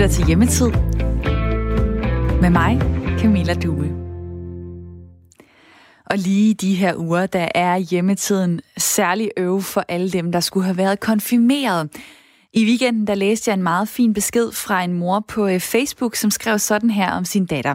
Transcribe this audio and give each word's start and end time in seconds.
lytter 0.00 0.14
til 0.14 0.26
Hjemmetid 0.26 0.70
med 2.40 2.50
mig, 2.50 2.80
Camilla 3.18 3.54
Due. 3.54 3.96
Og 6.06 6.18
lige 6.18 6.54
de 6.54 6.74
her 6.74 6.96
uger, 6.96 7.26
der 7.26 7.48
er 7.54 7.76
hjemmetiden 7.76 8.60
særlig 8.76 9.30
øve 9.36 9.62
for 9.62 9.84
alle 9.88 10.10
dem, 10.10 10.32
der 10.32 10.40
skulle 10.40 10.64
have 10.64 10.76
været 10.76 11.00
konfirmeret. 11.00 11.90
I 12.52 12.64
weekenden 12.64 13.06
der 13.06 13.14
læste 13.14 13.48
jeg 13.48 13.56
en 13.56 13.62
meget 13.62 13.88
fin 13.88 14.14
besked 14.14 14.52
fra 14.52 14.82
en 14.82 14.92
mor 14.92 15.24
på 15.28 15.46
øh, 15.46 15.60
Facebook, 15.60 16.16
som 16.16 16.30
skrev 16.30 16.58
sådan 16.58 16.90
her 16.90 17.12
om 17.12 17.24
sin 17.24 17.46
datter. 17.46 17.74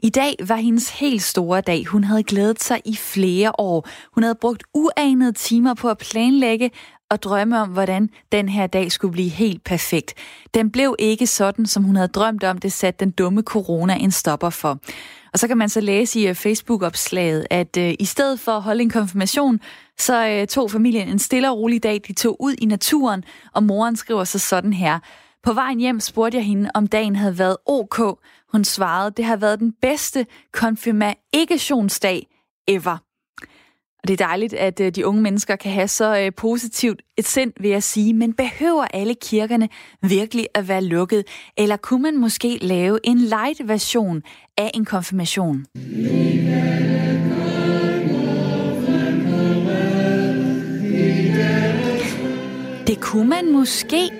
I 0.00 0.08
dag 0.08 0.34
var 0.48 0.56
hendes 0.56 0.90
helt 1.00 1.22
store 1.22 1.60
dag. 1.60 1.84
Hun 1.86 2.04
havde 2.04 2.22
glædet 2.22 2.62
sig 2.62 2.80
i 2.84 2.96
flere 2.96 3.52
år. 3.58 3.88
Hun 4.14 4.22
havde 4.22 4.38
brugt 4.40 4.62
uanede 4.74 5.32
timer 5.32 5.74
på 5.74 5.88
at 5.90 5.98
planlægge 5.98 6.70
og 7.10 7.22
drømme 7.22 7.60
om, 7.60 7.68
hvordan 7.68 8.10
den 8.32 8.48
her 8.48 8.66
dag 8.66 8.92
skulle 8.92 9.12
blive 9.12 9.28
helt 9.28 9.64
perfekt. 9.64 10.14
Den 10.54 10.70
blev 10.70 10.96
ikke 10.98 11.26
sådan, 11.26 11.66
som 11.66 11.84
hun 11.84 11.96
havde 11.96 12.08
drømt 12.08 12.44
om. 12.44 12.58
Det 12.58 12.72
satte 12.72 13.04
den 13.04 13.10
dumme 13.10 13.42
corona 13.42 13.94
en 13.94 14.10
stopper 14.10 14.50
for. 14.50 14.78
Og 15.32 15.38
så 15.38 15.48
kan 15.48 15.58
man 15.58 15.68
så 15.68 15.80
læse 15.80 16.20
i 16.20 16.28
øh, 16.28 16.34
Facebook-opslaget, 16.34 17.46
at 17.50 17.76
øh, 17.76 17.94
i 17.98 18.04
stedet 18.04 18.40
for 18.40 18.52
at 18.52 18.62
holde 18.62 18.82
en 18.82 18.90
konfirmation, 18.90 19.60
så 19.98 20.28
øh, 20.28 20.46
tog 20.46 20.70
familien 20.70 21.08
en 21.08 21.18
stille 21.18 21.50
og 21.50 21.58
rolig 21.58 21.82
dag. 21.82 22.00
De 22.08 22.12
tog 22.12 22.36
ud 22.42 22.54
i 22.58 22.64
naturen, 22.64 23.24
og 23.54 23.62
moren 23.62 23.96
skriver 23.96 24.24
så 24.24 24.38
sådan 24.38 24.72
her. 24.72 24.98
På 25.42 25.52
vejen 25.52 25.80
hjem 25.80 26.00
spurgte 26.00 26.38
jeg 26.38 26.44
hende, 26.44 26.70
om 26.74 26.86
dagen 26.86 27.16
havde 27.16 27.38
været 27.38 27.56
ok. 27.66 28.18
Hun 28.52 28.64
svarede, 28.64 29.10
det 29.16 29.24
har 29.24 29.36
været 29.36 29.58
den 29.58 29.72
bedste 29.82 30.26
konfirmationsdag 30.52 32.26
ever. 32.68 33.09
Og 34.02 34.08
det 34.08 34.20
er 34.20 34.26
dejligt, 34.26 34.54
at 34.54 34.80
øh, 34.80 34.94
de 34.94 35.06
unge 35.06 35.22
mennesker 35.22 35.56
kan 35.56 35.72
have 35.72 35.88
så 35.88 36.18
øh, 36.18 36.32
positivt 36.36 37.02
et 37.16 37.26
sind, 37.26 37.52
vil 37.60 37.70
jeg 37.70 37.82
sige. 37.82 38.14
Men 38.14 38.32
behøver 38.32 38.84
alle 38.84 39.14
kirkerne 39.22 39.68
virkelig 40.02 40.46
at 40.54 40.68
være 40.68 40.84
lukket? 40.84 41.24
Eller 41.56 41.76
kunne 41.76 42.02
man 42.02 42.18
måske 42.18 42.58
lave 42.62 42.98
en 43.04 43.18
light 43.18 43.68
version 43.68 44.22
af 44.58 44.70
en 44.74 44.84
konfirmation? 44.84 45.66
Det 52.86 53.00
kunne 53.00 53.28
man 53.28 53.52
måske, 53.52 54.10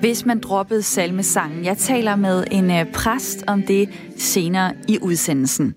hvis 0.00 0.26
man 0.26 0.40
droppede 0.40 0.82
salmesangen. 0.82 1.64
Jeg 1.64 1.78
taler 1.78 2.16
med 2.16 2.44
en 2.50 2.70
øh, 2.70 2.92
præst 2.92 3.44
om 3.46 3.62
det 3.62 3.88
senere 4.16 4.72
i 4.88 4.98
udsendelsen. 5.02 5.74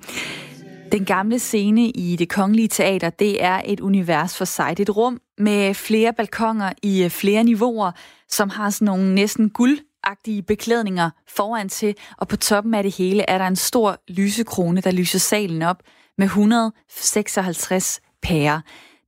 Den 0.92 1.06
gamle 1.06 1.40
scene 1.40 1.90
i 1.90 2.16
det 2.16 2.30
kongelige 2.30 2.68
teater, 2.68 3.10
det 3.10 3.44
er 3.44 3.62
et 3.66 3.80
univers 3.80 4.38
for 4.38 4.46
sig. 4.46 4.78
Det 4.78 4.80
er 4.80 4.92
et 4.92 4.98
rum 4.98 5.22
med 5.38 5.74
flere 5.74 6.14
balkonger 6.14 6.74
i 6.84 7.04
øh, 7.04 7.10
flere 7.10 7.44
niveauer, 7.44 7.92
som 8.30 8.50
har 8.50 8.70
sådan 8.70 8.86
nogle 8.86 9.16
næsten 9.16 9.50
guldagtige 9.50 10.42
beklædninger 10.42 11.10
foran 11.28 11.70
til, 11.70 11.96
og 12.18 12.28
på 12.28 12.38
toppen 12.38 12.74
af 12.74 12.84
det 12.84 12.96
hele 12.96 13.30
er 13.30 13.38
der 13.38 13.48
en 13.48 13.56
stor 13.56 13.98
lysekrone, 14.08 14.82
der 14.82 14.92
lyser 14.92 15.20
salen 15.20 15.62
op 15.62 15.84
med 16.18 16.26
156 16.26 18.02
pærer. 18.22 18.62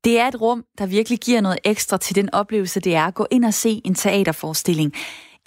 Det 0.04 0.20
er 0.20 0.28
et 0.28 0.42
rum, 0.42 0.64
der 0.78 0.86
virkelig 0.86 1.20
giver 1.20 1.42
noget 1.42 1.60
ekstra 1.64 1.98
til 1.98 2.16
den 2.16 2.34
oplevelse, 2.34 2.80
det 2.80 2.96
er 2.96 3.04
at 3.04 3.14
gå 3.14 3.28
ind 3.32 3.46
og 3.46 3.54
se 3.54 3.82
en 3.86 3.96
teaterforestilling. 3.96 4.94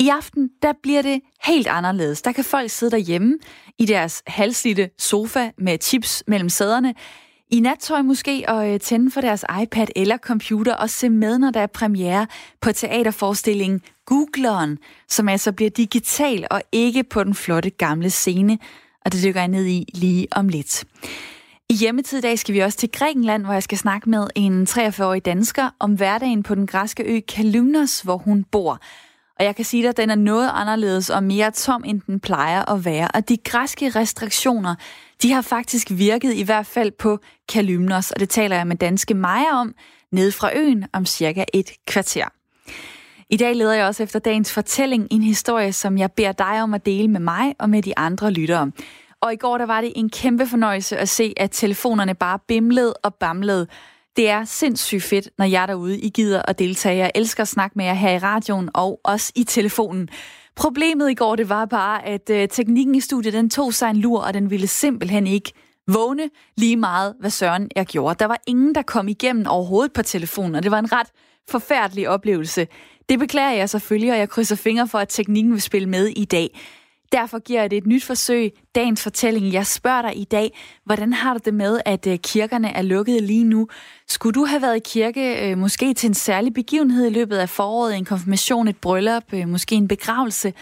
I 0.02 0.08
aften, 0.08 0.50
der 0.62 0.72
bliver 0.82 1.02
det 1.02 1.20
helt 1.44 1.66
anderledes. 1.66 2.22
Der 2.22 2.32
kan 2.32 2.44
folk 2.44 2.70
sidde 2.70 2.90
derhjemme 2.90 3.38
i 3.78 3.86
deres 3.86 4.22
halslitte 4.26 4.90
sofa 4.98 5.50
med 5.58 5.78
chips 5.82 6.24
mellem 6.26 6.48
sæderne, 6.48 6.94
i 7.50 7.60
nattøj 7.60 8.02
måske, 8.02 8.44
og 8.48 8.72
øh, 8.72 8.80
tænde 8.80 9.10
for 9.10 9.20
deres 9.20 9.44
iPad 9.62 9.86
eller 9.96 10.18
computer 10.18 10.74
og 10.74 10.90
se 10.90 11.08
med, 11.10 11.38
når 11.38 11.50
der 11.50 11.60
er 11.60 11.66
premiere 11.66 12.26
på 12.60 12.72
teaterforestillingen 12.72 13.80
Googleren, 14.06 14.78
som 15.08 15.28
altså 15.28 15.52
bliver 15.52 15.70
digital 15.70 16.46
og 16.50 16.62
ikke 16.72 17.04
på 17.04 17.24
den 17.24 17.34
flotte 17.34 17.70
gamle 17.70 18.10
scene, 18.10 18.58
og 19.04 19.12
det 19.12 19.24
dykker 19.24 19.40
jeg 19.40 19.48
ned 19.48 19.66
i 19.66 19.84
lige 19.94 20.28
om 20.30 20.48
lidt. 20.48 20.84
I 21.70 21.74
hjemmetid 21.74 22.18
i 22.18 22.20
dag 22.20 22.38
skal 22.38 22.54
vi 22.54 22.60
også 22.60 22.78
til 22.78 22.90
Grækenland, 22.92 23.44
hvor 23.44 23.52
jeg 23.52 23.62
skal 23.62 23.78
snakke 23.78 24.10
med 24.10 24.26
en 24.34 24.66
43-årig 24.70 25.24
dansker 25.24 25.70
om 25.78 25.94
hverdagen 25.94 26.42
på 26.42 26.54
den 26.54 26.66
græske 26.66 27.02
ø 27.02 27.20
Kalymnos, 27.28 28.00
hvor 28.00 28.16
hun 28.16 28.44
bor. 28.44 28.80
Og 29.42 29.46
jeg 29.46 29.56
kan 29.56 29.64
sige 29.64 29.82
dig, 29.82 29.88
at 29.88 29.96
den 29.96 30.10
er 30.10 30.14
noget 30.14 30.50
anderledes 30.54 31.10
og 31.10 31.24
mere 31.24 31.50
tom, 31.50 31.84
end 31.86 32.00
den 32.00 32.20
plejer 32.20 32.72
at 32.72 32.84
være. 32.84 33.08
Og 33.14 33.28
de 33.28 33.36
græske 33.36 33.88
restriktioner, 33.88 34.74
de 35.22 35.32
har 35.32 35.42
faktisk 35.42 35.88
virket 35.90 36.34
i 36.34 36.42
hvert 36.42 36.66
fald 36.66 36.92
på 36.98 37.18
Kalymnos, 37.48 38.10
og 38.10 38.20
det 38.20 38.28
taler 38.28 38.56
jeg 38.56 38.66
med 38.66 38.76
danske 38.76 39.14
Maja 39.14 39.60
om, 39.60 39.74
nede 40.12 40.32
fra 40.32 40.50
øen 40.56 40.84
om 40.92 41.06
cirka 41.06 41.44
et 41.54 41.70
kvarter. 41.86 42.24
I 43.30 43.36
dag 43.36 43.56
leder 43.56 43.74
jeg 43.74 43.86
også 43.86 44.02
efter 44.02 44.18
dagens 44.18 44.52
fortælling 44.52 45.08
en 45.10 45.22
historie, 45.22 45.72
som 45.72 45.98
jeg 45.98 46.12
beder 46.12 46.32
dig 46.32 46.62
om 46.62 46.74
at 46.74 46.86
dele 46.86 47.08
med 47.08 47.20
mig 47.20 47.54
og 47.58 47.70
med 47.70 47.82
de 47.82 47.98
andre 47.98 48.30
lyttere. 48.30 48.70
Og 49.20 49.32
i 49.32 49.36
går 49.36 49.58
der 49.58 49.66
var 49.66 49.80
det 49.80 49.92
en 49.96 50.10
kæmpe 50.10 50.46
fornøjelse 50.46 50.96
at 50.96 51.08
se, 51.08 51.34
at 51.36 51.50
telefonerne 51.50 52.14
bare 52.14 52.38
bimlede 52.48 52.94
og 52.94 53.14
bamlede 53.14 53.66
det 54.16 54.30
er 54.30 54.44
sindssygt 54.44 55.02
fedt, 55.02 55.28
når 55.38 55.44
jeg 55.44 55.62
er 55.62 55.66
derude, 55.66 55.98
I 55.98 56.08
gider 56.08 56.42
at 56.48 56.58
deltage. 56.58 56.96
Jeg 56.96 57.12
elsker 57.14 57.42
at 57.42 57.48
snakke 57.48 57.72
med 57.76 57.84
jer 57.84 57.94
her 57.94 58.10
i 58.10 58.18
radioen 58.18 58.70
og 58.74 59.00
også 59.04 59.32
i 59.34 59.44
telefonen. 59.44 60.08
Problemet 60.56 61.10
i 61.10 61.14
går, 61.14 61.36
det 61.36 61.48
var 61.48 61.64
bare, 61.64 62.06
at 62.06 62.30
øh, 62.30 62.48
teknikken 62.48 62.94
i 62.94 63.00
studiet, 63.00 63.34
den 63.34 63.50
tog 63.50 63.74
sig 63.74 63.90
en 63.90 63.96
lur, 63.96 64.20
og 64.20 64.34
den 64.34 64.50
ville 64.50 64.66
simpelthen 64.66 65.26
ikke 65.26 65.52
vågne 65.88 66.30
lige 66.56 66.76
meget, 66.76 67.14
hvad 67.20 67.30
Søren 67.30 67.70
jeg 67.76 67.86
gjorde. 67.86 68.16
Der 68.18 68.26
var 68.26 68.40
ingen, 68.46 68.74
der 68.74 68.82
kom 68.82 69.08
igennem 69.08 69.46
overhovedet 69.46 69.92
på 69.92 70.02
telefonen, 70.02 70.54
og 70.54 70.62
det 70.62 70.70
var 70.70 70.78
en 70.78 70.92
ret 70.92 71.06
forfærdelig 71.50 72.08
oplevelse. 72.08 72.66
Det 73.08 73.18
beklager 73.18 73.50
jeg 73.52 73.70
selvfølgelig, 73.70 74.12
og 74.12 74.18
jeg 74.18 74.28
krydser 74.28 74.56
fingre 74.56 74.88
for, 74.88 74.98
at 74.98 75.08
teknikken 75.08 75.52
vil 75.52 75.62
spille 75.62 75.88
med 75.88 76.06
i 76.06 76.24
dag. 76.24 76.60
Derfor 77.12 77.38
giver 77.38 77.60
jeg 77.60 77.70
det 77.70 77.76
et 77.76 77.86
nyt 77.86 78.04
forsøg, 78.04 78.52
dagens 78.74 79.02
fortælling. 79.02 79.52
Jeg 79.52 79.66
spørger 79.66 80.02
dig 80.02 80.16
i 80.16 80.24
dag, 80.24 80.58
hvordan 80.84 81.12
har 81.12 81.34
du 81.34 81.40
det 81.44 81.54
med, 81.54 81.80
at 81.84 82.06
øh, 82.06 82.18
kirkerne 82.18 82.68
er 82.68 82.82
lukkede 82.82 83.20
lige 83.20 83.44
nu? 83.44 83.68
Skulle 84.08 84.34
du 84.34 84.44
have 84.44 84.62
været 84.62 84.76
i 84.76 84.80
kirke 84.84 85.50
øh, 85.50 85.58
måske 85.58 85.94
til 85.94 86.06
en 86.08 86.14
særlig 86.14 86.54
begivenhed 86.54 87.06
i 87.06 87.10
løbet 87.10 87.36
af 87.36 87.48
foråret, 87.48 87.96
en 87.96 88.04
konfirmation, 88.04 88.68
et 88.68 88.76
bryllup, 88.76 89.24
øh, 89.32 89.48
måske 89.48 89.74
en 89.74 89.88
begravelse? 89.88 90.52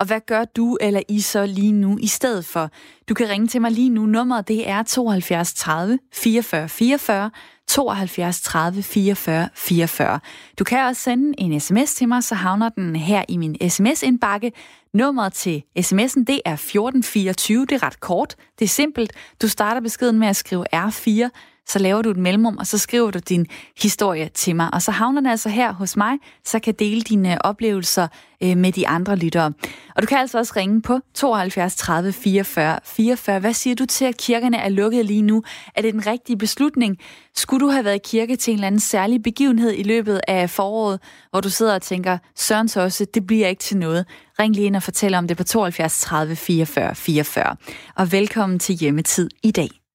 Og 0.00 0.06
hvad 0.06 0.20
gør 0.26 0.44
du 0.44 0.78
eller 0.80 1.00
I 1.08 1.20
så 1.20 1.46
lige 1.46 1.72
nu 1.72 1.98
i 2.00 2.06
stedet 2.06 2.44
for? 2.44 2.70
Du 3.08 3.14
kan 3.14 3.28
ringe 3.28 3.46
til 3.46 3.60
mig 3.60 3.70
lige 3.70 3.90
nu. 3.90 4.06
Nummeret 4.06 4.48
det 4.48 4.68
er 4.68 4.82
72 4.82 5.54
30 5.54 5.98
44 6.12 6.68
44. 6.68 7.30
72 7.68 8.40
30 8.40 8.82
44 8.82 9.48
44. 9.54 10.20
Du 10.58 10.64
kan 10.64 10.86
også 10.86 11.02
sende 11.02 11.34
en 11.38 11.60
sms 11.60 11.94
til 11.94 12.08
mig, 12.08 12.24
så 12.24 12.34
havner 12.34 12.68
den 12.68 12.96
her 12.96 13.24
i 13.28 13.36
min 13.36 13.70
sms-indbakke. 13.70 14.52
Nummeret 14.94 15.32
til 15.32 15.62
sms'en, 15.78 16.24
det 16.24 16.40
er 16.44 16.52
1424. 16.52 17.66
Det 17.66 17.72
er 17.72 17.82
ret 17.82 18.00
kort. 18.00 18.34
Det 18.58 18.64
er 18.64 18.68
simpelt. 18.68 19.12
Du 19.42 19.48
starter 19.48 19.80
beskeden 19.80 20.18
med 20.18 20.28
at 20.28 20.36
skrive 20.36 20.64
R4, 20.74 21.28
så 21.68 21.78
laver 21.78 22.02
du 22.02 22.10
et 22.10 22.16
mellemrum, 22.16 22.56
og 22.56 22.66
så 22.66 22.78
skriver 22.78 23.10
du 23.10 23.18
din 23.18 23.46
historie 23.82 24.28
til 24.34 24.56
mig. 24.56 24.74
Og 24.74 24.82
så 24.82 24.90
havner 24.90 25.20
den 25.20 25.30
altså 25.30 25.48
her 25.48 25.72
hos 25.72 25.96
mig, 25.96 26.18
så 26.44 26.58
kan 26.58 26.74
dele 26.78 27.00
dine 27.00 27.46
oplevelser 27.46 28.08
øh, 28.42 28.56
med 28.56 28.72
de 28.72 28.88
andre 28.88 29.16
lyttere. 29.16 29.52
Og 29.96 30.02
du 30.02 30.06
kan 30.06 30.18
altså 30.18 30.38
også 30.38 30.52
ringe 30.56 30.82
på 30.82 31.00
72 31.14 31.76
30 31.76 32.12
44 32.12 32.78
44. 32.84 33.38
Hvad 33.38 33.54
siger 33.54 33.76
du 33.76 33.86
til, 33.86 34.04
at 34.04 34.16
kirkerne 34.16 34.56
er 34.56 34.68
lukket 34.68 35.06
lige 35.06 35.22
nu? 35.22 35.42
Er 35.74 35.82
det 35.82 35.94
den 35.94 36.06
rigtige 36.06 36.38
beslutning? 36.38 36.98
Skulle 37.36 37.66
du 37.66 37.70
have 37.70 37.84
været 37.84 37.94
i 37.94 38.00
kirke 38.04 38.36
til 38.36 38.50
en 38.50 38.56
eller 38.56 38.66
anden 38.66 38.80
særlig 38.80 39.22
begivenhed 39.22 39.72
i 39.76 39.82
løbet 39.82 40.20
af 40.28 40.50
foråret, 40.50 41.00
hvor 41.30 41.40
du 41.40 41.50
sidder 41.50 41.74
og 41.74 41.82
tænker, 41.82 42.18
Søren 42.36 42.68
også, 42.76 43.06
det 43.14 43.26
bliver 43.26 43.48
ikke 43.48 43.60
til 43.60 43.76
noget. 43.76 44.06
Ring 44.38 44.54
lige 44.54 44.66
ind 44.66 44.76
og 44.76 44.82
fortæl 44.82 45.14
om 45.14 45.28
det 45.28 45.36
på 45.36 45.44
72 45.44 46.00
30 46.00 46.36
44 46.36 46.94
44. 46.94 47.56
Og 47.96 48.12
velkommen 48.12 48.58
til 48.58 48.74
Hjemmetid 48.74 49.30
i 49.42 49.50
dag. 49.50 49.85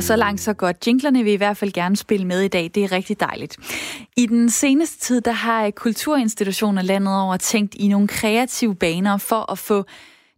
Og 0.00 0.04
så 0.04 0.16
langt 0.16 0.40
så 0.40 0.52
godt. 0.52 0.86
Jinglerne 0.86 1.24
vil 1.24 1.32
i 1.32 1.36
hvert 1.36 1.56
fald 1.56 1.72
gerne 1.72 1.96
spille 1.96 2.26
med 2.26 2.40
i 2.40 2.48
dag. 2.48 2.70
Det 2.74 2.84
er 2.84 2.92
rigtig 2.92 3.20
dejligt. 3.20 3.56
I 4.16 4.26
den 4.26 4.50
seneste 4.50 4.98
tid, 4.98 5.20
der 5.20 5.32
har 5.32 5.70
kulturinstitutioner 5.70 6.82
landet 6.82 7.20
over 7.20 7.36
tænkt 7.36 7.74
i 7.74 7.88
nogle 7.88 8.08
kreative 8.08 8.74
baner 8.74 9.16
for 9.16 9.52
at 9.52 9.58
få 9.58 9.84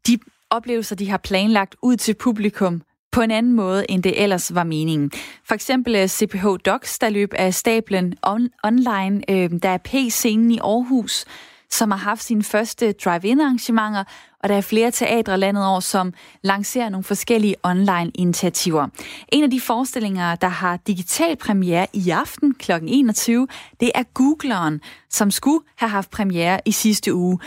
de 0.07 0.19
oplevelser, 0.51 0.97
de 0.97 1.11
har 1.11 1.17
planlagt 1.17 1.77
ud 1.83 1.97
til 1.97 2.15
publikum 2.15 2.83
på 3.13 3.21
en 3.21 3.31
anden 3.31 3.53
måde, 3.53 3.91
end 3.91 4.03
det 4.03 4.23
ellers 4.23 4.55
var 4.55 4.65
meningen. 4.65 5.11
For 5.45 5.55
eksempel 5.55 5.97
øh, 5.97 6.09
CPH 6.09 6.47
Docs, 6.67 6.99
der 6.99 7.09
løb 7.09 7.35
af 7.35 7.55
stablen 7.55 8.15
on- 8.27 8.59
online. 8.65 9.31
Øh, 9.31 9.51
der 9.63 9.69
er 9.69 9.79
P-scenen 9.79 10.51
i 10.51 10.59
Aarhus, 10.59 11.25
som 11.73 11.91
har 11.91 11.99
haft 11.99 12.23
sine 12.23 12.43
første 12.43 12.93
drive-in-arrangementer, 12.93 14.05
og 14.43 14.49
der 14.49 14.57
er 14.57 14.61
flere 14.61 14.91
teatre 14.91 15.39
landet 15.39 15.67
over, 15.67 15.81
som 15.81 16.15
lancerer 16.43 16.89
nogle 16.89 17.05
forskellige 17.05 17.55
online-initiativer. 17.63 18.89
En 19.29 19.45
af 19.45 19.51
de 19.51 19.61
forestillinger, 19.61 20.35
der 20.35 20.49
har 20.49 20.77
digital 20.77 21.37
premiere 21.37 21.87
i 21.93 22.11
aften 22.11 22.55
kl. 22.55 22.73
21, 22.83 23.49
det 23.81 23.91
er 23.95 24.03
Googleren, 24.03 24.81
som 25.11 25.31
skulle 25.31 25.61
have 25.77 25.91
haft 25.91 26.11
premiere 26.11 26.61
i 26.65 26.73
sidste 26.73 27.15
uge 27.15 27.39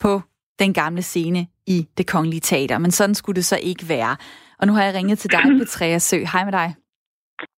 på 0.00 0.20
den 0.58 0.72
gamle 0.72 1.02
scene 1.02 1.46
i 1.66 1.88
det 1.98 2.06
kongelige 2.06 2.40
teater, 2.40 2.78
men 2.78 2.90
sådan 2.90 3.14
skulle 3.14 3.36
det 3.36 3.44
så 3.44 3.56
ikke 3.56 3.88
være. 3.88 4.16
Og 4.58 4.66
nu 4.66 4.72
har 4.72 4.84
jeg 4.84 4.94
ringet 4.94 5.18
til 5.18 5.30
dig, 5.30 5.42
Petrea 5.58 5.98
Sø. 5.98 6.24
Hej 6.32 6.44
med 6.44 6.52
dig. 6.52 6.74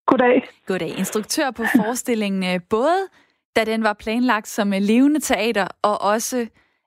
Goddag. 0.06 0.48
Goddag. 0.66 0.98
Instruktør 0.98 1.50
på 1.50 1.64
forestillingen 1.76 2.54
øh, 2.54 2.60
både 2.70 3.08
da 3.56 3.64
den 3.64 3.82
var 3.82 3.92
planlagt 3.92 4.48
som 4.48 4.70
levende 4.70 5.20
teater, 5.20 5.66
og 5.82 6.02
også 6.02 6.38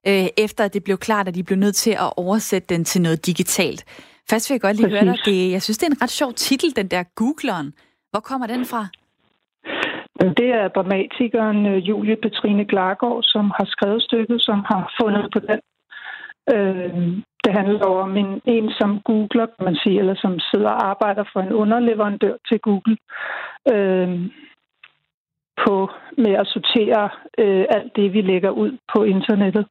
øh, 0.08 0.28
efter 0.38 0.64
at 0.64 0.74
det 0.74 0.84
blev 0.84 0.98
klart, 0.98 1.28
at 1.28 1.36
de 1.36 1.44
blev 1.44 1.58
nødt 1.58 1.76
til 1.76 1.92
at 1.92 2.14
oversætte 2.18 2.76
den 2.76 2.84
til 2.86 3.02
noget 3.02 3.26
digitalt. 3.26 3.86
Først 4.30 4.50
vil 4.50 4.54
jeg 4.54 4.62
godt 4.62 4.76
lige 4.76 4.86
Præcis. 4.86 5.00
høre 5.00 5.16
dig, 5.16 5.26
det, 5.26 5.52
jeg 5.52 5.62
synes, 5.62 5.78
det 5.78 5.88
er 5.88 5.92
en 5.92 6.02
ret 6.02 6.10
sjov 6.10 6.34
titel, 6.34 6.76
den 6.76 6.88
der 6.88 7.04
Googleren. 7.16 7.74
Hvor 8.12 8.20
kommer 8.20 8.48
den 8.48 8.66
fra? 8.66 8.88
Det 10.40 10.50
er 10.60 10.68
dramatikeren 10.68 11.66
øh, 11.66 11.90
Julie 11.90 12.16
Petrine 12.16 12.66
Glargaard, 12.66 13.24
som 13.24 13.46
har 13.58 13.66
skrevet 13.66 14.04
stykket, 14.04 14.42
som 14.42 14.60
har 14.72 14.94
fundet 15.02 15.26
på 15.34 15.40
den. 15.40 15.60
Øh, 16.56 17.24
det 17.44 17.54
handler 17.60 17.86
om 17.86 18.18
en, 18.18 18.42
en, 18.46 18.70
som 18.80 19.02
googler, 19.06 19.46
kan 19.46 19.66
man 19.66 19.76
sige, 19.84 20.00
eller 20.00 20.16
som 20.18 20.40
sidder 20.40 20.70
og 20.70 20.90
arbejder 20.90 21.24
for 21.34 21.40
en 21.40 21.54
underleverandør 21.54 22.36
til 22.48 22.60
Google. 22.60 22.98
Øh, 23.74 24.10
på 25.66 25.76
med 26.24 26.34
at 26.42 26.48
sortere 26.54 27.10
øh, 27.44 27.66
alt 27.76 27.92
det, 27.96 28.14
vi 28.14 28.22
lægger 28.22 28.50
ud 28.50 28.72
på 28.94 29.04
internettet. 29.04 29.66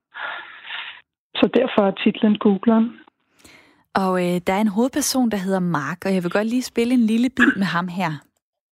Så 1.38 1.46
derfor 1.58 1.82
er 1.88 1.94
titlen 2.02 2.38
Googleren. 2.38 2.86
Og 3.94 4.12
øh, 4.24 4.40
der 4.46 4.52
er 4.52 4.60
en 4.60 4.74
hovedperson, 4.76 5.30
der 5.30 5.36
hedder 5.36 5.60
Mark, 5.60 5.98
og 6.04 6.14
jeg 6.14 6.22
vil 6.22 6.30
godt 6.30 6.46
lige 6.46 6.62
spille 6.62 6.94
en 6.94 7.06
lille 7.06 7.28
bid 7.36 7.52
med 7.56 7.66
ham 7.66 7.88
her. 7.88 8.12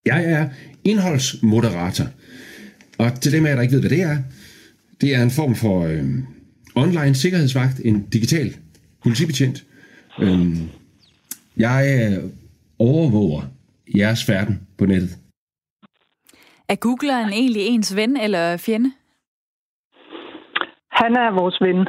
Jeg 0.06 0.24
er 0.32 0.48
indholdsmoderator. 0.84 2.04
Og 2.98 3.20
til 3.20 3.32
dem 3.32 3.46
af 3.46 3.50
jer, 3.50 3.54
der 3.54 3.62
ikke 3.62 3.74
ved, 3.74 3.80
hvad 3.80 3.90
det 3.90 4.02
er, 4.02 4.16
det 5.00 5.14
er 5.14 5.22
en 5.22 5.30
form 5.30 5.54
for 5.54 5.86
øh, 5.86 6.04
online 6.74 7.14
sikkerhedsvagt, 7.14 7.80
en 7.84 8.06
digital 8.06 8.56
politibetjent. 9.02 9.64
Øh, 10.20 10.56
jeg 11.56 12.10
øh, 12.12 12.30
overvåger 12.78 13.42
jeres 13.96 14.24
færden 14.24 14.66
på 14.78 14.86
nettet. 14.86 15.18
Er 16.68 16.76
googleren 16.76 17.32
egentlig 17.32 17.62
ens 17.66 17.96
ven 17.96 18.16
eller 18.16 18.56
fjende? 18.66 18.90
Han 20.90 21.16
er 21.16 21.30
vores 21.40 21.60
ven, 21.60 21.88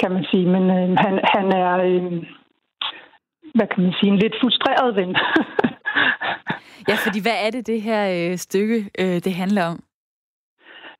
kan 0.00 0.12
man 0.12 0.24
sige, 0.30 0.46
men 0.46 0.62
øh, 0.62 0.96
han, 1.04 1.20
han 1.34 1.46
er, 1.52 1.70
øh, 1.88 2.12
hvad 3.54 3.66
kan 3.66 3.82
man 3.84 3.92
sige, 4.00 4.10
en 4.12 4.18
lidt 4.18 4.34
frustreret 4.40 4.96
ven. 4.96 5.16
ja, 6.88 6.94
fordi 7.04 7.20
hvad 7.22 7.38
er 7.46 7.50
det, 7.50 7.66
det 7.66 7.82
her 7.82 8.02
øh, 8.16 8.36
stykke, 8.36 8.90
øh, 8.98 9.18
det 9.24 9.34
handler 9.34 9.64
om? 9.64 9.82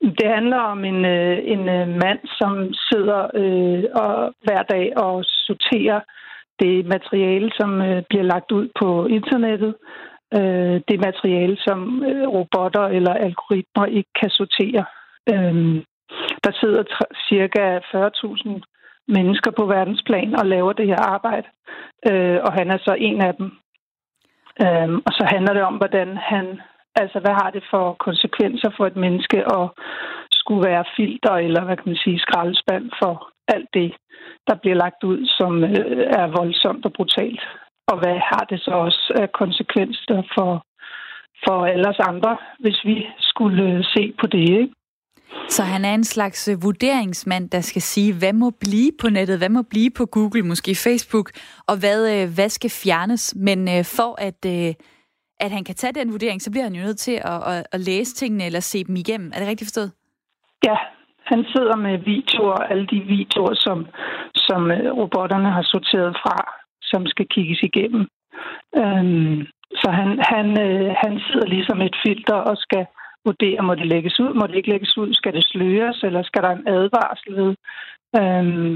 Det 0.01 0.29
handler 0.37 0.57
om 0.57 0.85
en, 0.85 1.05
øh, 1.05 1.39
en 1.45 1.69
øh, 1.69 1.89
mand, 1.89 2.21
som 2.39 2.73
sidder 2.73 3.21
øh, 3.35 3.85
og 4.03 4.35
hver 4.45 4.63
dag 4.63 4.93
og 4.97 5.25
sorterer 5.25 6.01
det 6.61 6.87
materiale, 6.87 7.51
som 7.55 7.83
øh, 7.83 8.03
bliver 8.09 8.25
lagt 8.25 8.53
ud 8.53 8.69
på 8.81 9.07
internettet, 9.07 9.75
øh, 10.35 10.81
det 10.89 11.01
materiale, 11.01 11.57
som 11.61 12.05
øh, 12.05 12.29
robotter 12.29 12.85
eller 12.97 13.15
algoritmer 13.15 13.87
ikke 13.87 14.11
kan 14.21 14.31
sortere. 14.31 14.85
Øh, 15.33 15.83
der 16.45 16.53
sidder 16.61 16.83
cirka 17.29 17.79
40.000 17.79 18.61
mennesker 19.09 19.51
på 19.51 19.67
verdensplan 19.67 20.35
og 20.35 20.47
laver 20.47 20.73
det 20.73 20.87
her 20.87 21.03
arbejde, 21.17 21.49
øh, 22.11 22.39
og 22.47 22.53
han 22.53 22.71
er 22.71 22.79
så 22.79 22.97
en 22.99 23.21
af 23.21 23.35
dem. 23.35 23.47
Øh, 24.65 24.91
og 25.07 25.13
så 25.19 25.25
handler 25.33 25.53
det 25.53 25.63
om, 25.63 25.77
hvordan 25.77 26.17
han, 26.17 26.61
altså 26.95 27.19
hvad 27.21 27.35
har 27.43 27.51
det 27.51 27.65
for 27.71 27.97
konsekvenser 28.07 28.71
for 28.77 28.87
et 28.87 28.97
menneske 28.97 29.39
at 29.59 29.71
skulle 30.31 30.69
være 30.69 30.85
filter 30.97 31.35
eller 31.35 31.65
hvad 31.65 31.77
kan 31.77 31.89
man 31.89 32.03
sige, 32.05 32.19
skraldespand 32.19 32.91
for 33.03 33.29
alt 33.49 33.69
det, 33.75 33.93
der 34.49 34.55
bliver 34.55 34.77
lagt 34.77 35.05
ud, 35.05 35.27
som 35.39 35.65
øh, 35.65 36.07
er 36.21 36.27
voldsomt 36.39 36.85
og 36.87 36.93
brutalt 36.93 37.43
og 37.91 37.97
hvad 38.03 38.17
har 38.31 38.45
det 38.51 38.61
så 38.61 38.71
også 38.71 39.13
af 39.23 39.33
konsekvenser 39.33 40.23
for, 40.35 40.51
for 41.45 41.67
alle 41.67 41.89
os 41.89 42.01
andre, 42.13 42.37
hvis 42.59 42.79
vi 42.85 43.07
skulle 43.19 43.63
øh, 43.63 43.85
se 43.85 44.13
på 44.21 44.27
det, 44.27 44.49
ikke? 44.63 44.75
Så 45.49 45.63
han 45.63 45.85
er 45.85 45.95
en 45.95 46.05
slags 46.05 46.49
øh, 46.49 46.63
vurderingsmand, 46.63 47.51
der 47.51 47.61
skal 47.61 47.83
sige, 47.83 48.19
hvad 48.19 48.33
må 48.33 48.51
blive 48.51 48.93
på 49.01 49.09
nettet, 49.09 49.39
hvad 49.39 49.49
må 49.49 49.63
blive 49.71 49.91
på 49.99 50.07
Google, 50.07 50.43
måske 50.43 50.73
Facebook, 50.87 51.29
og 51.69 51.75
hvad, 51.83 52.01
øh, 52.15 52.35
hvad 52.37 52.49
skal 52.49 52.71
fjernes. 52.71 53.35
Men 53.37 53.59
for 53.97 54.11
at, 54.29 54.47
at 55.41 55.51
han 55.51 55.65
kan 55.65 55.75
tage 55.75 55.93
den 55.93 56.13
vurdering, 56.13 56.43
så 56.43 56.51
bliver 56.51 56.65
han 56.65 56.75
jo 56.75 56.83
nødt 56.83 56.99
til 56.99 57.17
at, 57.33 57.41
at, 57.53 57.67
at 57.73 57.81
læse 57.81 58.15
tingene 58.15 58.45
eller 58.47 58.61
se 58.61 58.85
dem 58.85 58.97
igennem. 58.97 59.29
Er 59.35 59.39
det 59.39 59.49
rigtigt 59.49 59.69
forstået? 59.69 59.93
Ja, 60.65 60.77
han 61.25 61.45
sidder 61.53 61.77
med 61.77 61.99
videoer, 61.99 62.61
alle 62.71 62.87
de 62.87 63.01
videoer, 63.01 63.55
som, 63.55 63.87
som 64.35 64.61
robotterne 65.01 65.51
har 65.51 65.63
sorteret 65.63 66.17
fra 66.23 66.58
som 66.91 67.07
skal 67.07 67.27
kigges 67.35 67.63
igennem. 67.63 68.05
Øhm, 68.81 69.39
så 69.81 69.89
han, 69.99 70.09
han, 70.33 70.47
øh, 70.67 70.95
han 71.05 71.15
sidder 71.27 71.47
ligesom 71.47 71.81
et 71.81 71.97
filter 72.05 72.39
og 72.51 72.57
skal 72.57 72.87
vurdere, 73.25 73.63
må 73.63 73.75
det 73.75 73.87
lægges 73.87 74.21
ud, 74.21 74.35
må 74.35 74.47
det 74.47 74.57
ikke 74.57 74.73
lægges 74.75 74.99
ud, 74.99 75.15
skal 75.15 75.33
det 75.33 75.45
sløres, 75.45 75.99
eller 76.03 76.23
skal 76.23 76.43
der 76.43 76.51
en 76.51 76.69
advarsel 76.69 77.37
ved? 77.41 77.53
Øhm, 78.21 78.75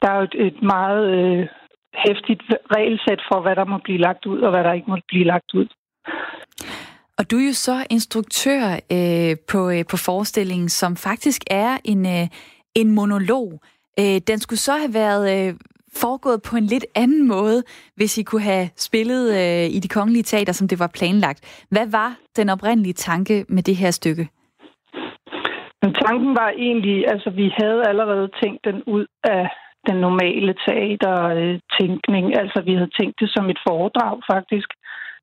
der 0.00 0.08
er 0.10 0.16
jo 0.18 0.24
et, 0.30 0.36
et 0.46 0.62
meget 0.62 1.04
øh, 1.18 1.46
hæftigt 2.06 2.42
regelsæt 2.76 3.22
for, 3.28 3.40
hvad 3.40 3.56
der 3.56 3.64
må 3.64 3.78
blive 3.84 3.98
lagt 3.98 4.26
ud, 4.26 4.40
og 4.40 4.50
hvad 4.50 4.64
der 4.64 4.72
ikke 4.72 4.90
må 4.90 4.96
blive 5.08 5.24
lagt 5.24 5.54
ud. 5.54 5.68
Og 7.18 7.30
du 7.30 7.36
er 7.36 7.46
jo 7.46 7.52
så 7.52 7.86
instruktør 7.90 8.62
øh, 8.92 9.36
på, 9.50 9.70
øh, 9.70 9.84
på 9.90 9.96
forestillingen, 9.96 10.68
som 10.68 10.96
faktisk 10.96 11.42
er 11.50 11.78
en, 11.84 12.06
øh, 12.06 12.26
en 12.74 12.90
monolog. 12.90 13.60
Øh, 14.00 14.18
den 14.26 14.38
skulle 14.38 14.58
så 14.58 14.72
have 14.72 14.94
været 14.94 15.24
øh, 15.34 15.54
foregået 16.04 16.40
på 16.50 16.56
en 16.56 16.66
lidt 16.74 16.86
anden 16.94 17.28
måde, 17.28 17.62
hvis 17.96 18.18
I 18.18 18.22
kunne 18.22 18.48
have 18.52 18.68
spillet 18.76 19.24
øh, 19.40 19.76
i 19.76 19.78
de 19.84 19.88
kongelige 19.88 20.22
teater, 20.32 20.52
som 20.52 20.68
det 20.68 20.78
var 20.78 20.90
planlagt. 20.98 21.66
Hvad 21.70 21.86
var 21.98 22.10
den 22.36 22.48
oprindelige 22.48 22.98
tanke 23.08 23.44
med 23.48 23.62
det 23.62 23.76
her 23.76 23.90
stykke? 23.90 24.28
Men 25.82 25.94
tanken 25.94 26.32
var 26.42 26.50
egentlig, 26.66 26.98
altså 27.12 27.30
vi 27.30 27.46
havde 27.60 27.80
allerede 27.90 28.28
tænkt 28.42 28.60
den 28.64 28.82
ud 28.86 29.06
af 29.24 29.44
den 29.88 29.96
normale 30.06 30.54
teatertænkning. 30.66 32.24
Altså 32.40 32.58
vi 32.68 32.74
havde 32.74 32.92
tænkt 33.00 33.20
det 33.20 33.30
som 33.34 33.50
et 33.50 33.60
foredrag 33.68 34.14
faktisk, 34.32 34.68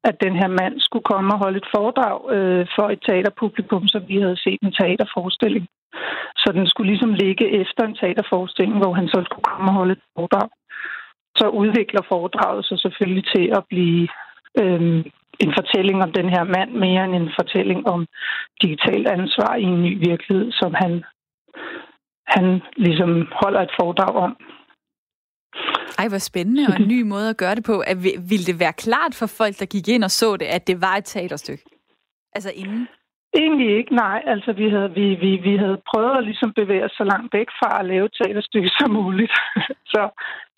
at 0.10 0.16
den 0.26 0.36
her 0.42 0.50
mand 0.62 0.76
skulle 0.80 1.08
komme 1.12 1.34
og 1.34 1.40
holde 1.44 1.58
et 1.58 1.70
foredrag 1.76 2.18
øh, 2.36 2.66
for 2.76 2.88
et 2.94 3.02
teaterpublikum, 3.08 3.88
som 3.88 4.02
vi 4.08 4.18
havde 4.24 4.40
set 4.46 4.60
en 4.62 4.74
teaterforestilling. 4.80 5.66
Så 6.42 6.50
den 6.58 6.68
skulle 6.68 6.92
ligesom 6.92 7.14
ligge 7.14 7.46
efter 7.62 7.84
en 7.86 7.96
teaterforestilling, 8.02 8.78
hvor 8.82 8.94
han 8.94 9.08
så 9.08 9.20
skulle 9.26 9.48
komme 9.52 9.72
og 9.72 9.76
holde 9.80 9.94
et 9.98 10.04
foredrag 10.16 10.48
så 11.36 11.48
udvikler 11.48 12.02
foredraget 12.12 12.66
sig 12.66 12.80
selvfølgelig 12.80 13.26
til 13.36 13.46
at 13.58 13.64
blive 13.70 14.08
øhm, 14.62 15.04
en 15.40 15.52
fortælling 15.60 16.04
om 16.04 16.12
den 16.12 16.30
her 16.30 16.44
mand, 16.44 16.72
mere 16.72 17.04
end 17.06 17.16
en 17.16 17.32
fortælling 17.40 17.88
om 17.88 18.08
digital 18.62 19.08
ansvar 19.08 19.56
i 19.56 19.64
en 19.64 19.84
ny 19.84 19.94
virkelighed, 20.10 20.52
som 20.52 20.74
han, 20.74 21.04
han 22.28 22.62
ligesom 22.76 23.28
holder 23.42 23.62
et 23.62 23.74
foredrag 23.80 24.16
om. 24.16 24.38
Ej, 26.00 26.08
hvor 26.10 26.18
spændende 26.18 26.64
og 26.70 26.76
en 26.80 26.88
ny 26.96 27.02
måde 27.02 27.30
at 27.30 27.38
gøre 27.38 27.56
det 27.56 27.64
på. 27.64 27.84
Vil 28.32 28.48
det 28.48 28.60
være 28.60 28.74
klart 28.74 29.14
for 29.16 29.28
folk, 29.28 29.60
der 29.60 29.66
gik 29.66 29.88
ind 29.88 30.04
og 30.04 30.12
så 30.12 30.38
det, 30.38 30.46
at 30.46 30.68
det 30.68 30.82
var 30.82 30.96
et 30.96 31.06
teaterstykke? 31.06 31.64
Altså 32.36 32.52
inden? 32.56 32.88
Egentlig 33.42 33.78
ikke, 33.78 33.96
nej. 33.96 34.22
Altså, 34.26 34.52
vi 34.54 34.70
havde, 34.70 34.92
vi, 34.94 35.06
vi, 35.24 35.32
vi 35.48 35.58
havde 35.58 35.82
prøvet 35.90 36.18
at 36.18 36.24
ligesom 36.24 36.54
bevæge 36.54 36.86
os 36.86 36.92
så 36.98 37.04
langt 37.04 37.34
væk 37.34 37.50
fra 37.60 37.80
at 37.80 37.86
lave 37.86 38.10
teaterstykke 38.18 38.72
som 38.80 38.92
muligt. 38.92 39.34
så, 39.94 40.02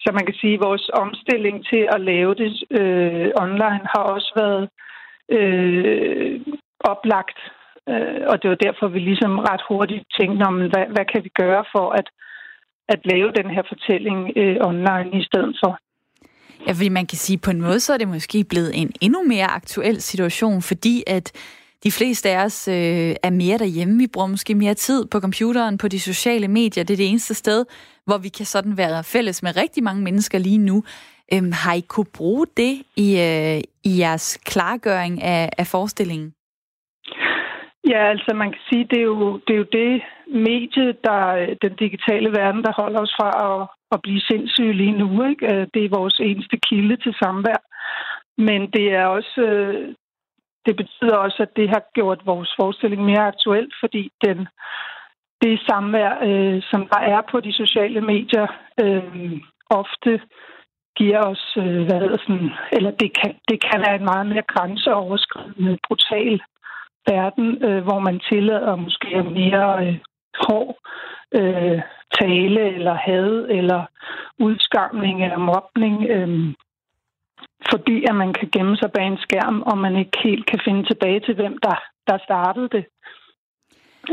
så 0.03 0.09
man 0.17 0.25
kan 0.25 0.35
sige, 0.41 0.53
at 0.53 0.65
vores 0.67 0.89
omstilling 0.93 1.65
til 1.71 1.83
at 1.95 2.01
lave 2.01 2.35
det 2.35 2.51
øh, 2.79 3.27
online 3.45 3.83
har 3.93 4.03
også 4.15 4.31
været 4.41 4.63
øh, 5.37 6.41
oplagt. 6.79 7.39
Øh, 7.89 8.21
og 8.31 8.35
det 8.41 8.49
var 8.49 8.59
derfor, 8.65 8.87
vi 8.87 8.99
ligesom 8.99 9.39
ret 9.39 9.63
hurtigt 9.69 10.03
tænkte 10.19 10.43
om, 10.43 10.55
hvad, 10.57 10.85
hvad 10.95 11.05
kan 11.11 11.23
vi 11.23 11.31
gøre 11.43 11.63
for 11.75 11.87
at, 11.99 12.07
at 12.93 12.99
lave 13.11 13.31
den 13.39 13.49
her 13.55 13.63
fortælling 13.71 14.19
øh, 14.35 14.57
online 14.69 15.09
i 15.19 15.23
stedet 15.23 15.55
for. 15.63 15.79
Ja, 16.67 16.71
fordi 16.71 16.89
man 16.89 17.05
kan 17.05 17.17
sige, 17.17 17.37
på 17.37 17.51
en 17.51 17.61
måde 17.61 17.79
så 17.79 17.93
er 17.93 17.97
det 17.97 18.07
måske 18.07 18.45
blevet 18.49 18.71
en 18.81 18.91
endnu 19.01 19.23
mere 19.23 19.45
aktuel 19.45 20.01
situation, 20.01 20.61
fordi 20.61 21.03
at 21.07 21.31
de 21.85 21.91
fleste 21.91 22.29
af 22.29 22.45
os 22.45 22.67
øh, 22.67 23.11
er 23.27 23.33
mere 23.41 23.57
derhjemme. 23.57 23.97
Vi 23.97 24.07
bruger 24.13 24.27
måske 24.27 24.55
mere 24.55 24.73
tid 24.73 25.07
på 25.11 25.19
computeren, 25.19 25.77
på 25.77 25.87
de 25.87 25.99
sociale 25.99 26.47
medier. 26.47 26.83
Det 26.83 26.93
er 26.93 27.03
det 27.03 27.09
eneste 27.09 27.33
sted, 27.33 27.65
hvor 28.05 28.17
vi 28.17 28.29
kan 28.29 28.45
sådan 28.45 28.77
være 28.77 29.03
fælles 29.03 29.43
med 29.43 29.51
rigtig 29.57 29.83
mange 29.83 30.03
mennesker 30.03 30.37
lige 30.37 30.57
nu. 30.57 30.83
Øhm, 31.33 31.51
har 31.63 31.73
I 31.73 31.83
kunne 31.87 32.11
bruge 32.17 32.45
det 32.57 32.73
i, 33.05 33.07
øh, 33.27 33.59
i 33.89 33.91
jeres 34.01 34.27
klargøring 34.45 35.23
af, 35.23 35.49
af 35.57 35.67
forestillingen? 35.67 36.33
Ja, 37.91 38.01
altså 38.13 38.31
man 38.35 38.49
kan 38.51 38.61
sige, 38.69 38.85
det 38.91 38.99
er 38.99 39.09
jo 39.13 39.39
det, 39.47 39.53
er 39.53 39.57
jo 39.63 39.69
det 39.81 40.01
medie, 40.49 40.87
der 41.07 41.19
den 41.61 41.73
digitale 41.83 42.29
verden, 42.39 42.63
der 42.63 42.73
holder 42.81 42.99
os 43.05 43.15
fra 43.19 43.29
at, 43.47 43.67
at 43.91 43.99
blive 44.03 44.21
sindssyge 44.21 44.73
lige 44.73 44.97
nu. 45.01 45.09
Ikke? 45.29 45.45
Øh, 45.51 45.67
det 45.73 45.81
er 45.85 45.97
vores 45.99 46.17
eneste 46.19 46.57
kilde 46.69 46.95
til 46.97 47.13
samvær. 47.21 47.61
Men 48.37 48.61
det 48.75 48.85
er 48.99 49.05
også 49.05 49.41
øh, 49.41 49.95
det 50.65 50.75
betyder 50.75 51.15
også, 51.15 51.39
at 51.41 51.55
det 51.55 51.69
har 51.69 51.83
gjort 51.93 52.25
vores 52.25 52.53
forestilling 52.59 53.05
mere 53.05 53.27
aktuel, 53.27 53.71
fordi 53.79 54.11
den, 54.25 54.47
det 55.41 55.59
samvær, 55.69 56.11
øh, 56.29 56.61
som 56.71 56.87
der 56.93 56.99
er 56.99 57.21
på 57.31 57.39
de 57.39 57.53
sociale 57.53 58.01
medier, 58.01 58.47
øh, 58.83 59.41
ofte 59.69 60.21
giver 60.97 61.21
os, 61.31 61.57
øh, 61.57 61.81
hvad 61.85 61.99
hedder 61.99 62.17
sådan, 62.17 62.51
eller 62.71 62.91
det 62.91 63.11
kan, 63.19 63.35
det 63.49 63.57
kan 63.67 63.79
være 63.85 63.95
en 63.95 64.09
meget 64.11 64.27
mere 64.27 64.43
grænseoverskridende, 64.53 65.77
brutal 65.87 66.41
verden, 67.11 67.63
øh, 67.63 67.83
hvor 67.83 67.99
man 67.99 68.19
tillader 68.29 68.75
måske 68.75 69.23
mere 69.23 69.87
øh, 69.87 69.97
hård 70.43 70.77
øh, 71.39 71.81
tale 72.19 72.61
eller 72.75 72.93
had 72.93 73.31
eller 73.49 73.85
udskamning 74.39 75.23
eller 75.23 75.37
mobning, 75.37 75.95
øh, 76.09 76.53
fordi 77.71 78.05
at 78.09 78.15
man 78.15 78.33
kan 78.33 78.49
gemme 78.55 78.77
sig 78.77 78.91
bag 78.91 79.07
en 79.07 79.17
skærm, 79.17 79.61
og 79.61 79.77
man 79.77 79.95
ikke 79.95 80.17
helt 80.23 80.45
kan 80.45 80.59
finde 80.65 80.83
tilbage 80.83 81.19
til, 81.19 81.35
hvem 81.35 81.57
der, 81.63 81.77
der 82.07 82.17
startede 82.27 82.69
det. 82.75 82.85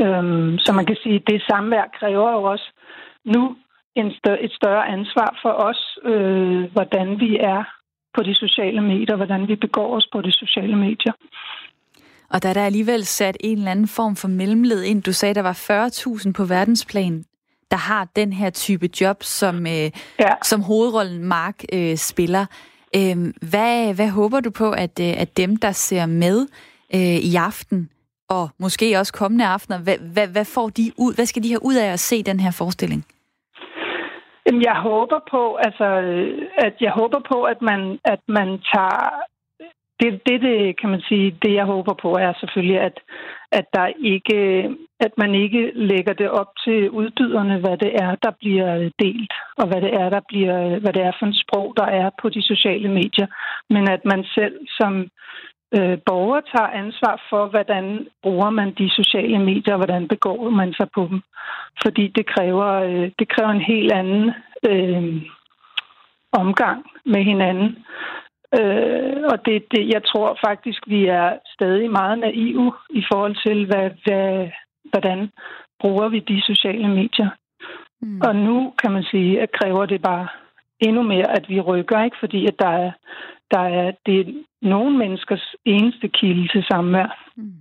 Øhm, 0.02 0.58
så 0.58 0.72
man 0.72 0.86
kan 0.86 0.96
sige, 1.02 1.14
at 1.14 1.26
det 1.26 1.42
samvær 1.50 1.84
kræver 1.98 2.30
jo 2.32 2.42
også 2.42 2.68
nu 3.24 3.56
en 3.94 4.12
større, 4.18 4.42
et 4.42 4.52
større 4.52 4.88
ansvar 4.88 5.38
for 5.42 5.52
os, 5.68 5.98
øh, 6.04 6.72
hvordan 6.72 7.20
vi 7.20 7.36
er 7.36 7.64
på 8.14 8.22
de 8.22 8.34
sociale 8.34 8.80
medier, 8.80 9.16
hvordan 9.16 9.48
vi 9.48 9.56
begår 9.56 9.96
os 9.96 10.08
på 10.12 10.22
de 10.22 10.32
sociale 10.32 10.76
medier. 10.76 11.12
Og 12.30 12.42
der 12.42 12.48
er 12.48 12.52
der 12.52 12.66
alligevel 12.66 13.04
sat 13.04 13.36
en 13.40 13.58
eller 13.58 13.70
anden 13.70 13.88
form 13.88 14.16
for 14.16 14.28
mellemled 14.28 14.82
ind. 14.82 15.02
Du 15.02 15.12
sagde, 15.12 15.34
der 15.34 15.42
var 15.42 15.86
40.000 16.26 16.32
på 16.32 16.44
verdensplan, 16.44 17.24
der 17.70 17.76
har 17.76 18.08
den 18.16 18.32
her 18.32 18.50
type 18.50 18.88
job, 19.00 19.22
som, 19.22 19.66
øh, 19.66 19.90
ja. 20.20 20.32
som 20.42 20.62
hovedrollen 20.62 21.24
Mark 21.24 21.62
øh, 21.72 21.96
spiller. 21.96 22.46
Øh, 22.98 23.16
hvad, 23.50 23.94
hvad 23.94 24.10
håber 24.10 24.40
du 24.40 24.50
på, 24.50 24.70
at, 24.70 24.94
øh, 25.00 25.20
at 25.22 25.36
dem, 25.36 25.56
der 25.56 25.72
ser 25.72 26.06
med 26.06 26.46
øh, 26.94 27.18
i 27.30 27.34
aften, 27.36 27.90
og 28.28 28.48
måske 28.58 28.98
også 28.98 29.12
kommende 29.12 29.46
aftener, 29.46 29.78
hvad, 29.78 29.98
hvad, 30.14 30.28
hvad 30.28 30.44
får 30.44 30.68
de 30.68 30.84
ud? 30.98 31.14
Hvad 31.14 31.26
skal 31.26 31.42
de 31.42 31.48
have 31.48 31.64
ud 31.70 31.76
af 31.84 31.88
at 31.92 32.00
se 32.00 32.22
den 32.22 32.40
her 32.40 32.52
forestilling? 32.58 33.04
Jamen, 34.46 34.62
jeg 34.62 34.76
håber 34.88 35.20
på, 35.30 35.42
altså, 35.66 35.84
øh, 35.84 36.48
at 36.66 36.74
jeg 36.80 36.92
håber 37.00 37.20
på, 37.32 37.38
at 37.52 37.62
man, 37.62 37.80
at 38.04 38.20
man 38.28 38.48
tager 38.72 39.08
det, 40.02 40.20
det, 40.26 40.40
det, 40.40 40.80
kan 40.80 40.90
man 40.90 41.02
sige, 41.08 41.36
det 41.42 41.52
jeg 41.54 41.64
håber 41.64 41.94
på 42.02 42.10
er 42.16 42.32
selvfølgelig, 42.40 42.80
at, 42.80 42.96
at, 43.52 43.66
der 43.74 43.86
ikke, 44.12 44.38
at 45.00 45.12
man 45.18 45.34
ikke 45.34 45.72
lægger 45.74 46.12
det 46.12 46.30
op 46.30 46.50
til 46.64 46.90
udbyderne, 46.90 47.58
hvad 47.60 47.76
det 47.76 47.92
er, 47.94 48.14
der 48.22 48.30
bliver 48.40 48.90
delt, 48.98 49.32
og 49.56 49.66
hvad 49.68 49.80
det 49.80 49.94
er, 49.94 50.08
der 50.08 50.20
bliver, 50.28 50.78
hvad 50.78 50.92
det 50.92 51.02
er 51.02 51.12
for 51.18 51.26
en 51.26 51.40
sprog, 51.42 51.74
der 51.76 51.86
er 51.86 52.10
på 52.22 52.28
de 52.28 52.42
sociale 52.42 52.88
medier, 52.88 53.26
men 53.70 53.90
at 53.90 54.04
man 54.04 54.24
selv 54.24 54.56
som 54.78 54.92
øh, 55.76 55.98
borger 56.06 56.40
tager 56.40 56.70
ansvar 56.82 57.22
for, 57.30 57.46
hvordan 57.46 58.06
bruger 58.22 58.50
man 58.50 58.74
de 58.78 58.90
sociale 58.90 59.38
medier, 59.38 59.74
og 59.74 59.78
hvordan 59.78 60.08
begår 60.08 60.50
man 60.50 60.72
sig 60.72 60.88
på 60.94 61.06
dem. 61.10 61.20
Fordi 61.82 62.08
det 62.08 62.26
kræver, 62.26 62.68
øh, 62.88 63.10
det 63.18 63.28
kræver 63.28 63.50
en 63.50 63.66
helt 63.72 63.92
anden 63.92 64.30
øh, 64.70 65.22
omgang 66.32 66.84
med 67.04 67.22
hinanden. 67.24 67.84
Øh, 68.58 69.22
og 69.32 69.46
det, 69.46 69.64
det, 69.72 69.88
jeg 69.94 70.02
tror 70.04 70.38
faktisk, 70.46 70.80
vi 70.86 71.06
er 71.06 71.38
stadig 71.54 71.90
meget 71.90 72.18
naive 72.18 72.72
i 72.90 73.02
forhold 73.12 73.36
til, 73.46 73.66
hvad, 73.66 73.90
hvad, 74.04 74.48
hvordan 74.90 75.30
bruger 75.80 76.08
vi 76.08 76.18
de 76.18 76.42
sociale 76.42 76.88
medier. 76.88 77.30
Mm. 78.00 78.20
Og 78.20 78.36
nu 78.36 78.72
kan 78.82 78.92
man 78.92 79.04
sige, 79.10 79.40
at 79.40 79.52
kræver 79.52 79.86
det 79.86 80.02
bare 80.02 80.28
endnu 80.80 81.02
mere, 81.02 81.36
at 81.36 81.48
vi 81.48 81.60
rykker, 81.60 82.04
ikke? 82.04 82.16
fordi 82.20 82.46
at 82.46 82.54
der 82.58 82.68
er, 82.68 82.92
der 83.50 83.60
er, 83.60 83.92
det 84.06 84.20
er 84.20 84.32
nogle 84.62 84.98
menneskers 84.98 85.54
eneste 85.64 86.08
kilde 86.08 86.48
til 86.48 86.64
samvær. 86.70 87.30
Mm. 87.36 87.52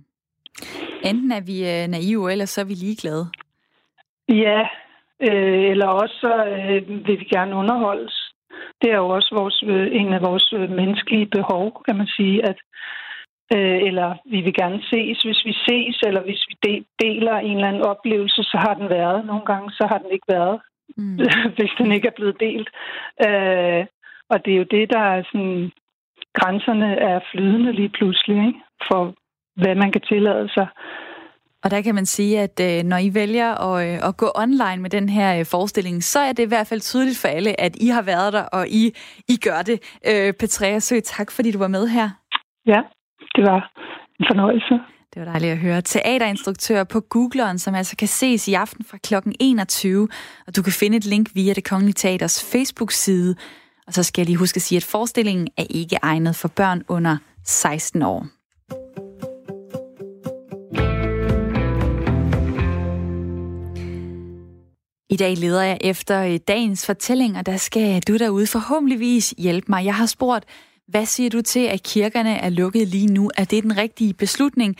Enten 1.04 1.32
er 1.32 1.40
vi 1.40 1.56
øh, 1.72 1.88
naive, 1.88 2.32
eller 2.32 2.44
så 2.44 2.60
er 2.60 2.64
vi 2.64 2.74
ligeglade. 2.74 3.26
Ja, 4.28 4.60
øh, 5.20 5.70
eller 5.70 5.86
også 5.86 6.14
så 6.20 6.44
øh, 6.46 7.06
vil 7.06 7.20
vi 7.20 7.24
gerne 7.24 7.56
underholdes. 7.56 8.21
Det 8.80 8.90
er 8.90 8.96
jo 8.96 9.08
også 9.08 9.30
vores, 9.40 9.62
øh, 9.66 9.88
en 10.00 10.12
af 10.12 10.22
vores 10.22 10.52
øh, 10.52 10.70
menneskelige 10.70 11.26
behov, 11.26 11.82
kan 11.86 11.96
man 11.96 12.06
sige, 12.06 12.48
at 12.50 12.58
øh, 13.54 13.78
eller 13.88 14.08
vi 14.24 14.40
vil 14.40 14.54
gerne 14.54 14.80
ses. 14.90 15.22
Hvis 15.22 15.40
vi 15.44 15.54
ses, 15.68 15.96
eller 16.06 16.22
hvis 16.22 16.42
vi 16.48 16.54
de, 16.64 16.84
deler 17.02 17.36
en 17.36 17.56
eller 17.56 17.68
anden 17.68 17.82
oplevelse, 17.92 18.42
så 18.42 18.56
har 18.66 18.74
den 18.74 18.88
været. 18.88 19.26
Nogle 19.26 19.44
gange, 19.44 19.70
så 19.70 19.86
har 19.90 19.98
den 19.98 20.10
ikke 20.12 20.28
været, 20.28 20.60
mm. 20.96 21.16
hvis 21.56 21.72
den 21.78 21.92
ikke 21.92 22.08
er 22.08 22.18
blevet 22.18 22.40
delt. 22.40 22.68
Øh, 23.26 23.86
og 24.30 24.44
det 24.44 24.52
er 24.52 24.58
jo 24.62 24.68
det, 24.76 24.90
der 24.90 25.02
er 25.14 25.22
sådan 25.32 25.72
grænserne 26.38 26.90
er 26.96 27.20
flydende 27.30 27.72
lige 27.72 27.94
pludselig, 27.98 28.46
ikke? 28.46 28.60
for 28.88 29.14
hvad 29.60 29.74
man 29.74 29.92
kan 29.92 30.00
tillade 30.00 30.48
sig. 30.48 30.66
Og 31.64 31.70
der 31.70 31.80
kan 31.80 31.94
man 31.94 32.06
sige, 32.06 32.40
at 32.40 32.60
øh, 32.60 32.84
når 32.84 32.96
I 32.96 33.14
vælger 33.14 33.54
at, 33.54 33.88
øh, 33.88 34.08
at 34.08 34.16
gå 34.16 34.30
online 34.34 34.82
med 34.82 34.90
den 34.90 35.08
her 35.08 35.38
øh, 35.38 35.46
forestilling, 35.46 36.04
så 36.04 36.20
er 36.20 36.32
det 36.32 36.42
i 36.42 36.48
hvert 36.48 36.66
fald 36.66 36.80
tydeligt 36.80 37.18
for 37.18 37.28
alle, 37.28 37.60
at 37.60 37.76
I 37.76 37.86
har 37.88 38.02
været 38.02 38.32
der, 38.32 38.42
og 38.42 38.68
I, 38.68 38.92
I 39.28 39.36
gør 39.36 39.62
det. 39.62 39.98
Øh, 40.08 40.32
Petrea 40.32 40.78
Sø, 40.78 41.00
tak 41.00 41.30
fordi 41.30 41.50
du 41.50 41.58
var 41.58 41.68
med 41.68 41.88
her. 41.88 42.10
Ja, 42.66 42.80
det 43.36 43.44
var 43.44 43.72
en 44.20 44.26
fornøjelse. 44.30 44.74
Det 45.14 45.20
var 45.22 45.24
dejligt 45.24 45.52
at 45.52 45.58
høre. 45.58 45.82
Teaterinstruktør 45.82 46.84
på 46.84 47.00
Googleren, 47.00 47.58
som 47.58 47.74
altså 47.74 47.96
kan 47.96 48.08
ses 48.08 48.48
i 48.48 48.54
aften 48.54 48.84
fra 48.84 48.98
kl. 48.98 49.14
21. 49.40 50.08
Og 50.46 50.56
du 50.56 50.62
kan 50.62 50.72
finde 50.72 50.96
et 50.96 51.04
link 51.04 51.28
via 51.34 51.52
det 51.52 51.64
Kongelige 51.64 51.94
Teaters 51.94 52.52
Facebook-side. 52.52 53.36
Og 53.86 53.92
så 53.92 54.02
skal 54.02 54.20
jeg 54.20 54.26
lige 54.26 54.38
huske 54.38 54.56
at 54.56 54.62
sige, 54.62 54.76
at 54.76 54.84
forestillingen 54.84 55.48
er 55.56 55.64
ikke 55.70 55.98
egnet 56.02 56.36
for 56.36 56.48
børn 56.48 56.82
under 56.88 57.16
16 57.44 58.02
år. 58.02 58.26
I 65.12 65.16
dag 65.16 65.36
leder 65.36 65.62
jeg 65.62 65.78
efter 65.80 66.22
øh, 66.22 66.38
dagens 66.48 66.86
fortælling, 66.86 67.38
og 67.38 67.46
der 67.46 67.56
skal 67.56 68.02
du 68.02 68.16
derude 68.16 68.46
forhåbentligvis 68.46 69.34
hjælpe 69.38 69.66
mig. 69.68 69.84
Jeg 69.84 69.94
har 69.94 70.06
spurgt, 70.06 70.44
hvad 70.88 71.06
siger 71.06 71.30
du 71.30 71.40
til, 71.40 71.60
at 71.60 71.82
kirkerne 71.82 72.36
er 72.36 72.48
lukket 72.48 72.88
lige 72.88 73.06
nu? 73.06 73.30
Er 73.36 73.44
det 73.44 73.62
den 73.62 73.76
rigtige 73.76 74.14
beslutning? 74.14 74.76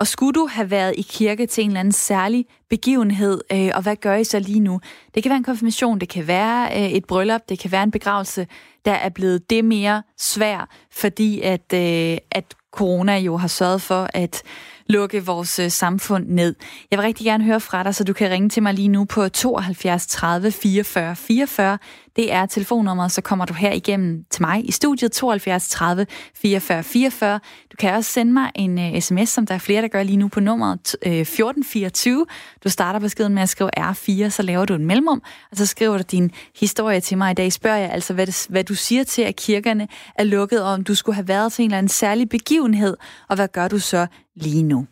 Og 0.00 0.06
skulle 0.06 0.32
du 0.32 0.46
have 0.46 0.70
været 0.70 0.94
i 0.98 1.02
kirke 1.02 1.46
til 1.46 1.64
en 1.64 1.70
eller 1.70 1.80
anden 1.80 1.92
særlig 1.92 2.46
begivenhed, 2.70 3.40
øh, 3.52 3.70
og 3.74 3.82
hvad 3.82 3.96
gør 3.96 4.14
I 4.14 4.24
så 4.24 4.38
lige 4.38 4.60
nu? 4.60 4.80
Det 5.14 5.22
kan 5.22 5.30
være 5.30 5.36
en 5.36 5.44
konfirmation, 5.44 5.98
det 5.98 6.08
kan 6.08 6.26
være 6.26 6.80
øh, 6.80 6.90
et 6.90 7.04
bryllup, 7.04 7.40
det 7.48 7.58
kan 7.58 7.72
være 7.72 7.82
en 7.82 7.90
begravelse, 7.90 8.46
der 8.84 8.92
er 8.92 9.08
blevet 9.08 9.50
det 9.50 9.64
mere 9.64 10.02
svær, 10.18 10.68
fordi 10.92 11.40
at, 11.40 11.72
øh, 11.74 12.18
at 12.30 12.54
corona 12.72 13.18
jo 13.18 13.36
har 13.36 13.48
sørget 13.48 13.82
for 13.82 14.10
at 14.14 14.42
lukke 14.88 15.24
vores 15.24 15.58
øh, 15.58 15.70
samfund 15.70 16.28
ned. 16.28 16.54
Jeg 16.90 16.98
vil 16.98 17.04
rigtig 17.04 17.24
gerne 17.24 17.44
høre 17.44 17.60
fra 17.60 17.82
dig, 17.82 17.94
så 17.94 18.04
du 18.04 18.12
kan 18.12 18.30
ringe 18.30 18.48
til 18.48 18.62
mig 18.62 18.74
lige 18.74 18.88
nu 18.88 19.04
på 19.04 19.28
72 19.28 20.06
30 20.06 20.50
44 20.50 21.16
44. 21.16 21.78
Det 22.16 22.32
er 22.32 22.46
telefonnummeret, 22.46 23.12
så 23.12 23.20
kommer 23.20 23.44
du 23.44 23.54
her 23.54 23.72
igennem 23.72 24.24
til 24.30 24.42
mig 24.42 24.68
i 24.68 24.72
studiet 24.72 25.12
72 25.12 25.68
30 25.68 26.06
44 26.34 26.82
44. 26.82 27.40
Du 27.72 27.76
kan 27.78 27.94
også 27.94 28.12
sende 28.12 28.32
mig 28.32 28.50
en 28.54 28.78
øh, 28.78 28.92
uh, 28.92 29.00
sms, 29.00 29.28
som 29.28 29.46
der 29.46 29.54
er 29.54 29.58
flere, 29.58 29.82
der 29.82 29.88
gør 29.88 30.02
lige 30.02 30.16
nu 30.16 30.28
på 30.28 30.40
nummeret 30.40 30.96
uh, 31.06 31.12
øh, 31.12 31.20
1424. 31.20 32.26
Du 32.64 32.68
starter 32.68 33.00
beskeden 33.00 33.34
med 33.34 33.42
at 33.42 33.48
skrive 33.48 33.70
R4, 33.78 34.28
så 34.28 34.42
laver 34.42 34.64
du 34.64 34.74
en 34.74 34.86
mellemrum, 34.86 35.22
og 35.50 35.56
så 35.56 35.66
skriver 35.66 35.96
du 35.96 36.04
din 36.10 36.30
historie 36.60 37.00
til 37.00 37.18
mig 37.18 37.30
i 37.30 37.34
dag. 37.34 37.52
Spørger 37.52 37.78
jeg 37.78 37.90
altså, 37.90 38.14
hvad, 38.14 38.26
det, 38.26 38.46
hvad 38.48 38.64
du 38.64 38.74
siger 38.74 39.04
til, 39.04 39.22
at 39.22 39.36
kirkerne 39.36 39.88
er 40.14 40.24
lukket, 40.24 40.64
og 40.64 40.70
om 40.70 40.84
du 40.84 40.94
skulle 40.94 41.16
have 41.16 41.28
været 41.28 41.52
til 41.52 41.62
en 41.62 41.70
eller 41.70 41.78
anden 41.78 41.88
særlig 41.88 42.28
begivenhed, 42.28 42.96
og 43.28 43.36
hvad 43.36 43.48
gør 43.48 43.68
du 43.68 43.78
så 43.78 44.06
lige 44.36 44.62
nu? 44.62 44.86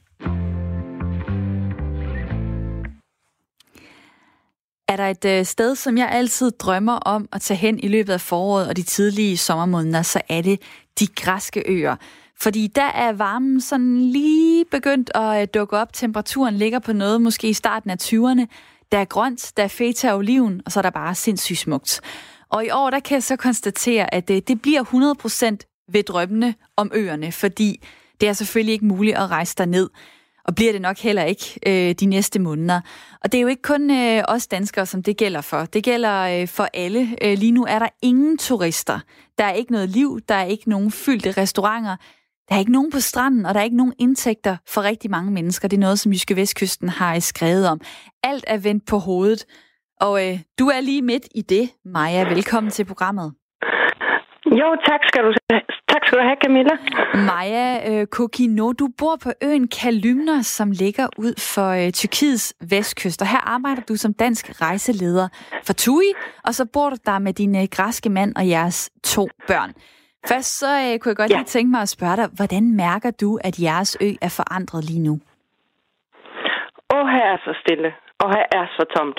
Er 4.94 4.96
der 4.96 5.08
et 5.08 5.24
øh, 5.24 5.44
sted, 5.44 5.76
som 5.76 5.98
jeg 5.98 6.08
altid 6.10 6.50
drømmer 6.50 6.92
om 6.92 7.28
at 7.32 7.40
tage 7.40 7.58
hen 7.58 7.78
i 7.78 7.88
løbet 7.88 8.12
af 8.12 8.20
foråret 8.20 8.68
og 8.68 8.76
de 8.76 8.82
tidlige 8.82 9.36
sommermåneder, 9.36 10.02
så 10.02 10.20
er 10.28 10.42
det 10.42 10.62
de 11.00 11.06
græske 11.06 11.62
øer. 11.66 11.96
Fordi 12.40 12.66
der 12.66 12.84
er 12.84 13.12
varmen 13.12 13.60
sådan 13.60 14.00
lige 14.00 14.64
begyndt 14.70 15.10
at 15.14 15.42
øh, 15.42 15.48
dukke 15.54 15.76
op. 15.76 15.92
Temperaturen 15.92 16.54
ligger 16.54 16.78
på 16.78 16.92
noget, 16.92 17.22
måske 17.22 17.48
i 17.48 17.52
starten 17.52 17.90
af 17.90 17.96
20'erne. 18.02 18.46
Der 18.92 18.98
er 18.98 19.04
grønt, 19.04 19.52
der 19.56 19.62
er 19.62 19.68
feta 19.68 20.12
og 20.12 20.18
oliven, 20.18 20.62
og 20.66 20.72
så 20.72 20.80
er 20.80 20.82
der 20.82 20.90
bare 20.90 21.14
sindssygt 21.14 21.58
smukt. 21.58 22.00
Og 22.48 22.64
i 22.64 22.70
år, 22.70 22.90
der 22.90 23.00
kan 23.00 23.14
jeg 23.14 23.22
så 23.22 23.36
konstatere, 23.36 24.14
at 24.14 24.28
det, 24.28 24.34
øh, 24.34 24.42
det 24.48 24.62
bliver 24.62 24.84
100% 24.84 25.84
ved 25.92 26.02
drømmene 26.02 26.54
om 26.76 26.90
øerne, 26.94 27.32
fordi 27.32 27.84
det 28.20 28.28
er 28.28 28.32
selvfølgelig 28.32 28.72
ikke 28.72 28.86
muligt 28.86 29.16
at 29.16 29.30
rejse 29.30 29.54
der 29.58 29.64
ned 29.64 29.90
og 30.44 30.54
bliver 30.54 30.72
det 30.72 30.80
nok 30.80 30.98
heller 30.98 31.24
ikke 31.24 31.58
øh, 31.66 31.94
de 31.94 32.06
næste 32.06 32.38
måneder. 32.38 32.80
Og 33.22 33.32
det 33.32 33.38
er 33.38 33.42
jo 33.42 33.48
ikke 33.48 33.62
kun 33.62 33.90
øh, 33.90 34.24
os 34.28 34.46
danskere, 34.46 34.86
som 34.86 35.02
det 35.02 35.16
gælder 35.16 35.40
for. 35.40 35.64
Det 35.64 35.84
gælder 35.84 36.40
øh, 36.40 36.48
for 36.48 36.68
alle. 36.74 37.16
Øh, 37.22 37.38
lige 37.38 37.52
nu 37.52 37.64
er 37.64 37.78
der 37.78 37.88
ingen 38.02 38.38
turister. 38.38 39.00
Der 39.38 39.44
er 39.44 39.52
ikke 39.52 39.72
noget 39.72 39.88
liv, 39.88 40.20
der 40.28 40.34
er 40.34 40.44
ikke 40.44 40.70
nogen 40.70 40.90
fyldte 40.90 41.30
restauranter. 41.30 41.96
Der 42.48 42.54
er 42.54 42.58
ikke 42.58 42.72
nogen 42.72 42.90
på 42.90 43.00
stranden, 43.00 43.46
og 43.46 43.54
der 43.54 43.60
er 43.60 43.64
ikke 43.64 43.76
nogen 43.76 43.92
indtægter 43.98 44.56
for 44.68 44.82
rigtig 44.82 45.10
mange 45.10 45.30
mennesker. 45.30 45.68
Det 45.68 45.76
er 45.76 45.80
noget, 45.80 46.00
som 46.00 46.12
Jyske 46.12 46.36
Vestkysten 46.36 46.88
har 46.88 47.14
øh, 47.14 47.22
skrevet 47.22 47.68
om. 47.68 47.80
Alt 48.22 48.44
er 48.46 48.58
vendt 48.58 48.86
på 48.86 48.98
hovedet. 48.98 49.44
Og 50.00 50.28
øh, 50.28 50.40
du 50.58 50.68
er 50.68 50.80
lige 50.80 51.02
midt 51.02 51.28
i 51.34 51.42
det, 51.42 51.70
Maja. 51.84 52.28
Velkommen 52.28 52.70
til 52.70 52.84
programmet. 52.84 53.32
Jo, 54.60 54.68
tak 54.88 55.00
skal 55.08 55.22
du, 55.24 55.32
tak 55.92 56.02
skal 56.06 56.18
du 56.18 56.24
have, 56.24 56.36
Camilla. 56.44 56.74
Maja 57.30 57.68
øh, 57.90 58.06
Kokino, 58.06 58.72
du 58.72 58.88
bor 58.98 59.16
på 59.24 59.30
øen 59.42 59.68
Kalymnos, 59.68 60.46
som 60.46 60.70
ligger 60.70 61.06
ud 61.18 61.34
for 61.54 61.68
øh, 61.80 61.92
Tyrkiets 61.92 62.54
vestkyst, 62.70 63.22
og 63.22 63.28
her 63.28 63.42
arbejder 63.54 63.82
du 63.88 63.96
som 63.96 64.14
dansk 64.14 64.62
rejseleder 64.62 65.28
for 65.66 65.72
TUI, 65.72 66.12
og 66.44 66.54
så 66.54 66.64
bor 66.72 66.90
du 66.90 66.96
der 67.06 67.18
med 67.18 67.32
din 67.32 67.56
øh, 67.56 67.66
græske 67.70 68.10
mand 68.10 68.36
og 68.36 68.48
jeres 68.48 68.90
to 69.04 69.28
børn. 69.46 69.72
Først 70.28 70.58
så 70.58 70.66
øh, 70.66 70.98
kunne 70.98 71.10
jeg 71.10 71.16
godt 71.16 71.30
ja. 71.30 71.36
lige 71.36 71.44
tænke 71.44 71.70
mig 71.70 71.80
at 71.82 71.88
spørge 71.88 72.16
dig, 72.16 72.28
hvordan 72.36 72.76
mærker 72.76 73.10
du, 73.10 73.38
at 73.44 73.54
jeres 73.62 73.96
ø 74.00 74.10
er 74.22 74.32
forandret 74.38 74.84
lige 74.84 75.02
nu? 75.08 75.14
Åh, 76.94 77.06
her 77.14 77.26
er 77.34 77.38
så 77.46 77.52
stille, 77.62 77.88
og 78.24 78.30
her 78.36 78.46
er 78.58 78.66
så 78.78 78.84
tomt. 78.96 79.18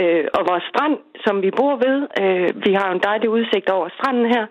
Øh, 0.00 0.24
og 0.36 0.42
vores 0.50 0.64
strand, 0.70 0.96
som 1.24 1.34
vi 1.44 1.50
bor 1.58 1.74
ved, 1.86 1.98
øh, 2.22 2.48
vi 2.66 2.72
har 2.76 2.86
jo 2.88 2.94
en 2.94 3.06
dejlig 3.08 3.28
udsigt 3.36 3.68
over 3.76 3.88
stranden 3.96 4.26
her, 4.34 4.44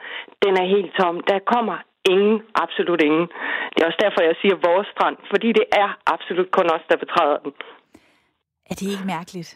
den 0.43 0.53
er 0.61 0.65
helt 0.75 0.91
tom. 0.99 1.15
Der 1.31 1.39
kommer 1.53 1.77
ingen, 2.13 2.37
absolut 2.63 3.01
ingen. 3.01 3.27
Det 3.71 3.79
er 3.79 3.89
også 3.89 4.01
derfor, 4.05 4.21
jeg 4.29 4.35
siger 4.41 4.55
vores 4.69 4.87
strand, 4.93 5.17
fordi 5.31 5.49
det 5.59 5.65
er 5.83 5.89
absolut 6.13 6.49
kun 6.57 6.67
os, 6.75 6.85
der 6.89 6.97
betræder 7.03 7.37
den. 7.45 7.53
Er 8.69 8.75
det 8.79 8.87
ikke 8.93 9.07
mærkeligt? 9.15 9.51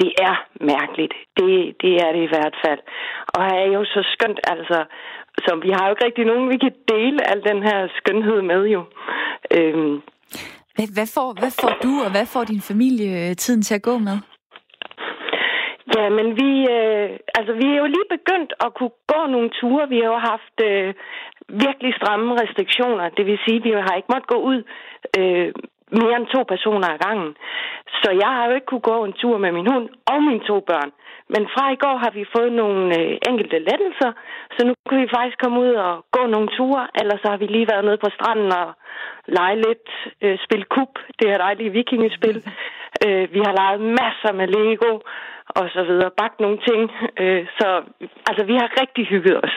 Det 0.00 0.12
er 0.28 0.34
mærkeligt. 0.74 1.14
Det, 1.38 1.50
det 1.82 1.92
er 2.04 2.12
det 2.12 2.22
i 2.24 2.32
hvert 2.34 2.56
fald. 2.64 2.80
Og 3.34 3.40
her 3.46 3.58
er 3.64 3.70
jo 3.78 3.84
så 3.84 4.00
skønt, 4.14 4.40
altså, 4.54 4.78
så 5.44 5.50
vi 5.64 5.70
har 5.70 5.84
jo 5.84 5.90
ikke 5.92 6.04
rigtig 6.04 6.24
nogen, 6.24 6.50
vi 6.50 6.58
kan 6.64 6.74
dele 6.88 7.30
al 7.30 7.40
den 7.50 7.62
her 7.62 7.88
skønhed 7.98 8.42
med 8.42 8.62
jo. 8.66 8.84
Øhm. 9.56 10.02
Hvad, 10.80 10.90
hvad, 10.98 11.08
får, 11.16 11.28
hvad 11.40 11.52
får 11.60 11.72
du, 11.84 11.92
og 12.04 12.10
hvad 12.14 12.26
får 12.34 12.44
din 12.52 12.62
familie 12.70 13.10
øh, 13.22 13.36
tiden 13.42 13.62
til 13.62 13.74
at 13.74 13.86
gå 13.90 13.94
med? 14.08 14.16
Ja, 15.96 16.06
men 16.18 16.26
vi, 16.40 16.50
øh, 16.76 17.08
altså, 17.38 17.52
vi 17.60 17.66
er 17.72 17.78
jo 17.82 17.86
lige 17.96 18.12
begyndt 18.16 18.52
at 18.64 18.70
kunne 18.78 18.96
gå 19.12 19.20
nogle 19.34 19.50
ture. 19.60 19.88
Vi 19.94 19.98
har 20.02 20.10
jo 20.14 20.20
haft 20.32 20.56
øh, 20.68 20.88
virkelig 21.66 21.92
stramme 22.00 22.28
restriktioner. 22.42 23.04
Det 23.16 23.24
vil 23.26 23.38
sige, 23.44 23.58
at 23.60 23.64
vi 23.64 23.70
har 23.86 23.94
ikke 23.96 24.12
måttet 24.12 24.32
gå 24.34 24.38
ud 24.50 24.58
øh, 25.18 25.48
mere 25.98 26.16
end 26.16 26.26
to 26.34 26.40
personer 26.52 26.88
ad 26.88 26.98
gangen. 27.06 27.36
Så 28.02 28.10
jeg 28.22 28.30
har 28.36 28.44
jo 28.46 28.54
ikke 28.54 28.70
kunne 28.70 28.88
gå 28.92 29.04
en 29.04 29.12
tur 29.12 29.38
med 29.38 29.52
min 29.52 29.70
hund 29.72 29.88
og 30.12 30.22
mine 30.22 30.44
to 30.50 30.60
børn. 30.70 30.90
Men 31.34 31.42
fra 31.54 31.64
i 31.72 31.80
går 31.84 31.96
har 32.04 32.10
vi 32.18 32.32
fået 32.36 32.52
nogle 32.52 32.82
øh, 33.00 33.18
enkelte 33.30 33.58
lettelser, 33.58 34.10
så 34.54 34.60
nu 34.66 34.72
kan 34.88 34.98
vi 35.02 35.14
faktisk 35.16 35.38
komme 35.42 35.60
ud 35.60 35.72
og 35.86 36.04
gå 36.16 36.22
nogle 36.26 36.48
ture. 36.56 36.88
Ellers 37.00 37.20
så 37.20 37.28
har 37.30 37.36
vi 37.36 37.46
lige 37.46 37.70
været 37.72 37.84
nede 37.84 38.02
på 38.04 38.10
stranden 38.16 38.52
og 38.62 38.68
lege 39.26 39.56
lidt, 39.56 39.88
øh, 40.24 40.38
spille 40.44 40.66
kub, 40.74 40.92
det 41.18 41.30
her 41.30 41.38
dejlige 41.38 41.74
vikingespil. 41.78 42.38
Øh, 43.06 43.34
vi 43.34 43.40
har 43.46 43.52
leget 43.60 43.80
masser 43.80 44.32
med 44.32 44.46
Lego 44.46 44.92
og 45.58 45.64
så 45.76 45.82
videre, 45.88 46.10
bagt 46.22 46.40
nogle 46.40 46.58
ting. 46.68 46.80
Øh, 47.22 47.42
så 47.58 47.68
altså, 48.28 48.42
vi 48.50 48.54
har 48.60 48.68
rigtig 48.80 49.04
hygget 49.12 49.36
os. 49.44 49.54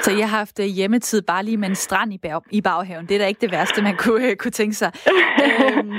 Så 0.00 0.10
I 0.18 0.20
har 0.20 0.32
haft 0.38 0.60
øh, 0.60 0.66
hjemmetid 0.66 1.22
bare 1.22 1.44
lige 1.44 1.56
med 1.56 1.68
en 1.68 1.74
strand 1.74 2.12
i, 2.12 2.18
bag, 2.18 2.40
i 2.50 2.60
baghaven. 2.60 3.06
Det 3.06 3.14
er 3.14 3.18
da 3.18 3.26
ikke 3.26 3.40
det 3.40 3.52
værste, 3.52 3.82
man 3.82 3.96
kunne, 3.96 4.26
øh, 4.30 4.36
kunne 4.36 4.50
tænke 4.50 4.74
sig. 4.74 4.92
øhm, 5.44 5.92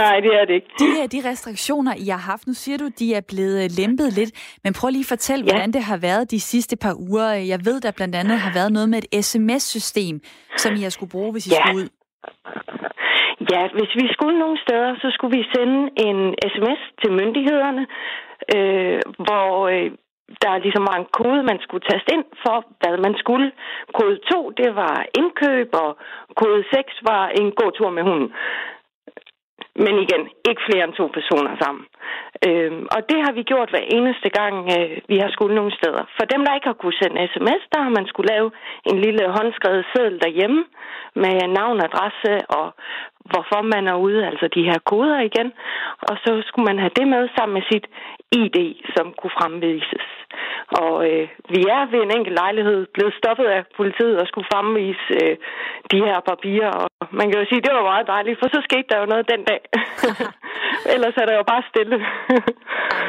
Nej, 0.00 0.16
det 0.20 0.32
er 0.40 0.44
det 0.48 0.54
ikke. 0.54 0.70
De, 0.78 1.06
de 1.14 1.28
restriktioner, 1.30 1.94
I 1.98 2.08
har 2.08 2.18
haft, 2.18 2.46
nu 2.46 2.52
siger 2.52 2.78
du, 2.78 2.88
de 2.98 3.14
er 3.14 3.20
blevet 3.28 3.64
øh, 3.64 3.70
lempet 3.78 4.12
lidt. 4.12 4.58
Men 4.64 4.72
prøv 4.72 4.90
lige 4.90 5.00
at 5.00 5.06
fortælle, 5.06 5.44
ja. 5.44 5.52
hvordan 5.52 5.72
det 5.72 5.82
har 5.82 5.96
været 5.96 6.30
de 6.30 6.40
sidste 6.40 6.76
par 6.76 6.94
uger. 7.08 7.30
Jeg 7.32 7.60
ved, 7.64 7.80
der 7.80 7.90
blandt 7.90 8.14
andet 8.14 8.38
har 8.38 8.52
været 8.54 8.72
noget 8.72 8.88
med 8.88 8.98
et 8.98 9.24
sms-system, 9.24 10.20
som 10.56 10.74
I 10.74 10.82
har 10.82 10.90
skulle 10.90 11.10
bruge, 11.10 11.32
hvis 11.32 11.46
I 11.46 11.50
ja. 11.50 11.56
skulle 11.56 11.82
ud. 11.82 11.88
Ja, 13.52 13.62
hvis 13.76 13.92
vi 14.00 14.06
skulle 14.12 14.38
nogle 14.38 14.58
steder, 14.64 14.94
så 15.02 15.08
skulle 15.10 15.36
vi 15.38 15.44
sende 15.54 15.78
en 16.06 16.34
sms 16.52 16.80
til 17.00 17.10
myndighederne, 17.12 17.86
øh, 18.56 19.00
hvor 19.26 19.68
øh, 19.74 19.90
der 20.42 20.58
ligesom 20.58 20.84
var 20.90 20.96
en 20.98 21.10
kode, 21.18 21.42
man 21.42 21.58
skulle 21.60 21.84
taste 21.90 22.12
ind 22.14 22.24
for, 22.44 22.56
hvad 22.80 22.96
man 23.06 23.14
skulle. 23.22 23.52
Kode 23.98 24.18
2, 24.32 24.50
det 24.50 24.70
var 24.76 25.06
indkøb, 25.18 25.68
og 25.84 25.90
kode 26.36 26.64
6 26.74 26.94
var 27.10 27.24
en 27.40 27.52
god 27.60 27.72
tur 27.72 27.90
med 27.90 28.02
hunden. 28.02 28.30
Men 29.84 29.94
igen, 30.04 30.22
ikke 30.48 30.62
flere 30.68 30.84
end 30.84 30.94
to 31.00 31.06
personer 31.18 31.52
sammen. 31.62 31.84
Øhm, 32.46 32.86
og 32.96 33.00
det 33.10 33.18
har 33.24 33.32
vi 33.32 33.42
gjort 33.42 33.70
hver 33.70 33.86
eneste 33.96 34.28
gang, 34.38 34.54
øh, 34.76 34.96
vi 35.08 35.16
har 35.22 35.30
skulle 35.30 35.54
nogle 35.54 35.76
steder. 35.80 36.02
For 36.16 36.24
dem, 36.32 36.40
der 36.44 36.54
ikke 36.54 36.70
har 36.72 36.80
kunnet 36.80 37.00
sende 37.02 37.28
sms, 37.34 37.62
der 37.72 37.80
har 37.84 37.92
man 37.98 38.06
skulle 38.06 38.32
lave 38.34 38.50
en 38.90 38.98
lille 39.06 39.24
håndskrevet 39.36 39.84
seddel 39.92 40.20
derhjemme 40.24 40.64
med 41.22 41.34
navn, 41.58 41.78
adresse 41.88 42.32
og 42.58 42.66
hvorfor 43.30 43.60
man 43.74 43.84
er 43.92 43.96
ude, 44.06 44.26
altså 44.30 44.46
de 44.54 44.62
her 44.70 44.78
koder 44.90 45.20
igen. 45.30 45.48
Og 46.08 46.14
så 46.24 46.42
skulle 46.46 46.66
man 46.70 46.78
have 46.78 46.96
det 46.98 47.08
med 47.08 47.28
sammen 47.36 47.54
med 47.54 47.64
sit 47.72 47.86
ID, 48.32 48.58
som 48.96 49.14
kunne 49.18 49.36
fremvises. 49.38 50.06
Og 50.82 50.94
øh, 51.10 51.28
vi 51.54 51.60
er 51.76 51.90
ved 51.92 52.00
en 52.02 52.16
enkelt 52.16 52.36
lejlighed 52.42 52.86
blevet 52.94 53.14
stoppet 53.20 53.44
af 53.44 53.64
politiet 53.76 54.20
og 54.20 54.26
skulle 54.26 54.48
fremvise 54.52 55.04
øh, 55.22 55.36
de 55.92 55.98
her 56.06 56.20
papirer. 56.30 56.70
Og 56.82 56.88
man 57.10 57.26
kan 57.30 57.40
jo 57.40 57.46
sige, 57.46 57.58
at 57.58 57.64
det 57.64 57.74
var 57.74 57.90
meget 57.92 58.06
dejligt, 58.06 58.38
for 58.38 58.48
så 58.48 58.60
skete 58.68 58.88
der 58.90 59.00
jo 59.00 59.06
noget 59.06 59.30
den 59.30 59.44
dag. 59.44 59.62
Ellers 60.96 61.16
er 61.16 61.26
der 61.26 61.34
jo 61.40 61.44
bare 61.52 61.62
stille. 61.70 61.96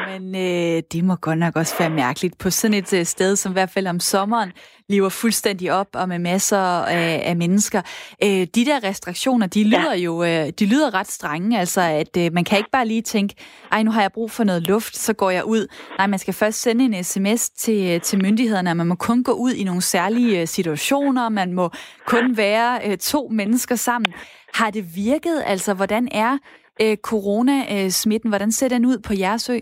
Men 0.08 0.24
øh, 0.34 0.82
det 0.92 1.04
må 1.04 1.14
godt 1.16 1.38
nok 1.38 1.56
også 1.56 1.74
være 1.78 1.90
mærkeligt 1.90 2.38
på 2.38 2.50
sådan 2.50 2.74
et 2.74 2.92
øh, 2.92 3.04
sted, 3.04 3.36
som 3.36 3.52
i 3.52 3.56
hvert 3.58 3.70
fald 3.70 3.86
om 3.86 4.00
sommeren 4.00 4.52
lever 4.88 5.08
fuldstændig 5.08 5.72
op 5.72 5.86
og 5.94 6.08
med 6.08 6.18
masser 6.18 6.58
af, 6.58 7.22
af 7.24 7.36
mennesker. 7.36 7.82
Øh, 8.24 8.46
de 8.54 8.64
der 8.64 8.84
restriktioner, 8.84 9.46
de 9.46 9.64
lyder 9.64 9.94
ja. 9.94 10.00
jo 10.00 10.24
øh, 10.24 10.48
de 10.58 10.66
lyder 10.66 10.94
ret 10.94 11.10
strenge, 11.10 11.60
altså 11.60 11.80
at 11.80 12.16
øh, 12.18 12.32
man 12.32 12.44
kan 12.44 12.58
ikke 12.58 12.70
bare 12.70 12.86
lige 12.86 13.02
tænke, 13.02 13.34
ej 13.72 13.82
nu 13.82 13.90
har 13.90 14.00
jeg 14.00 14.12
brug 14.12 14.30
for 14.30 14.44
noget 14.44 14.66
luft, 14.66 14.96
så 14.96 15.12
går 15.12 15.30
jeg 15.30 15.44
ud. 15.44 15.66
Nej, 15.98 16.06
man 16.06 16.18
skal 16.18 16.34
først 16.34 16.62
sende 16.62 16.84
en 16.84 17.04
sms 17.04 17.50
til, 17.50 18.00
til 18.00 18.22
myndighederne, 18.22 18.74
man 18.74 18.86
må 18.86 18.94
kun 18.94 19.22
gå 19.22 19.32
ud 19.32 19.52
i 19.52 19.64
nogle 19.64 19.82
særlige 19.82 20.46
situationer, 20.46 21.28
man 21.28 21.52
må 21.52 21.70
kun 22.06 22.36
være 22.36 22.80
øh, 22.86 22.98
to 22.98 23.28
mennesker 23.32 23.74
sammen. 23.74 24.12
Har 24.54 24.70
det 24.70 24.96
virket? 24.96 25.42
Altså, 25.46 25.74
hvordan 25.74 26.08
er 26.12 26.38
øh, 26.82 26.96
coronasmitten? 27.08 28.30
Hvordan 28.30 28.52
ser 28.52 28.68
den 28.68 28.86
ud 28.86 28.98
på 29.06 29.12
jeres 29.24 29.50
ø? 29.50 29.58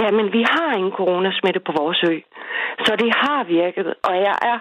Jamen, 0.00 0.26
vi 0.36 0.42
har 0.54 0.76
ingen 0.76 0.92
coronasmitte 1.00 1.60
på 1.60 1.72
vores 1.80 2.00
ø. 2.12 2.16
Så 2.84 2.92
det 3.02 3.10
har 3.22 3.44
virket, 3.44 3.88
og 4.08 4.14
jeg 4.26 4.36
er, 4.52 4.58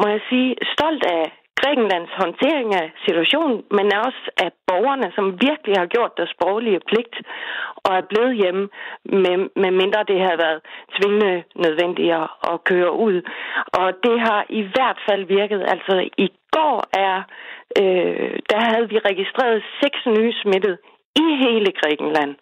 må 0.00 0.06
jeg 0.08 0.20
sige, 0.30 0.56
stolt 0.74 1.04
af 1.04 1.24
Grækenlands 1.60 2.12
håndtering 2.22 2.68
af 2.82 2.86
situationen, 3.06 3.62
men 3.76 3.86
også 4.06 4.22
af 4.44 4.50
borgerne, 4.68 5.08
som 5.16 5.26
virkelig 5.46 5.74
har 5.80 5.86
gjort 5.94 6.16
deres 6.16 6.34
borgerlige 6.40 6.80
pligt 6.88 7.16
og 7.84 7.92
er 8.00 8.04
blevet 8.10 8.34
hjemme, 8.42 8.64
med, 9.24 9.36
med 9.62 9.70
mindre 9.80 10.00
det 10.10 10.18
har 10.28 10.36
været 10.44 10.60
tvingende 10.96 11.34
nødvendigt 11.64 12.12
at, 12.22 12.28
at 12.52 12.64
køre 12.70 12.92
ud. 13.06 13.16
Og 13.80 13.86
det 14.04 14.16
har 14.26 14.40
i 14.60 14.62
hvert 14.74 14.98
fald 15.08 15.22
virket. 15.38 15.60
Altså 15.72 15.94
i 16.26 16.28
går 16.56 16.78
er, 17.10 17.16
øh, 17.80 18.34
der 18.50 18.60
havde 18.70 18.88
vi 18.92 18.98
registreret 19.10 19.62
seks 19.82 19.98
nye 20.06 20.32
smittet 20.42 20.78
i 21.16 21.26
hele 21.44 21.70
Grækenland. 21.80 22.34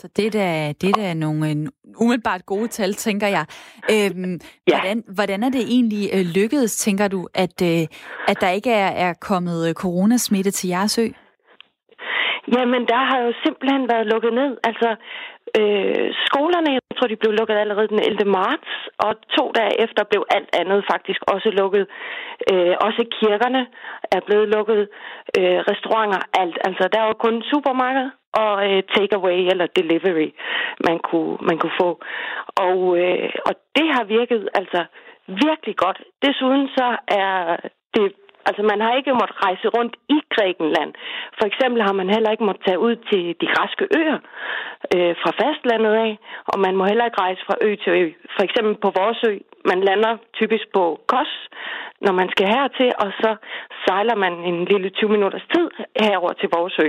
Så 0.00 0.08
det 0.16 0.26
er 0.26 0.72
det 0.80 0.88
er 0.90 0.94
da 0.96 1.14
nogle 1.14 1.50
en, 1.50 1.70
umiddelbart 2.02 2.46
gode 2.46 2.68
tal, 2.68 2.92
tænker 2.94 3.26
jeg. 3.26 3.44
Øhm, 3.94 4.34
ja. 4.68 4.74
hvordan, 4.74 5.02
hvordan 5.14 5.42
er 5.42 5.50
det 5.50 5.64
egentlig 5.76 6.04
øh, 6.16 6.24
lykkedes, 6.34 6.76
tænker 6.76 7.08
du, 7.08 7.28
at, 7.34 7.56
øh, 7.62 7.82
at 8.28 8.36
der 8.40 8.50
ikke 8.58 8.70
er, 8.70 8.90
er 9.06 9.12
kommet 9.28 9.68
øh, 9.68 9.74
coronasmitte 9.74 10.50
til 10.50 10.68
jeres 10.68 10.98
ø? 10.98 11.06
Jamen, 12.56 12.82
der 12.92 13.02
har 13.10 13.18
jo 13.26 13.32
simpelthen 13.44 13.82
været 13.92 14.06
lukket 14.12 14.32
ned. 14.40 14.50
Altså, 14.64 14.88
øh, 15.58 16.08
skolerne, 16.26 16.70
jeg 16.76 16.96
tror, 16.96 17.08
de 17.08 17.22
blev 17.22 17.32
lukket 17.32 17.56
allerede 17.56 17.88
den 17.88 18.00
11. 18.08 18.24
marts, 18.24 18.70
og 19.04 19.12
to 19.36 19.44
dage 19.58 19.74
efter 19.84 20.02
blev 20.10 20.22
alt 20.36 20.50
andet 20.60 20.80
faktisk 20.92 21.20
også 21.34 21.48
lukket. 21.60 21.84
Øh, 22.52 22.74
også 22.86 23.02
kirkerne 23.20 23.62
er 24.16 24.20
blevet 24.26 24.48
lukket. 24.56 24.82
Øh, 25.38 25.58
restauranter, 25.70 26.20
alt. 26.40 26.58
Altså, 26.68 26.84
der 26.94 27.00
var 27.06 27.12
kun 27.24 27.42
supermarked 27.52 28.08
og 28.32 28.54
øh, 28.68 28.82
takeaway 28.96 29.38
eller 29.52 29.66
delivery, 29.78 30.28
man 30.88 30.98
kunne, 30.98 31.36
man 31.48 31.58
kunne 31.58 31.78
få. 31.80 31.90
Og, 32.66 32.98
øh, 33.02 33.30
og 33.48 33.54
det 33.76 33.86
har 33.96 34.04
virket 34.04 34.48
altså 34.54 34.84
virkelig 35.26 35.76
godt. 35.76 35.98
Desuden 36.22 36.68
så 36.68 36.96
er 37.08 37.56
det 37.94 38.12
Altså, 38.48 38.62
man 38.62 38.80
har 38.80 38.92
ikke 38.94 39.12
måttet 39.20 39.44
rejse 39.46 39.68
rundt 39.76 39.94
i 40.16 40.18
Grækenland. 40.34 40.92
For 41.38 41.46
eksempel 41.50 41.82
har 41.82 41.92
man 42.00 42.08
heller 42.14 42.30
ikke 42.30 42.44
måttet 42.48 42.64
tage 42.66 42.82
ud 42.86 42.96
til 43.10 43.22
de 43.40 43.46
græske 43.54 43.84
øer 44.00 44.18
øh, 44.94 45.14
fra 45.22 45.30
fastlandet 45.40 45.94
af, 46.06 46.12
og 46.50 46.56
man 46.66 46.76
må 46.76 46.84
heller 46.84 47.04
ikke 47.04 47.20
rejse 47.26 47.42
fra 47.46 47.56
ø 47.66 47.70
til 47.82 47.92
ø. 48.02 48.04
For 48.36 48.42
eksempel 48.46 48.74
på 48.84 48.88
vores 49.00 49.20
ø, 49.30 49.32
man 49.70 49.80
lander 49.88 50.12
typisk 50.38 50.66
på 50.76 50.84
Kos, 51.10 51.32
når 52.04 52.12
man 52.20 52.28
skal 52.30 52.46
hertil, 52.54 52.90
og 53.04 53.10
så 53.22 53.30
sejler 53.86 54.16
man 54.24 54.32
en 54.50 54.64
lille 54.64 54.90
20 54.90 55.10
minutters 55.10 55.46
tid 55.54 55.66
herover 56.04 56.32
til 56.32 56.48
vores 56.56 56.76
ø. 56.86 56.88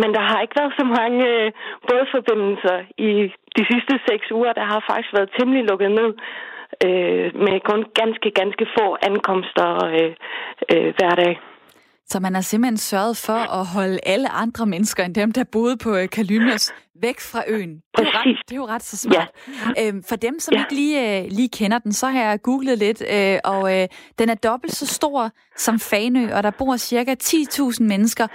Men 0.00 0.08
der 0.16 0.22
har 0.28 0.38
ikke 0.40 0.58
været 0.60 0.74
så 0.78 0.84
mange 0.98 1.20
øh, 1.34 1.52
bådforbindelser 1.88 2.78
i 2.98 3.10
de 3.56 3.64
sidste 3.70 3.94
seks 4.08 4.26
uger. 4.38 4.52
Der 4.52 4.64
har 4.72 4.84
faktisk 4.90 5.12
været 5.16 5.34
temmelig 5.38 5.64
lukket 5.70 5.90
ned 5.90 6.10
øh, 6.86 7.26
med 7.44 7.56
kun 7.70 7.80
ganske, 8.00 8.28
ganske 8.40 8.66
få 8.78 8.96
ankomster 9.02 9.68
øh, 9.84 10.12
øh, 10.72 10.94
hver 10.98 11.14
dag. 11.22 11.34
Så 12.06 12.20
man 12.20 12.34
har 12.34 12.42
simpelthen 12.42 12.76
sørget 12.76 13.16
for 13.16 13.40
at 13.58 13.66
holde 13.66 13.98
alle 14.06 14.28
andre 14.28 14.66
mennesker 14.66 15.04
end 15.04 15.14
dem, 15.14 15.32
der 15.32 15.44
boede 15.52 15.76
på 15.76 15.96
øh, 15.96 16.08
Kalymnos, 16.08 16.72
væk 17.02 17.20
fra 17.20 17.42
øen. 17.48 17.74
Det 17.76 17.82
er, 17.98 18.04
jo 18.04 18.10
ret, 18.10 18.38
det 18.48 18.52
er 18.52 18.56
jo 18.56 18.66
ret 18.66 18.82
så 18.82 18.96
smart. 18.96 19.30
Ja. 19.76 19.88
Øhm, 19.88 20.02
for 20.08 20.16
dem, 20.16 20.40
som 20.40 20.54
ja. 20.54 20.60
ikke 20.60 20.74
lige, 20.74 21.22
øh, 21.22 21.24
lige 21.30 21.48
kender 21.48 21.78
den, 21.78 21.92
så 21.92 22.06
har 22.06 22.20
jeg 22.20 22.42
googlet 22.42 22.78
lidt, 22.78 23.02
øh, 23.14 23.38
og 23.44 23.80
øh, 23.80 23.88
den 24.18 24.28
er 24.28 24.34
dobbelt 24.34 24.72
så 24.72 24.86
stor 24.86 25.30
som 25.56 25.78
Fanø, 25.78 26.34
og 26.34 26.42
der 26.42 26.50
bor 26.50 26.76
cirka 26.76 27.14
10.000 27.22 27.82
mennesker 27.82 28.26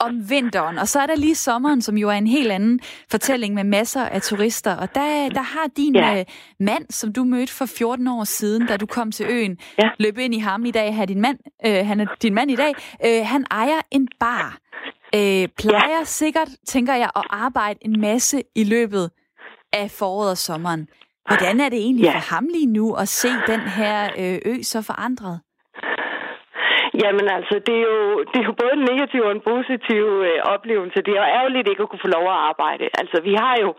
om 0.00 0.30
vinteren, 0.30 0.78
og 0.78 0.88
så 0.88 1.00
er 1.00 1.06
der 1.06 1.16
lige 1.16 1.34
sommeren, 1.34 1.82
som 1.82 1.98
jo 1.98 2.08
er 2.08 2.12
en 2.12 2.26
helt 2.26 2.52
anden 2.52 2.80
fortælling 3.10 3.54
med 3.54 3.64
masser 3.64 4.04
af 4.04 4.22
turister. 4.22 4.76
Og 4.76 4.94
der, 4.94 5.28
der 5.28 5.42
har 5.42 5.66
din 5.76 5.94
ja. 5.94 6.18
øh, 6.18 6.24
mand, 6.60 6.86
som 6.90 7.12
du 7.12 7.24
mødte 7.24 7.52
for 7.52 7.66
14 7.66 8.08
år 8.08 8.24
siden, 8.24 8.66
da 8.66 8.76
du 8.76 8.86
kom 8.86 9.12
til 9.12 9.26
øen, 9.28 9.58
ja. 9.78 9.88
løb 9.98 10.18
ind 10.18 10.34
i 10.34 10.38
ham 10.38 10.64
i 10.64 10.70
dag. 10.70 10.94
Her 10.94 11.04
din 11.04 11.20
mand, 11.20 11.38
øh, 11.66 11.86
han 11.86 12.00
er 12.00 12.06
din 12.22 12.34
mand 12.34 12.50
i 12.50 12.56
dag. 12.56 12.74
Øh, 13.04 13.26
han 13.26 13.44
ejer 13.50 13.80
en 13.90 14.08
bar. 14.20 14.58
Øh, 15.14 15.48
plejer 15.58 15.98
ja. 15.98 16.04
sikkert, 16.04 16.48
tænker 16.66 16.94
jeg, 16.94 17.10
at 17.16 17.24
arbejde 17.30 17.78
en 17.82 18.00
masse 18.00 18.42
i 18.54 18.64
løbet 18.64 19.10
af 19.72 19.90
foråret 19.90 20.30
og 20.30 20.38
sommeren. 20.38 20.88
Hvordan 21.26 21.60
er 21.60 21.68
det 21.68 21.78
egentlig 21.78 22.04
ja. 22.04 22.14
for 22.14 22.34
ham 22.34 22.48
lige 22.52 22.66
nu 22.66 22.94
at 22.94 23.08
se 23.08 23.28
den 23.46 23.60
her 23.60 24.10
øh, 24.18 24.38
ø 24.44 24.62
så 24.62 24.82
forandret? 24.82 25.40
Jamen 27.02 27.26
altså, 27.36 27.54
det 27.66 27.76
er 27.82 27.86
jo, 27.92 27.98
det 28.30 28.38
er 28.40 28.46
jo 28.50 28.54
både 28.62 28.74
en 28.78 28.88
negativ 28.92 29.22
og 29.22 29.32
en 29.32 29.46
positiv 29.52 30.04
øh, 30.28 30.40
oplevelse. 30.54 31.02
Det 31.04 31.12
er 31.12 31.20
jo 31.22 31.34
ærgerligt 31.38 31.68
ikke 31.68 31.82
at 31.82 31.88
kunne 31.88 32.06
få 32.06 32.14
lov 32.16 32.26
at 32.28 32.40
arbejde. 32.50 32.84
Altså, 33.00 33.16
vi 33.28 33.34
har 33.34 33.56
jo 33.64 33.70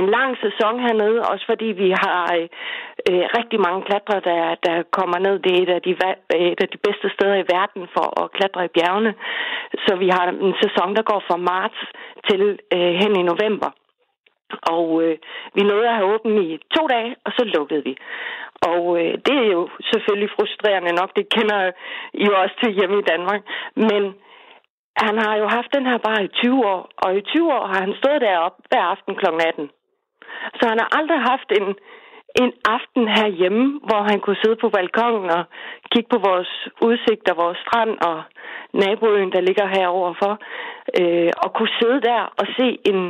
en 0.00 0.06
lang 0.16 0.30
sæson 0.44 0.74
hernede, 0.84 1.18
også 1.32 1.44
fordi 1.46 1.68
vi 1.82 1.90
har 2.04 2.20
øh, 2.38 2.48
øh 3.10 3.24
rigtig 3.38 3.58
mange 3.66 3.82
klatre, 3.88 4.16
der, 4.30 4.42
der 4.66 4.76
kommer 4.98 5.18
ned. 5.26 5.34
Det 5.44 5.52
er 5.52 5.62
et 5.62 5.72
af, 5.76 5.82
de, 5.82 5.92
øh, 6.34 6.52
et 6.54 6.60
af 6.64 6.68
de 6.74 6.78
bedste 6.86 7.08
steder 7.14 7.36
i 7.40 7.48
verden 7.56 7.82
for 7.94 8.06
at 8.20 8.32
klatre 8.36 8.64
i 8.64 8.74
bjergene. 8.76 9.14
Så 9.86 9.92
vi 10.02 10.08
har 10.16 10.24
en 10.28 10.54
sæson, 10.64 10.96
der 10.96 11.02
går 11.10 11.20
fra 11.28 11.36
marts 11.52 11.80
til 12.28 12.42
øh, 12.74 12.92
hen 13.00 13.12
i 13.20 13.22
november. 13.32 13.70
Og 14.74 15.02
øh, 15.02 15.16
vi 15.54 15.62
nåede 15.62 15.88
at 15.88 15.96
have 15.96 16.12
åbent 16.14 16.38
i 16.42 16.58
to 16.76 16.86
dage, 16.86 17.16
og 17.24 17.32
så 17.36 17.44
lukkede 17.44 17.84
vi. 17.84 17.96
Og 18.70 18.82
øh, 19.00 19.12
det 19.26 19.36
er 19.44 19.48
jo 19.56 19.68
selvfølgelig 19.92 20.30
frustrerende 20.36 20.92
nok, 21.00 21.10
det 21.16 21.26
kender 21.36 21.60
I 22.14 22.24
jo 22.28 22.34
også 22.42 22.56
til 22.62 22.72
hjemme 22.78 22.98
i 22.98 23.08
Danmark. 23.12 23.42
Men 23.76 24.02
han 24.96 25.18
har 25.24 25.36
jo 25.36 25.46
haft 25.56 25.74
den 25.76 25.86
her 25.86 25.98
bare 25.98 26.24
i 26.24 26.28
20 26.28 26.66
år, 26.74 26.82
og 27.04 27.16
i 27.16 27.20
20 27.20 27.52
år 27.56 27.66
har 27.66 27.80
han 27.84 27.94
stået 28.00 28.20
deroppe 28.20 28.62
hver 28.70 28.84
aften 28.92 29.14
kl. 29.14 29.26
18. 29.48 29.70
Så 30.58 30.62
han 30.70 30.78
har 30.82 30.88
aldrig 30.98 31.20
haft 31.32 31.48
en, 31.60 31.66
en 32.42 32.52
aften 32.76 33.04
herhjemme, 33.08 33.80
hvor 33.88 34.02
han 34.10 34.20
kunne 34.20 34.40
sidde 34.42 34.56
på 34.56 34.68
balkongen 34.68 35.30
og 35.30 35.44
kigge 35.92 36.08
på 36.14 36.18
vores 36.28 36.50
udsigt 36.88 37.30
og 37.30 37.36
vores 37.36 37.58
strand 37.64 37.92
og 38.10 38.22
naboøen, 38.72 39.32
der 39.32 39.40
ligger 39.40 39.66
heroverfor, 39.76 40.34
øh, 41.00 41.32
og 41.42 41.48
kunne 41.52 41.74
sidde 41.80 42.00
der 42.00 42.20
og 42.40 42.46
se 42.58 42.68
en, 42.90 43.00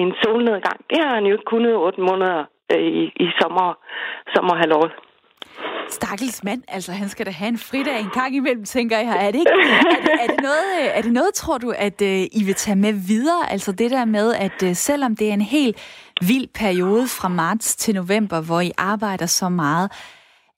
en 0.00 0.14
solnedgang. 0.22 0.78
Det 0.90 0.98
har 1.04 1.14
han 1.14 1.26
jo 1.26 1.32
ikke 1.32 1.50
kunnet 1.52 1.74
otte 1.76 2.00
måneder 2.00 2.44
øh, 2.72 2.78
i, 3.00 3.02
i 3.24 3.26
sommer, 3.40 3.78
sommerhalvåret. 4.34 4.92
Stakkels 5.88 6.44
mand, 6.44 6.62
altså 6.68 6.92
han 6.92 7.08
skal 7.08 7.26
da 7.26 7.30
have 7.30 7.48
en 7.48 7.58
fridag 7.58 8.00
en 8.00 8.10
gang 8.10 8.36
imellem, 8.36 8.64
tænker 8.64 8.98
jeg. 8.98 9.26
Er 9.26 9.30
det, 9.30 9.38
ikke, 9.38 9.50
er 9.50 10.00
det, 10.04 10.12
er 10.22 10.26
det, 10.26 10.40
noget, 10.42 10.96
er 10.98 11.02
det 11.02 11.12
noget, 11.12 11.34
tror 11.34 11.58
du, 11.58 11.70
at 11.76 12.00
uh, 12.02 12.08
I 12.08 12.42
vil 12.44 12.54
tage 12.54 12.76
med 12.76 12.92
videre? 12.92 13.52
Altså 13.52 13.72
det 13.72 13.90
der 13.90 14.04
med, 14.04 14.34
at 14.34 14.62
uh, 14.62 14.72
selvom 14.72 15.16
det 15.16 15.28
er 15.28 15.32
en 15.32 15.40
helt 15.40 15.76
vild 16.20 16.48
periode 16.54 17.06
fra 17.20 17.28
marts 17.28 17.76
til 17.76 17.94
november, 17.94 18.40
hvor 18.40 18.60
I 18.60 18.70
arbejder 18.78 19.26
så 19.26 19.48
meget, 19.48 19.92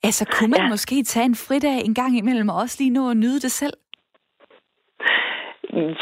altså 0.02 0.24
kunne 0.24 0.50
man 0.50 0.60
ja. 0.60 0.68
måske 0.68 1.02
tage 1.02 1.26
en 1.26 1.34
fridag 1.34 1.84
en 1.84 1.94
gang 1.94 2.18
imellem 2.18 2.48
og 2.48 2.56
også 2.56 2.76
lige 2.80 2.90
nå 2.90 3.10
at 3.10 3.16
nyde 3.16 3.40
det 3.40 3.52
selv? 3.52 3.74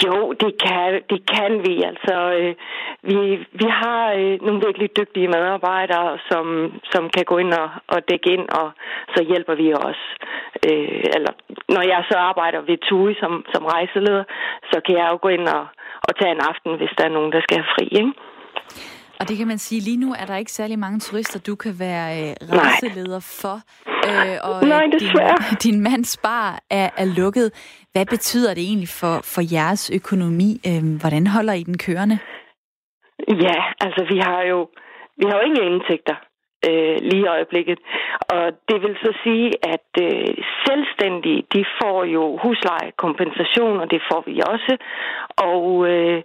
Jo, 0.05 0.33
det 0.33 0.53
kan, 0.65 1.03
det 1.11 1.21
kan 1.35 1.53
vi. 1.67 1.83
Altså, 1.83 2.15
øh, 2.39 2.55
vi, 3.03 3.19
vi 3.53 3.67
har 3.69 4.13
øh, 4.13 4.43
nogle 4.43 4.63
virkelig 4.67 4.97
dygtige 4.97 5.29
medarbejdere, 5.29 6.19
som, 6.31 6.73
som 6.93 7.11
kan 7.11 7.25
gå 7.25 7.39
ind 7.39 7.53
og, 7.53 7.69
og 7.87 8.09
dække 8.11 8.31
ind, 8.33 8.49
og 8.61 8.71
så 9.15 9.25
hjælper 9.31 9.55
vi 9.55 9.73
også. 9.73 10.05
Øh, 10.69 11.05
eller, 11.17 11.33
når 11.69 11.83
jeg 11.93 12.05
så 12.11 12.17
arbejder 12.19 12.61
ved 12.61 12.79
TUI 12.79 13.15
som, 13.15 13.45
som 13.55 13.65
rejseleder, 13.65 14.25
så 14.73 14.81
kan 14.87 14.97
jeg 14.97 15.09
jo 15.13 15.19
gå 15.23 15.29
ind 15.29 15.49
og, 15.49 15.67
og 16.09 16.13
tage 16.19 16.33
en 16.33 16.47
aften, 16.51 16.77
hvis 16.77 16.95
der 16.99 17.05
er 17.05 17.17
nogen, 17.17 17.33
der 17.33 17.41
skal 17.41 17.57
have 17.57 17.73
fri. 17.77 17.87
Ikke? 18.01 18.13
Og 19.21 19.29
det 19.29 19.37
kan 19.39 19.47
man 19.47 19.59
sige, 19.59 19.81
lige 19.81 19.97
nu 19.97 20.13
er 20.21 20.27
der 20.27 20.37
ikke 20.37 20.53
særlig 20.53 20.79
mange 20.79 20.99
turister, 20.99 21.41
du 21.41 21.55
kan 21.55 21.75
være 21.79 22.09
øh, 22.21 22.35
rejseleder 22.59 23.21
for. 23.43 23.57
Øh, 24.09 24.37
og 24.49 24.67
Nej, 24.67 24.87
desværre. 24.93 25.37
Din, 25.51 25.59
din 25.73 25.81
mands 25.83 26.17
bar 26.17 26.61
er, 26.71 26.91
er 26.97 27.05
lukket. 27.19 27.49
Hvad 27.93 28.07
betyder 28.07 28.55
det 28.55 28.63
egentlig 28.63 28.89
for, 29.01 29.15
for 29.35 29.43
jeres 29.55 29.91
økonomi? 29.99 30.51
Øh, 30.69 30.83
hvordan 31.01 31.27
holder 31.27 31.53
I 31.53 31.63
den 31.63 31.79
kørende? 31.79 32.19
Ja, 33.29 33.59
altså 33.81 34.07
vi 34.13 34.19
har 34.19 34.43
jo, 34.43 34.69
vi 35.17 35.25
har 35.29 35.35
jo 35.39 35.45
ingen 35.49 35.73
indtægter 35.73 36.17
øh, 36.69 36.97
lige 37.11 37.25
i 37.25 37.33
øjeblikket. 37.37 37.79
Og 38.35 38.45
det 38.69 38.79
vil 38.83 38.97
så 39.05 39.11
sige, 39.25 39.49
at 39.75 39.89
øh, 40.07 40.35
selvstændige, 40.67 41.43
de 41.55 41.65
får 41.81 42.05
jo 42.05 42.23
huslejekompensation, 42.43 43.81
og 43.81 43.91
det 43.91 44.03
får 44.11 44.23
vi 44.27 44.35
også. 44.55 44.73
Og 45.51 45.89
øh, 45.93 46.23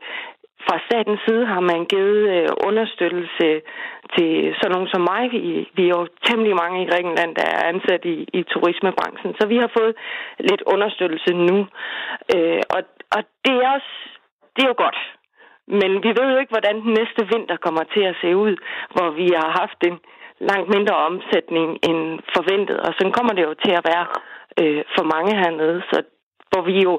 fra 0.65 0.77
statens 0.87 1.21
side 1.27 1.45
har 1.45 1.59
man 1.71 1.85
givet 1.85 2.21
øh, 2.35 2.47
understøttelse 2.67 3.47
til 4.15 4.31
sådan 4.57 4.73
nogen 4.75 4.91
som 4.93 5.01
mig. 5.11 5.23
Vi, 5.31 5.41
vi 5.77 5.83
er 5.83 5.93
jo 5.97 6.07
temmelig 6.27 6.55
mange 6.63 6.77
i 6.83 6.89
Grækenland, 6.89 7.31
der 7.35 7.45
er 7.55 7.67
ansat 7.73 8.05
i, 8.05 8.17
i 8.39 8.43
turismebranchen, 8.43 9.31
så 9.39 9.43
vi 9.47 9.57
har 9.63 9.71
fået 9.77 9.93
lidt 10.39 10.63
understøttelse 10.73 11.31
nu. 11.33 11.57
Øh, 12.35 12.61
og, 12.75 12.81
og 13.15 13.21
det 13.45 13.55
er 13.63 13.69
også 13.77 13.93
det 14.59 14.65
er 14.65 14.73
jo 14.73 14.83
godt. 14.85 14.99
Men 15.79 15.91
vi 16.05 16.11
ved 16.19 16.27
jo 16.31 16.37
ikke, 16.41 16.55
hvordan 16.55 16.75
den 16.85 16.93
næste 16.99 17.21
vinter 17.33 17.57
kommer 17.65 17.83
til 17.93 18.03
at 18.11 18.15
se 18.21 18.29
ud, 18.45 18.53
hvor 18.93 19.09
vi 19.19 19.27
har 19.39 19.49
haft 19.61 19.79
en 19.89 19.97
langt 20.49 20.69
mindre 20.75 20.95
omsætning 21.09 21.67
end 21.89 22.01
forventet, 22.35 22.77
og 22.87 22.91
så 22.97 23.03
kommer 23.17 23.33
det 23.33 23.43
jo 23.49 23.53
til 23.63 23.73
at 23.79 23.85
være 23.91 24.05
øh, 24.61 24.83
for 24.95 25.05
mange 25.15 25.33
hernede. 25.41 25.77
Så 25.91 25.97
hvor 26.49 26.61
vi 26.69 26.75
jo 26.87 26.93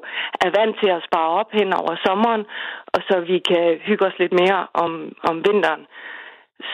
er 0.45 0.51
vant 0.59 0.77
til 0.83 0.91
at 0.97 1.05
spare 1.09 1.31
op 1.41 1.51
hen 1.53 1.73
over 1.81 1.97
sommeren, 2.07 2.45
og 2.95 3.01
så 3.09 3.21
vi 3.21 3.39
kan 3.51 3.79
hygge 3.87 4.07
os 4.07 4.19
lidt 4.19 4.33
mere 4.33 4.67
om, 4.75 4.93
om 5.29 5.37
vinteren. 5.49 5.87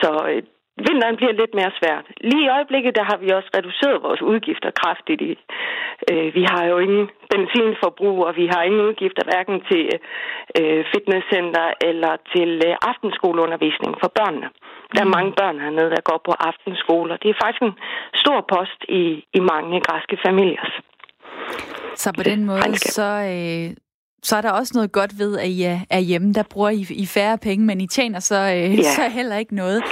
Så 0.01 0.11
øh, 0.31 0.43
vinteren 0.87 1.15
bliver 1.19 1.31
lidt 1.41 1.53
mere 1.59 1.71
svært. 1.79 2.05
Lige 2.29 2.45
i 2.45 2.53
øjeblikket, 2.57 2.95
der 2.95 3.03
har 3.11 3.17
vi 3.17 3.29
også 3.37 3.49
reduceret 3.57 4.03
vores 4.07 4.21
udgifter 4.21 4.71
kraftigt. 4.81 5.21
I, 5.21 5.31
øh, 6.11 6.35
vi 6.37 6.43
har 6.51 6.63
jo 6.71 6.77
ingen 6.77 7.09
benzinforbrug, 7.31 8.25
og 8.27 8.35
vi 8.35 8.45
har 8.53 8.61
ingen 8.63 8.81
udgifter 8.81 9.23
hverken 9.29 9.57
til 9.71 9.83
øh, 10.59 10.85
fitnesscenter 10.91 11.67
eller 11.89 12.13
til 12.33 12.51
øh, 12.67 12.75
aftenskoleundervisning 12.89 13.93
for 14.01 14.09
børnene. 14.19 14.49
Der 14.93 15.01
er 15.01 15.15
mange 15.17 15.33
børn 15.39 15.59
hernede, 15.59 15.89
der 15.95 16.01
går 16.09 16.19
på 16.25 16.33
aftenskoler. 16.49 17.17
Det 17.17 17.29
er 17.29 17.41
faktisk 17.43 17.61
en 17.61 17.75
stor 18.23 18.39
post 18.53 18.79
i, 18.89 19.03
i 19.37 19.39
mange 19.39 19.81
græske 19.87 20.17
familier. 20.25 20.65
Så 21.97 22.11
på 22.17 22.23
den 22.23 22.45
måde, 22.45 22.77
så, 22.77 23.03
øh, 23.03 23.75
så 24.23 24.35
er 24.35 24.41
der 24.41 24.51
også 24.51 24.71
noget 24.75 24.91
godt 24.91 25.19
ved, 25.19 25.39
at 25.39 25.47
I 25.47 25.63
er, 25.89 25.99
hjemme. 25.99 26.33
Der 26.33 26.43
bruger 26.43 26.69
I, 26.69 26.85
I 26.89 27.05
færre 27.05 27.37
penge, 27.37 27.65
men 27.65 27.81
I 27.81 27.87
tjener 27.87 28.19
så, 28.19 28.35
øh, 28.35 28.77
ja. 28.77 28.91
så 28.97 29.09
heller 29.09 29.37
ikke 29.37 29.55
noget. 29.55 29.83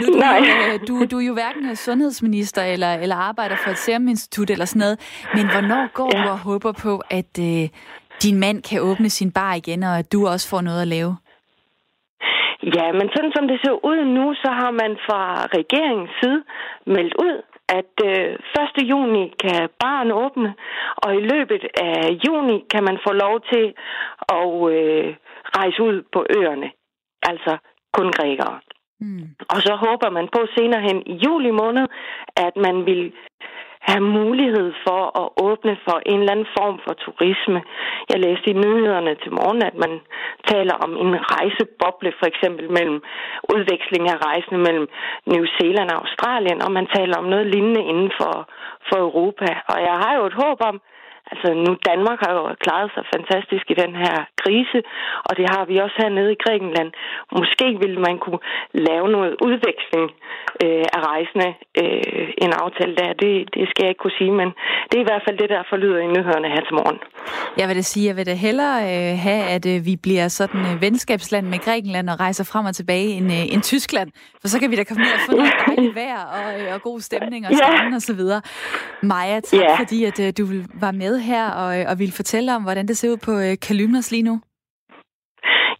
Nu, 0.00 0.06
du, 0.12 0.18
Nej. 0.18 0.38
Øh, 0.38 0.80
du, 0.88 1.04
du 1.10 1.18
er 1.18 1.26
jo 1.26 1.32
hverken 1.32 1.76
sundhedsminister 1.76 2.62
eller, 2.62 2.94
eller 2.94 3.16
arbejder 3.16 3.56
for 3.64 3.70
et 3.70 3.78
Serum 3.78 4.08
Institut 4.08 4.50
eller 4.50 4.64
sådan 4.64 4.80
noget. 4.80 4.98
Men 5.34 5.50
hvornår 5.50 5.92
går 5.92 6.10
ja. 6.16 6.22
du 6.22 6.28
og 6.28 6.38
håber 6.38 6.72
på, 6.72 7.02
at 7.10 7.38
øh, 7.40 7.68
din 8.22 8.40
mand 8.40 8.62
kan 8.62 8.80
åbne 8.80 9.10
sin 9.10 9.32
bar 9.32 9.54
igen, 9.54 9.82
og 9.82 9.98
at 9.98 10.12
du 10.12 10.26
også 10.26 10.48
får 10.50 10.60
noget 10.60 10.82
at 10.82 10.88
lave? 10.88 11.16
Ja, 12.76 12.86
men 12.98 13.06
sådan 13.14 13.32
som 13.36 13.48
det 13.48 13.58
ser 13.64 13.76
ud 13.90 14.00
nu, 14.18 14.34
så 14.34 14.50
har 14.60 14.70
man 14.70 14.92
fra 15.06 15.22
regeringens 15.58 16.10
side 16.20 16.40
meldt 16.86 17.14
ud, 17.26 17.36
at 17.68 17.94
øh, 18.04 18.38
1. 18.82 18.90
juni 18.90 19.32
kan 19.42 19.68
barn 19.80 20.12
åbne, 20.12 20.54
og 20.96 21.14
i 21.14 21.20
løbet 21.20 21.62
af 21.74 22.18
juni 22.26 22.64
kan 22.70 22.84
man 22.84 22.98
få 23.06 23.12
lov 23.12 23.40
til 23.52 23.74
at 24.38 24.52
øh, 24.74 25.16
rejse 25.56 25.82
ud 25.82 26.02
på 26.12 26.26
øerne. 26.38 26.70
Altså 27.22 27.56
kun 27.92 28.12
grækere. 28.12 28.60
Mm. 29.00 29.28
Og 29.52 29.58
så 29.66 29.74
håber 29.74 30.10
man 30.10 30.28
på 30.36 30.40
senere 30.56 30.82
hen 30.88 31.02
i 31.06 31.14
juli 31.26 31.50
måned, 31.50 31.86
at 32.36 32.56
man 32.56 32.86
vil 32.86 33.12
have 33.90 34.04
mulighed 34.18 34.70
for 34.86 35.02
at 35.22 35.26
åbne 35.46 35.74
for 35.86 35.96
en 36.06 36.18
eller 36.20 36.32
anden 36.34 36.52
form 36.58 36.76
for 36.84 36.94
turisme. 37.04 37.60
Jeg 38.10 38.18
læste 38.26 38.50
i 38.50 38.60
nyhederne 38.64 39.12
til 39.22 39.32
morgen, 39.38 39.62
at 39.70 39.76
man 39.84 39.92
taler 40.52 40.74
om 40.84 40.90
en 41.04 41.12
rejseboble, 41.34 42.10
for 42.18 42.26
eksempel 42.32 42.66
mellem 42.76 42.98
udveksling 43.54 44.04
af 44.12 44.16
rejsende 44.28 44.60
mellem 44.66 44.86
New 45.32 45.44
Zealand 45.56 45.88
og 45.90 45.98
Australien, 46.02 46.58
og 46.64 46.70
man 46.78 46.86
taler 46.96 47.16
om 47.18 47.30
noget 47.32 47.46
lignende 47.46 47.82
inden 47.90 48.10
for, 48.20 48.34
for 48.88 48.98
Europa. 49.08 49.48
Og 49.72 49.78
jeg 49.88 49.96
har 50.02 50.12
jo 50.18 50.22
et 50.26 50.36
håb 50.42 50.58
om, 50.70 50.76
Altså 51.30 51.48
nu 51.66 51.72
Danmark 51.90 52.18
har 52.24 52.32
jo 52.38 52.44
klaret 52.64 52.90
sig 52.94 53.04
fantastisk 53.14 53.64
i 53.70 53.80
den 53.82 53.94
her 54.04 54.16
krise, 54.44 54.78
og 55.28 55.32
det 55.38 55.46
har 55.54 55.64
vi 55.70 55.74
også 55.84 55.96
hernede 56.02 56.32
i 56.32 56.42
Grækenland. 56.44 56.90
Måske 57.38 57.66
ville 57.82 58.00
man 58.08 58.16
kunne 58.24 58.42
lave 58.88 59.06
noget 59.16 59.32
udveksling 59.46 60.06
øh, 60.64 60.84
af 60.96 61.00
rejsende, 61.10 61.48
øh, 61.80 62.28
en 62.44 62.52
aftale 62.62 62.94
der. 63.00 63.08
Det, 63.22 63.32
det 63.54 63.64
skal 63.70 63.82
jeg 63.84 63.90
ikke 63.92 64.02
kunne 64.04 64.18
sige, 64.20 64.32
men 64.40 64.48
det 64.88 64.96
er 64.96 65.04
i 65.04 65.08
hvert 65.10 65.24
fald 65.26 65.36
det, 65.42 65.48
der 65.54 65.62
forlyder 65.72 65.98
i 66.06 66.08
nyhederne 66.16 66.48
her 66.54 66.62
til 66.68 66.74
morgen. 66.80 66.98
Jeg 67.60 67.66
vil 67.68 67.76
da 67.76 67.84
sige, 67.92 68.06
jeg 68.10 68.16
vil 68.16 68.26
da 68.26 68.34
hellere 68.46 68.76
øh, 68.90 69.12
have, 69.26 69.42
at 69.56 69.64
øh, 69.72 69.78
vi 69.88 69.94
bliver 70.06 70.28
sådan 70.28 70.60
øh, 70.70 70.80
venskabsland 70.86 71.46
med 71.52 71.58
Grækenland 71.66 72.06
og 72.12 72.16
rejser 72.20 72.44
frem 72.52 72.64
og 72.70 72.74
tilbage 72.80 73.08
end, 73.18 73.28
øh, 73.36 73.52
end 73.52 73.62
Tyskland, 73.62 74.10
for 74.40 74.48
så 74.48 74.56
kan 74.60 74.70
vi 74.70 74.76
da 74.76 74.84
komme 74.84 75.02
ned 75.04 75.12
og 75.18 75.20
få 75.26 75.32
noget 75.36 75.52
dejligt 75.66 75.94
vejr 75.94 76.22
og, 76.38 76.60
øh, 76.60 76.74
og 76.74 76.82
god 76.82 77.00
stemning 77.00 77.46
og 77.46 77.52
sådan 77.54 77.90
ja. 77.90 77.96
og 77.96 78.02
så 78.02 78.14
videre. 78.14 78.40
Maja, 79.02 79.40
tak 79.40 79.60
ja. 79.60 79.76
fordi 79.78 80.04
at 80.04 80.20
øh, 80.20 80.32
du 80.38 80.44
var 80.74 80.92
med 80.92 81.18
her 81.18 81.50
og, 81.50 81.80
øh, 81.80 81.84
og 81.90 81.98
ville 81.98 82.12
fortælle 82.12 82.54
om, 82.56 82.62
hvordan 82.62 82.88
det 82.88 82.96
ser 82.96 83.10
ud 83.10 83.16
på 83.16 83.32
øh, 83.38 83.56
Kalymnos 83.66 84.10
lige 84.10 84.22
nu. 84.22 84.33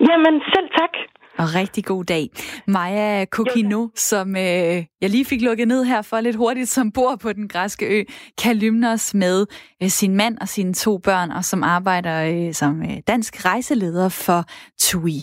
Jamen, 0.08 0.40
selv 0.54 0.68
tak. 0.78 0.94
Og 1.38 1.54
rigtig 1.54 1.84
god 1.84 2.04
dag. 2.04 2.30
Maja 2.66 3.24
Kokino, 3.24 3.88
som 3.94 4.36
øh, 4.36 4.84
jeg 5.00 5.10
lige 5.10 5.24
fik 5.24 5.42
lukket 5.42 5.68
ned 5.68 5.84
her 5.84 6.02
for 6.02 6.20
lidt 6.20 6.36
hurtigt, 6.36 6.68
som 6.68 6.92
bor 6.92 7.16
på 7.16 7.32
den 7.32 7.48
græske 7.48 7.86
ø 7.86 8.04
Kalymnos 8.42 9.14
med 9.14 9.46
øh, 9.82 9.88
sin 9.88 10.16
mand 10.16 10.38
og 10.40 10.48
sine 10.48 10.74
to 10.74 10.98
børn, 10.98 11.30
og 11.30 11.44
som 11.44 11.62
arbejder 11.62 12.24
øh, 12.24 12.54
som 12.54 12.82
øh, 12.82 12.96
dansk 13.06 13.44
rejseleder 13.44 14.08
for 14.08 14.44
TUI. 14.80 15.22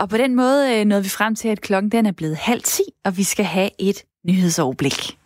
Og 0.00 0.08
på 0.08 0.16
den 0.16 0.34
måde 0.34 0.78
øh, 0.80 0.84
nåede 0.84 1.02
vi 1.02 1.08
frem 1.08 1.34
til, 1.34 1.48
at 1.48 1.60
klokken 1.60 1.92
den 1.92 2.06
er 2.06 2.12
blevet 2.12 2.36
halv 2.36 2.62
ti, 2.62 2.82
og 3.04 3.16
vi 3.16 3.22
skal 3.22 3.44
have 3.44 3.70
et 3.78 4.04
nyhedsoverblik. 4.26 5.18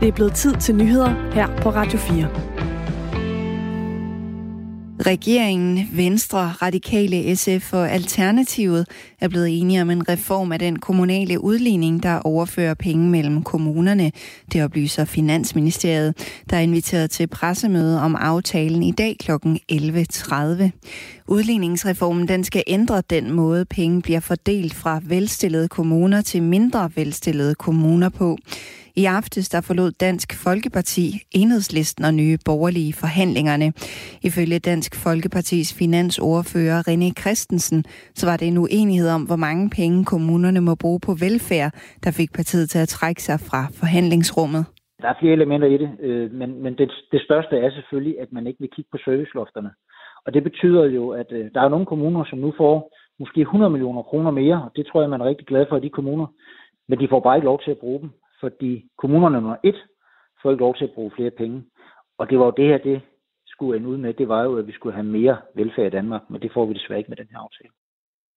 Det 0.00 0.08
er 0.08 0.12
blevet 0.12 0.34
tid 0.34 0.54
til 0.54 0.74
nyheder 0.74 1.32
her 1.32 1.56
på 1.62 1.70
Radio 1.70 1.98
4. 1.98 2.53
Regeringen, 5.00 5.88
Venstre, 5.92 6.38
Radikale, 6.62 7.36
SF 7.36 7.72
og 7.72 7.90
Alternativet 7.90 8.86
er 9.20 9.28
blevet 9.28 9.60
enige 9.60 9.82
om 9.82 9.90
en 9.90 10.08
reform 10.08 10.52
af 10.52 10.58
den 10.58 10.78
kommunale 10.78 11.44
udligning, 11.44 12.02
der 12.02 12.18
overfører 12.18 12.74
penge 12.74 13.08
mellem 13.10 13.42
kommunerne. 13.42 14.12
Det 14.52 14.64
oplyser 14.64 15.04
Finansministeriet, 15.04 16.14
der 16.50 16.56
er 16.56 16.60
inviteret 16.60 17.10
til 17.10 17.26
pressemøde 17.26 18.00
om 18.00 18.16
aftalen 18.16 18.82
i 18.82 18.92
dag 18.92 19.16
kl. 19.20 19.30
11.30. 19.72 20.70
Udligningsreformen 21.28 22.28
den 22.28 22.44
skal 22.44 22.62
ændre 22.66 23.02
den 23.10 23.32
måde, 23.32 23.64
penge 23.64 24.02
bliver 24.02 24.20
fordelt 24.20 24.74
fra 24.74 25.00
velstillede 25.04 25.68
kommuner 25.68 26.20
til 26.20 26.42
mindre 26.42 26.90
velstillede 26.96 27.54
kommuner 27.54 28.08
på. 28.08 28.38
I 28.96 29.04
aftes 29.18 29.48
der 29.48 29.60
forlod 29.68 29.90
Dansk 30.06 30.30
Folkeparti, 30.44 31.06
Enhedslisten 31.40 32.04
og 32.04 32.14
Nye 32.14 32.38
Borgerlige 32.48 32.92
forhandlingerne. 33.02 33.68
Ifølge 34.28 34.58
Dansk 34.70 34.92
Folkepartis 35.04 35.68
finansordfører 35.80 36.78
René 36.88 37.08
Christensen, 37.20 37.80
så 38.18 38.24
var 38.30 38.36
det 38.36 38.46
en 38.48 38.58
uenighed 38.64 39.08
om, 39.16 39.22
hvor 39.28 39.40
mange 39.46 39.64
penge 39.78 40.04
kommunerne 40.12 40.60
må 40.68 40.74
bruge 40.82 41.00
på 41.06 41.12
velfærd, 41.24 41.70
der 42.04 42.10
fik 42.20 42.30
partiet 42.38 42.66
til 42.70 42.80
at 42.84 42.88
trække 42.88 43.22
sig 43.28 43.38
fra 43.48 43.60
forhandlingsrummet. 43.80 44.62
Der 45.02 45.08
er 45.08 45.20
flere 45.20 45.36
elementer 45.38 45.68
i 45.74 45.78
det, 45.82 45.90
øh, 46.06 46.26
men, 46.40 46.62
men 46.62 46.72
det, 46.78 46.88
det 47.12 47.20
største 47.26 47.54
er 47.64 47.70
selvfølgelig, 47.70 48.14
at 48.20 48.30
man 48.36 48.46
ikke 48.46 48.60
vil 48.60 48.74
kigge 48.74 48.90
på 48.92 48.98
servicelofterne. 49.04 49.70
Og 50.26 50.34
det 50.34 50.42
betyder 50.42 50.84
jo, 50.84 51.04
at 51.10 51.30
øh, 51.38 51.44
der 51.54 51.60
er 51.62 51.68
nogle 51.68 51.86
kommuner, 51.86 52.24
som 52.30 52.38
nu 52.38 52.52
får 52.56 52.74
måske 53.18 53.40
100 53.40 53.70
millioner 53.70 54.02
kroner 54.02 54.30
mere, 54.30 54.58
og 54.64 54.70
det 54.76 54.86
tror 54.86 55.00
jeg, 55.00 55.10
man 55.10 55.20
er 55.20 55.30
rigtig 55.30 55.46
glad 55.46 55.64
for, 55.68 55.76
i 55.76 55.86
de 55.86 55.96
kommuner. 55.98 56.26
Men 56.88 56.98
de 56.98 57.08
får 57.10 57.20
bare 57.20 57.36
ikke 57.36 57.50
lov 57.50 57.60
til 57.64 57.70
at 57.70 57.78
bruge 57.78 58.00
dem 58.00 58.10
fordi 58.44 58.72
kommunerne 58.98 59.34
nummer 59.34 59.56
et 59.62 59.78
får 60.42 60.50
ikke 60.50 60.64
lov 60.66 60.74
til 60.76 60.84
at 60.84 60.94
bruge 60.94 61.10
flere 61.16 61.30
penge. 61.30 61.64
Og 62.18 62.30
det 62.30 62.38
var 62.38 62.44
jo 62.44 62.54
det 62.56 62.66
her, 62.70 62.78
det 62.78 63.00
skulle 63.46 63.76
ende 63.76 63.88
ud 63.88 63.96
med, 63.96 64.14
det 64.14 64.28
var 64.28 64.42
jo, 64.42 64.58
at 64.58 64.66
vi 64.66 64.72
skulle 64.72 64.94
have 64.94 65.06
mere 65.18 65.36
velfærd 65.54 65.86
i 65.86 65.96
Danmark, 65.98 66.22
men 66.30 66.42
det 66.42 66.52
får 66.52 66.66
vi 66.66 66.74
desværre 66.74 66.98
ikke 66.98 67.08
med 67.08 67.16
den 67.16 67.28
her 67.30 67.38
aftale. 67.38 67.72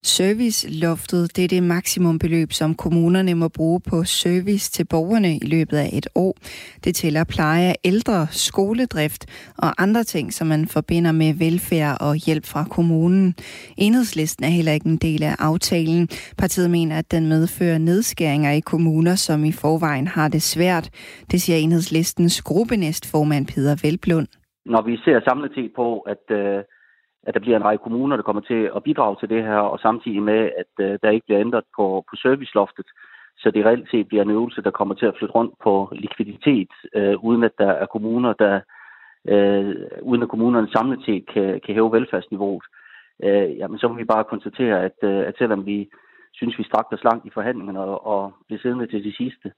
Serviceloftet 0.04 1.36
det 1.36 1.44
er 1.44 1.48
det 1.48 1.64
maksimumbeløb, 1.64 2.52
som 2.52 2.76
kommunerne 2.76 3.34
må 3.36 3.48
bruge 3.48 3.82
på 3.90 4.04
service 4.04 4.72
til 4.72 4.86
borgerne 4.90 5.36
i 5.36 5.46
løbet 5.46 5.78
af 5.78 5.90
et 5.94 6.08
år. 6.16 6.34
Det 6.84 6.96
tæller 6.96 7.24
pleje 7.24 7.68
af 7.70 7.76
ældre, 7.86 8.28
skoledrift 8.32 9.26
og 9.58 9.84
andre 9.84 10.04
ting, 10.04 10.34
som 10.34 10.48
man 10.48 10.68
forbinder 10.68 11.12
med 11.12 11.34
velfærd 11.34 11.98
og 12.02 12.16
hjælp 12.16 12.46
fra 12.46 12.64
kommunen. 12.64 13.36
Enhedslisten 13.78 14.46
er 14.46 14.50
heller 14.50 14.72
ikke 14.72 14.90
en 14.90 14.98
del 14.98 15.24
af 15.24 15.36
aftalen. 15.40 16.08
Partiet 16.38 16.72
mener, 16.72 16.98
at 16.98 17.12
den 17.12 17.30
medfører 17.30 17.78
nedskæringer 17.78 18.52
i 18.52 18.60
kommuner, 18.60 19.16
som 19.16 19.46
i 19.46 19.52
forvejen 19.52 20.08
har 20.08 20.28
det 20.28 20.42
svært. 20.42 20.90
Det 21.32 21.42
siger 21.42 21.58
Enhedslistens 21.58 22.42
gruppenæstformand 22.42 23.46
Peter 23.48 23.76
Velblund. 23.84 24.28
Når 24.66 24.82
vi 24.82 24.98
ser 24.98 25.20
samlet 25.28 25.52
set 25.56 25.72
på, 25.76 26.00
at 26.00 26.26
øh 26.32 26.64
at 27.28 27.34
der 27.34 27.40
bliver 27.40 27.58
en 27.58 27.66
række 27.66 27.84
kommuner, 27.84 28.16
der 28.16 28.24
kommer 28.24 28.42
til 28.42 28.72
at 28.76 28.84
bidrage 28.84 29.16
til 29.20 29.30
det 29.30 29.44
her, 29.44 29.58
og 29.74 29.80
samtidig 29.80 30.24
med, 30.24 30.42
at 30.62 30.72
øh, 30.86 31.00
der 31.04 31.10
ikke 31.10 31.26
bliver 31.26 31.42
ændret 31.42 31.64
på, 31.78 32.04
på 32.10 32.16
serviceloftet, 32.16 32.88
så 33.38 33.52
det 33.52 33.66
reelt 33.66 33.90
set 33.92 34.08
bliver 34.08 34.24
en 34.24 34.36
øvelse, 34.38 34.62
der 34.62 34.72
kommer 34.72 34.96
til 34.96 35.06
at 35.06 35.16
flytte 35.18 35.36
rundt 35.36 35.54
på 35.64 35.90
likviditet, 35.92 36.72
øh, 36.96 37.24
uden 37.24 37.44
at 37.44 37.52
der 37.58 37.72
er 37.72 37.86
kommuner, 37.86 38.34
der 38.34 38.60
øh, 39.28 39.76
uden 40.02 40.24
at 40.24 40.30
kommunerne 40.30 40.70
samlet 40.72 41.06
set 41.06 41.24
kan, 41.34 41.62
kan 41.66 41.76
hæve 41.76 41.92
velfærdsniveauet. 41.92 42.66
Øh, 43.24 43.58
jamen, 43.58 43.80
så 43.80 43.88
må 43.88 43.94
vi 43.94 44.04
bare 44.14 44.24
konstatere, 44.24 44.84
at, 44.84 44.98
øh, 45.04 45.28
at 45.28 45.36
selvom 45.38 45.66
vi 45.66 45.90
synes, 46.34 46.58
vi 46.60 46.64
strakte 46.64 46.94
os 46.94 47.04
langt 47.04 47.26
i 47.26 47.30
forhandlingerne 47.34 47.80
og, 47.80 48.08
og 48.08 48.34
bliver 48.48 48.62
siddende 48.62 48.88
til 48.88 49.04
det 49.04 49.16
sidste, 49.18 49.52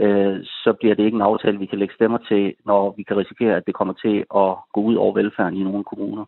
øh, 0.00 0.36
så 0.44 0.72
bliver 0.80 0.94
det 0.94 1.04
ikke 1.04 1.14
en 1.14 1.28
aftale, 1.30 1.58
vi 1.58 1.66
kan 1.66 1.78
lægge 1.78 1.94
stemmer 1.94 2.18
til, 2.18 2.54
når 2.64 2.94
vi 2.96 3.02
kan 3.02 3.16
risikere, 3.16 3.56
at 3.56 3.66
det 3.66 3.74
kommer 3.74 3.94
til 3.94 4.16
at 4.42 4.50
gå 4.74 4.80
ud 4.80 4.94
over 4.94 5.14
velfærden 5.14 5.56
i 5.56 5.62
nogle 5.62 5.84
kommuner. 5.84 6.24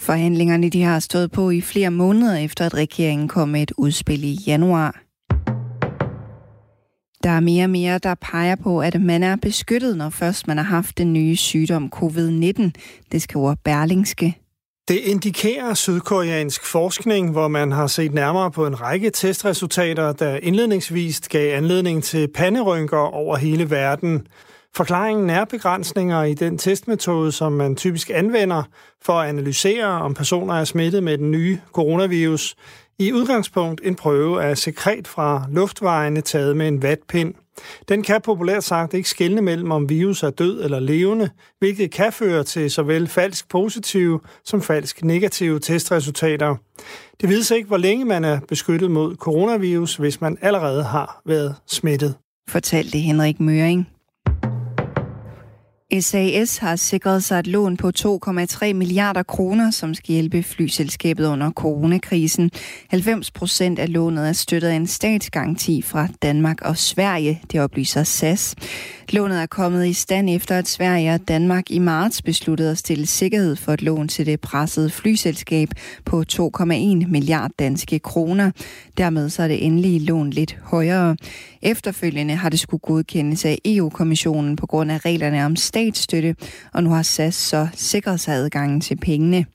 Forhandlingerne 0.00 0.68
de 0.68 0.82
har 0.82 0.98
stået 0.98 1.30
på 1.30 1.50
i 1.50 1.60
flere 1.60 1.90
måneder 1.90 2.36
efter, 2.36 2.66
at 2.66 2.74
regeringen 2.74 3.28
kom 3.28 3.48
med 3.48 3.62
et 3.62 3.72
udspil 3.78 4.24
i 4.24 4.38
januar. 4.46 5.00
Der 7.22 7.30
er 7.30 7.40
mere 7.40 7.64
og 7.64 7.70
mere, 7.70 7.98
der 7.98 8.14
peger 8.14 8.56
på, 8.56 8.80
at 8.80 9.00
man 9.00 9.22
er 9.22 9.36
beskyttet, 9.36 9.96
når 9.96 10.10
først 10.10 10.46
man 10.46 10.56
har 10.56 10.64
haft 10.64 10.98
den 10.98 11.12
nye 11.12 11.36
sygdom 11.36 11.92
covid-19. 11.96 12.70
Det 13.12 13.22
skriver 13.22 13.54
Berlingske. 13.64 14.36
Det 14.88 14.96
indikerer 14.96 15.74
sydkoreansk 15.74 16.64
forskning, 16.64 17.30
hvor 17.30 17.48
man 17.48 17.72
har 17.72 17.86
set 17.86 18.14
nærmere 18.14 18.50
på 18.50 18.66
en 18.66 18.80
række 18.80 19.10
testresultater, 19.10 20.12
der 20.12 20.36
indledningsvis 20.36 21.20
gav 21.20 21.56
anledning 21.56 22.04
til 22.04 22.28
panderynker 22.34 22.98
over 22.98 23.36
hele 23.36 23.70
verden. 23.70 24.26
Forklaringen 24.76 25.30
er 25.30 25.44
begrænsninger 25.44 26.22
i 26.22 26.34
den 26.34 26.58
testmetode, 26.58 27.32
som 27.32 27.52
man 27.52 27.76
typisk 27.76 28.10
anvender 28.14 28.62
for 29.02 29.12
at 29.12 29.28
analysere, 29.28 29.86
om 29.86 30.14
personer 30.14 30.54
er 30.54 30.64
smittet 30.64 31.02
med 31.02 31.18
den 31.18 31.30
nye 31.30 31.58
coronavirus. 31.72 32.56
I 32.98 33.12
udgangspunkt 33.12 33.80
en 33.84 33.94
prøve 33.94 34.42
af 34.42 34.58
sekret 34.58 35.08
fra 35.08 35.46
luftvejene 35.50 36.20
taget 36.20 36.56
med 36.56 36.68
en 36.68 36.82
vatpind. 36.82 37.34
Den 37.88 38.02
kan 38.02 38.20
populært 38.20 38.64
sagt 38.64 38.94
ikke 38.94 39.08
skelne 39.08 39.42
mellem, 39.42 39.70
om 39.70 39.88
virus 39.88 40.22
er 40.22 40.30
død 40.30 40.64
eller 40.64 40.80
levende, 40.80 41.30
hvilket 41.58 41.90
kan 41.90 42.12
føre 42.12 42.44
til 42.44 42.70
såvel 42.70 43.08
falsk 43.08 43.48
positive 43.48 44.20
som 44.44 44.62
falsk 44.62 45.04
negative 45.04 45.60
testresultater. 45.60 46.56
Det 47.20 47.28
vides 47.28 47.50
ikke, 47.50 47.68
hvor 47.68 47.76
længe 47.76 48.04
man 48.04 48.24
er 48.24 48.40
beskyttet 48.48 48.90
mod 48.90 49.16
coronavirus, 49.16 49.96
hvis 49.96 50.20
man 50.20 50.38
allerede 50.40 50.82
har 50.82 51.22
været 51.26 51.54
smittet. 51.66 52.14
Fortalte 52.48 52.98
Henrik 52.98 53.40
Møring. 53.40 53.88
SAS 55.98 56.56
har 56.58 56.76
sikret 56.76 57.24
sig 57.24 57.38
et 57.38 57.46
lån 57.46 57.76
på 57.76 57.90
2,3 57.98 58.72
milliarder 58.72 59.22
kroner, 59.22 59.70
som 59.70 59.94
skal 59.94 60.12
hjælpe 60.12 60.42
flyselskabet 60.42 61.26
under 61.26 61.50
coronakrisen. 61.50 62.50
90 62.88 63.30
procent 63.30 63.78
af 63.78 63.92
lånet 63.92 64.28
er 64.28 64.32
støttet 64.32 64.68
af 64.68 64.74
en 64.74 64.86
statsgaranti 64.86 65.82
fra 65.82 66.08
Danmark 66.22 66.62
og 66.62 66.76
Sverige, 66.76 67.42
det 67.52 67.60
oplyser 67.60 68.04
SAS. 68.04 68.54
Lånet 69.12 69.42
er 69.42 69.46
kommet 69.46 69.86
i 69.86 69.92
stand 69.92 70.30
efter, 70.30 70.58
at 70.58 70.68
Sverige 70.68 71.14
og 71.14 71.28
Danmark 71.28 71.70
i 71.70 71.78
marts 71.78 72.22
besluttede 72.22 72.70
at 72.70 72.78
stille 72.78 73.06
sikkerhed 73.06 73.56
for 73.56 73.72
et 73.72 73.82
lån 73.82 74.08
til 74.08 74.26
det 74.26 74.40
pressede 74.40 74.90
flyselskab 74.90 75.68
på 76.04 76.24
2,1 76.32 76.64
milliard 77.08 77.50
danske 77.58 77.98
kroner. 77.98 78.50
Dermed 78.98 79.30
så 79.30 79.42
er 79.42 79.48
det 79.48 79.66
endelige 79.66 79.98
lån 79.98 80.30
lidt 80.30 80.58
højere. 80.62 81.16
Efterfølgende 81.62 82.34
har 82.34 82.48
det 82.48 82.60
skulle 82.60 82.80
godkendes 82.80 83.44
af 83.44 83.58
EU-kommissionen 83.64 84.56
på 84.56 84.66
grund 84.66 84.92
af 84.92 85.04
reglerne 85.04 85.46
om 85.46 85.56
statsstøtte, 85.80 86.36
og 86.72 86.82
nu 86.82 86.90
har 86.90 87.02
SAS 87.02 87.34
så 87.34 87.68
sikret 87.74 88.20
sig 88.20 88.34
adgangen 88.34 88.80
til 88.80 88.96
pengene. 88.96 89.46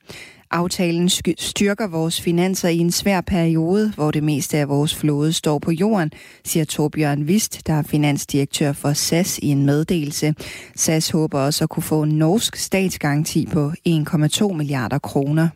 Aftalen 0.51 1.09
styrker 1.37 1.87
vores 1.87 2.21
finanser 2.21 2.69
i 2.69 2.77
en 2.77 2.91
svær 2.91 3.21
periode, 3.21 3.91
hvor 3.95 4.11
det 4.11 4.23
meste 4.23 4.57
af 4.57 4.69
vores 4.69 4.95
flåde 4.95 5.33
står 5.33 5.59
på 5.59 5.71
jorden, 5.71 6.11
siger 6.45 6.65
Torbjørn 6.65 7.27
Vist, 7.27 7.67
der 7.67 7.73
er 7.73 7.83
finansdirektør 7.83 8.73
for 8.73 8.93
SAS 8.93 9.37
i 9.37 9.47
en 9.47 9.65
meddelelse. 9.65 10.35
SAS 10.75 11.09
håber 11.09 11.39
også 11.39 11.63
at 11.63 11.69
kunne 11.69 11.83
få 11.83 12.03
en 12.03 12.09
norsk 12.09 12.55
statsgaranti 12.55 13.45
på 13.45 13.71
1,2 13.89 14.53
milliarder 14.53 14.99
kroner. 14.99 15.47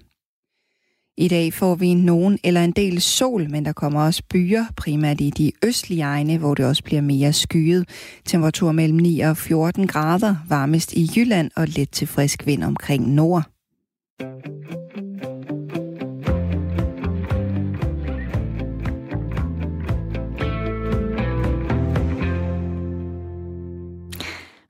I 1.19 1.27
dag 1.27 1.53
får 1.53 1.75
vi 1.75 1.93
nogen 1.93 2.39
eller 2.43 2.63
en 2.63 2.71
del 2.71 3.01
sol, 3.01 3.49
men 3.49 3.65
der 3.65 3.73
kommer 3.73 4.01
også 4.01 4.23
byer, 4.29 4.65
primært 4.77 5.21
i 5.21 5.29
de 5.29 5.51
østlige 5.65 6.01
egne, 6.01 6.38
hvor 6.38 6.55
det 6.55 6.65
også 6.65 6.84
bliver 6.84 7.01
mere 7.01 7.34
skyet. 7.34 7.89
Temperatur 8.25 8.71
mellem 8.71 8.97
9 8.97 9.19
og 9.19 9.38
14 9.38 9.88
grader, 9.88 10.36
varmest 10.49 10.93
i 10.93 11.10
Jylland 11.15 11.51
og 11.55 11.67
let 11.67 11.89
til 11.89 12.08
frisk 12.08 12.45
vind 12.45 12.63
omkring 12.63 13.10
nord. 13.10 13.43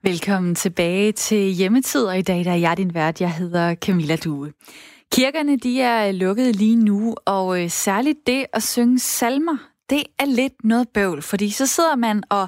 Velkommen 0.04 0.56
tilbage 0.56 1.12
til 1.12 1.52
hjemmetid, 1.52 2.02
og 2.02 2.20
i 2.20 2.22
dag 2.22 2.46
der 2.46 2.52
er 2.52 2.56
jeg 2.56 2.78
din 2.78 2.94
vært. 2.94 3.22
Jeg 3.22 3.32
hedder 3.32 3.76
Camilla 3.76 4.16
Due. 4.16 4.52
Kirkerne 5.12 5.58
de 5.58 5.82
er 5.82 6.08
øh, 6.08 6.14
lukket 6.14 6.56
lige 6.56 6.76
nu, 6.76 7.16
og 7.26 7.64
øh, 7.64 7.70
særligt 7.70 8.28
det 8.28 8.46
at 8.54 8.64
synge 8.64 9.00
salmer, 9.00 9.58
det 9.90 10.04
er 10.20 10.26
lidt 10.26 10.54
noget 10.64 10.90
bøvl, 10.90 11.22
fordi 11.22 11.50
så 11.50 11.66
sidder 11.66 11.96
man 11.96 12.24
og 12.30 12.48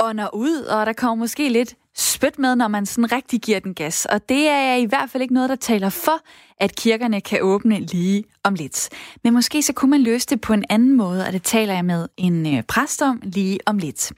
ånder 0.00 0.34
ud, 0.34 0.60
og 0.60 0.86
der 0.86 0.92
kommer 0.92 1.14
måske 1.14 1.48
lidt 1.48 1.74
spyt 1.96 2.38
med, 2.38 2.56
når 2.56 2.68
man 2.68 2.86
sådan 2.86 3.12
rigtig 3.12 3.40
giver 3.40 3.60
den 3.60 3.74
gas. 3.74 4.04
Og 4.06 4.28
det 4.28 4.48
er 4.48 4.74
øh, 4.74 4.82
i 4.82 4.84
hvert 4.84 5.10
fald 5.10 5.22
ikke 5.22 5.34
noget, 5.34 5.50
der 5.50 5.56
taler 5.56 5.88
for, 5.90 6.20
at 6.60 6.76
kirkerne 6.76 7.20
kan 7.20 7.38
åbne 7.42 7.80
lige 7.80 8.24
om 8.44 8.54
lidt. 8.54 8.88
Men 9.24 9.32
måske 9.32 9.62
så 9.62 9.72
kunne 9.72 9.90
man 9.90 10.02
løse 10.02 10.26
det 10.26 10.40
på 10.40 10.52
en 10.52 10.64
anden 10.68 10.96
måde, 10.96 11.26
og 11.26 11.32
det 11.32 11.42
taler 11.42 11.74
jeg 11.74 11.84
med 11.84 12.08
en 12.16 12.56
øh, 12.56 12.62
præst 12.62 13.02
om 13.02 13.20
lige 13.22 13.58
om 13.66 13.78
lidt. 13.78 14.12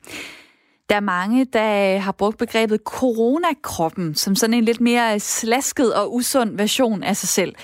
Der 0.89 0.97
er 0.97 1.01
mange, 1.01 1.45
der 1.45 1.99
har 1.99 2.13
brugt 2.13 2.39
begrebet 2.39 2.81
coronakroppen 2.85 4.15
som 4.15 4.37
sådan 4.37 4.55
en 4.55 4.65
lidt 4.65 4.81
mere 4.81 5.21
slasket 5.21 5.95
og 5.95 6.15
usund 6.15 6.57
version 6.57 7.03
af 7.03 7.17
sig 7.17 7.29
selv. 7.29 7.55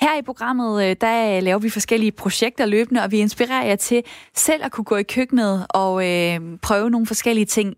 Her 0.00 0.18
i 0.18 0.22
programmet, 0.22 0.84
øh, 0.84 0.96
der 1.00 1.40
laver 1.40 1.58
vi 1.58 1.70
forskellige 1.70 2.12
projekter 2.12 2.66
løbende, 2.66 3.02
og 3.02 3.10
vi 3.10 3.18
inspirerer 3.18 3.66
jer 3.66 3.76
til 3.76 4.02
selv 4.34 4.64
at 4.64 4.72
kunne 4.72 4.84
gå 4.84 4.96
i 4.96 5.02
køkkenet 5.02 5.66
og 5.70 6.10
øh, 6.10 6.40
prøve 6.62 6.90
nogle 6.90 7.06
forskellige 7.06 7.46
ting. 7.46 7.74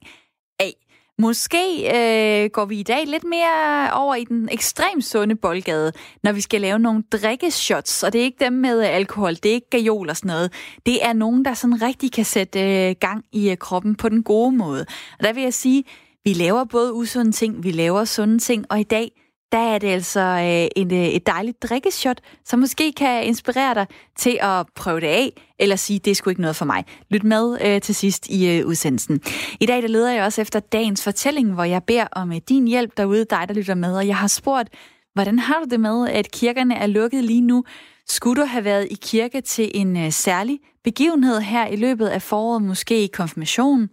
Måske 1.19 1.87
øh, 1.87 2.51
går 2.51 2.65
vi 2.65 2.81
i 2.81 2.83
dag 2.83 3.07
lidt 3.07 3.25
mere 3.25 3.93
over 3.93 4.15
i 4.15 4.25
den 4.25 4.49
ekstremt 4.53 5.05
sunde 5.05 5.37
boldgade, 5.37 5.93
når 6.23 6.33
vi 6.33 6.41
skal 6.41 6.61
lave 6.61 6.79
nogle 6.79 7.03
drikkeshots, 7.13 8.03
og 8.03 8.13
det 8.13 8.21
er 8.21 8.25
ikke 8.25 8.45
dem 8.45 8.53
med 8.53 8.81
øh, 8.81 8.95
alkohol, 8.95 9.35
det 9.35 9.47
er 9.47 9.55
ikke 9.55 9.71
gajol 9.71 10.11
og 10.11 10.17
sådan 10.17 10.29
noget. 10.29 10.53
Det 10.87 11.05
er 11.05 11.13
nogen, 11.13 11.45
der 11.45 11.55
sådan 11.55 11.83
rigtig 11.83 12.13
kan 12.13 12.25
sætte 12.25 12.89
øh, 12.89 12.95
gang 13.01 13.25
i 13.33 13.51
øh, 13.51 13.57
kroppen 13.57 13.95
på 13.95 14.09
den 14.09 14.23
gode 14.23 14.57
måde. 14.57 14.87
Og 15.19 15.25
der 15.25 15.33
vil 15.33 15.43
jeg 15.43 15.55
sige, 15.55 15.85
vi 16.25 16.33
laver 16.33 16.65
både 16.65 16.95
usunde 16.95 17.33
ting, 17.33 17.65
vi 17.65 17.71
laver 17.71 18.05
sunde 18.05 18.39
ting, 18.39 18.65
og 18.71 18.81
i 18.81 18.83
dag, 18.83 19.11
der 19.53 19.59
er 19.59 19.79
det 19.79 19.89
altså 19.89 20.21
øh, 20.21 20.83
en, 20.83 20.95
øh, 20.95 21.09
et 21.09 21.27
dejligt 21.27 21.63
drikkeshot, 21.63 22.21
som 22.45 22.59
måske 22.59 22.93
kan 22.93 23.25
inspirere 23.25 23.75
dig 23.75 23.87
til 24.19 24.39
at 24.43 24.67
prøve 24.75 25.01
det 25.01 25.07
af, 25.07 25.33
eller 25.59 25.77
sige, 25.77 25.99
det 25.99 26.11
er 26.11 26.15
sgu 26.15 26.31
ikke 26.31 26.43
noget 26.43 26.57
for 26.57 26.65
mig. 26.65 26.85
Lyt 27.11 27.25
med 27.25 27.59
øh, 27.65 27.81
til 27.81 27.95
sidst 27.95 28.27
i 28.27 28.59
øh, 28.59 28.67
udsendelsen. 28.67 29.21
I 29.61 29.67
dag 29.67 29.83
der 29.83 29.89
leder 29.89 30.13
jeg 30.13 30.25
også 30.25 30.41
efter 30.41 30.61
dagens 30.61 31.05
fortælling, 31.05 31.55
hvor 31.55 31.65
jeg 31.65 31.85
beder 31.85 32.07
om 32.13 32.33
øh, 32.33 32.41
din 32.49 32.69
hjælp 32.69 32.97
derude, 32.97 33.25
dig 33.31 33.45
der 33.49 33.55
lytter 33.55 33.75
med, 33.75 33.97
og 33.97 34.07
jeg 34.07 34.17
har 34.17 34.29
spurgt, 34.29 34.69
hvordan 35.15 35.39
har 35.39 35.61
du 35.61 35.67
det 35.71 35.81
med, 35.81 36.09
at 36.09 36.31
kirkerne 36.31 36.75
er 36.75 36.87
lukket 36.87 37.25
lige 37.25 37.41
nu? 37.41 37.65
Skulle 38.09 38.43
du 38.43 38.47
have 38.47 38.65
været 38.65 38.89
i 38.91 38.99
kirke 39.03 39.41
til 39.41 39.71
en 39.75 39.97
øh, 39.97 40.13
særlig 40.13 40.59
begivenhed 40.85 41.41
her 41.41 41.67
i 41.67 41.77
løbet 41.77 42.07
af 42.07 42.23
foråret, 42.23 42.63
måske 42.63 43.05
i 43.05 43.07
konfirmation, 43.07 43.89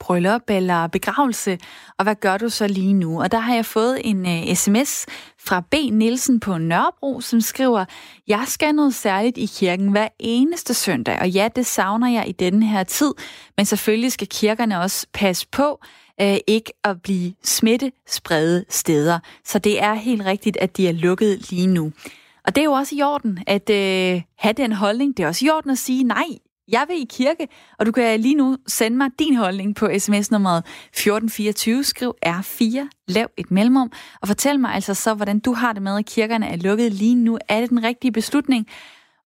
bryllup 0.00 0.42
eller 0.48 0.86
begravelse, 0.86 1.58
og 1.98 2.02
hvad 2.02 2.14
gør 2.14 2.36
du 2.36 2.48
så 2.48 2.66
lige 2.66 2.92
nu? 2.92 3.22
Og 3.22 3.32
der 3.32 3.38
har 3.38 3.54
jeg 3.54 3.66
fået 3.66 4.00
en 4.04 4.26
øh, 4.26 4.42
uh, 4.50 4.54
sms 4.54 5.06
fra 5.38 5.60
B. 5.60 5.74
Nielsen 5.92 6.40
på 6.40 6.58
Nørrebro, 6.58 7.20
som 7.20 7.40
skriver, 7.40 7.84
jeg 8.28 8.44
skal 8.46 8.74
noget 8.74 8.94
særligt 8.94 9.38
i 9.38 9.46
kirken 9.46 9.88
hver 9.88 10.08
eneste 10.18 10.74
søndag, 10.74 11.18
og 11.20 11.30
ja, 11.30 11.48
det 11.56 11.66
savner 11.66 12.08
jeg 12.08 12.28
i 12.28 12.32
denne 12.32 12.66
her 12.66 12.84
tid, 12.84 13.12
men 13.56 13.66
selvfølgelig 13.66 14.12
skal 14.12 14.28
kirkerne 14.28 14.80
også 14.80 15.06
passe 15.12 15.46
på, 15.52 15.80
uh, 16.22 16.36
ikke 16.46 16.72
at 16.84 17.02
blive 17.02 17.32
smittespredet 17.44 18.64
steder. 18.68 19.18
Så 19.44 19.58
det 19.58 19.82
er 19.82 19.94
helt 19.94 20.24
rigtigt, 20.24 20.56
at 20.56 20.76
de 20.76 20.88
er 20.88 20.92
lukket 20.92 21.50
lige 21.50 21.66
nu. 21.66 21.92
Og 22.46 22.54
det 22.54 22.60
er 22.60 22.64
jo 22.64 22.72
også 22.72 22.94
i 22.94 23.02
orden 23.02 23.38
at 23.46 23.70
øh, 23.70 24.22
have 24.38 24.52
den 24.52 24.72
holdning. 24.72 25.16
Det 25.16 25.22
er 25.22 25.26
også 25.28 25.46
i 25.46 25.50
orden 25.50 25.70
at 25.70 25.78
sige, 25.78 26.04
nej, 26.04 26.26
jeg 26.68 26.84
vil 26.88 26.96
i 26.96 27.06
kirke, 27.10 27.48
og 27.78 27.86
du 27.86 27.92
kan 27.92 28.20
lige 28.20 28.34
nu 28.34 28.56
sende 28.66 28.96
mig 28.96 29.10
din 29.18 29.36
holdning 29.36 29.74
på 29.74 29.88
sms-nummeret 29.98 30.58
1424. 30.58 31.84
Skriv 31.84 32.14
R4, 32.26 32.88
lav 33.08 33.26
et 33.36 33.50
mellemrum, 33.50 33.92
og 34.20 34.28
fortæl 34.28 34.60
mig 34.60 34.74
altså 34.74 34.94
så, 34.94 35.14
hvordan 35.14 35.38
du 35.38 35.52
har 35.52 35.72
det 35.72 35.82
med, 35.82 35.98
at 35.98 36.06
kirkerne 36.06 36.48
er 36.48 36.56
lukket 36.56 36.92
lige 36.92 37.14
nu. 37.14 37.38
Er 37.48 37.60
det 37.60 37.70
den 37.70 37.82
rigtige 37.82 38.12
beslutning? 38.12 38.66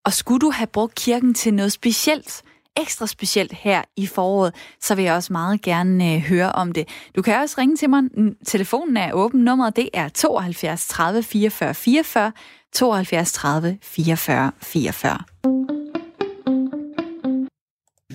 Og 0.04 0.12
skulle 0.12 0.40
du 0.40 0.50
have 0.50 0.66
brugt 0.66 0.94
kirken 0.94 1.34
til 1.34 1.54
noget 1.54 1.72
specielt, 1.72 2.42
ekstra 2.76 3.06
specielt 3.06 3.52
her 3.52 3.82
i 3.96 4.06
foråret, 4.06 4.54
så 4.80 4.94
vil 4.94 5.04
jeg 5.04 5.14
også 5.14 5.32
meget 5.32 5.62
gerne 5.62 6.14
øh, 6.14 6.20
høre 6.20 6.52
om 6.52 6.72
det. 6.72 6.88
Du 7.16 7.22
kan 7.22 7.40
også 7.40 7.54
ringe 7.58 7.76
til 7.76 7.90
mig. 7.90 8.02
Telefonen 8.46 8.96
er 8.96 9.12
åben. 9.12 9.40
Nummeret 9.40 9.76
det 9.76 9.88
er 9.94 10.08
72 10.08 10.88
30 10.88 11.22
44 11.22 11.74
44. 11.74 12.32
72 12.72 13.32
30 13.32 13.78
44 13.82 14.52
44. 14.62 15.79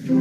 Det 0.06 0.13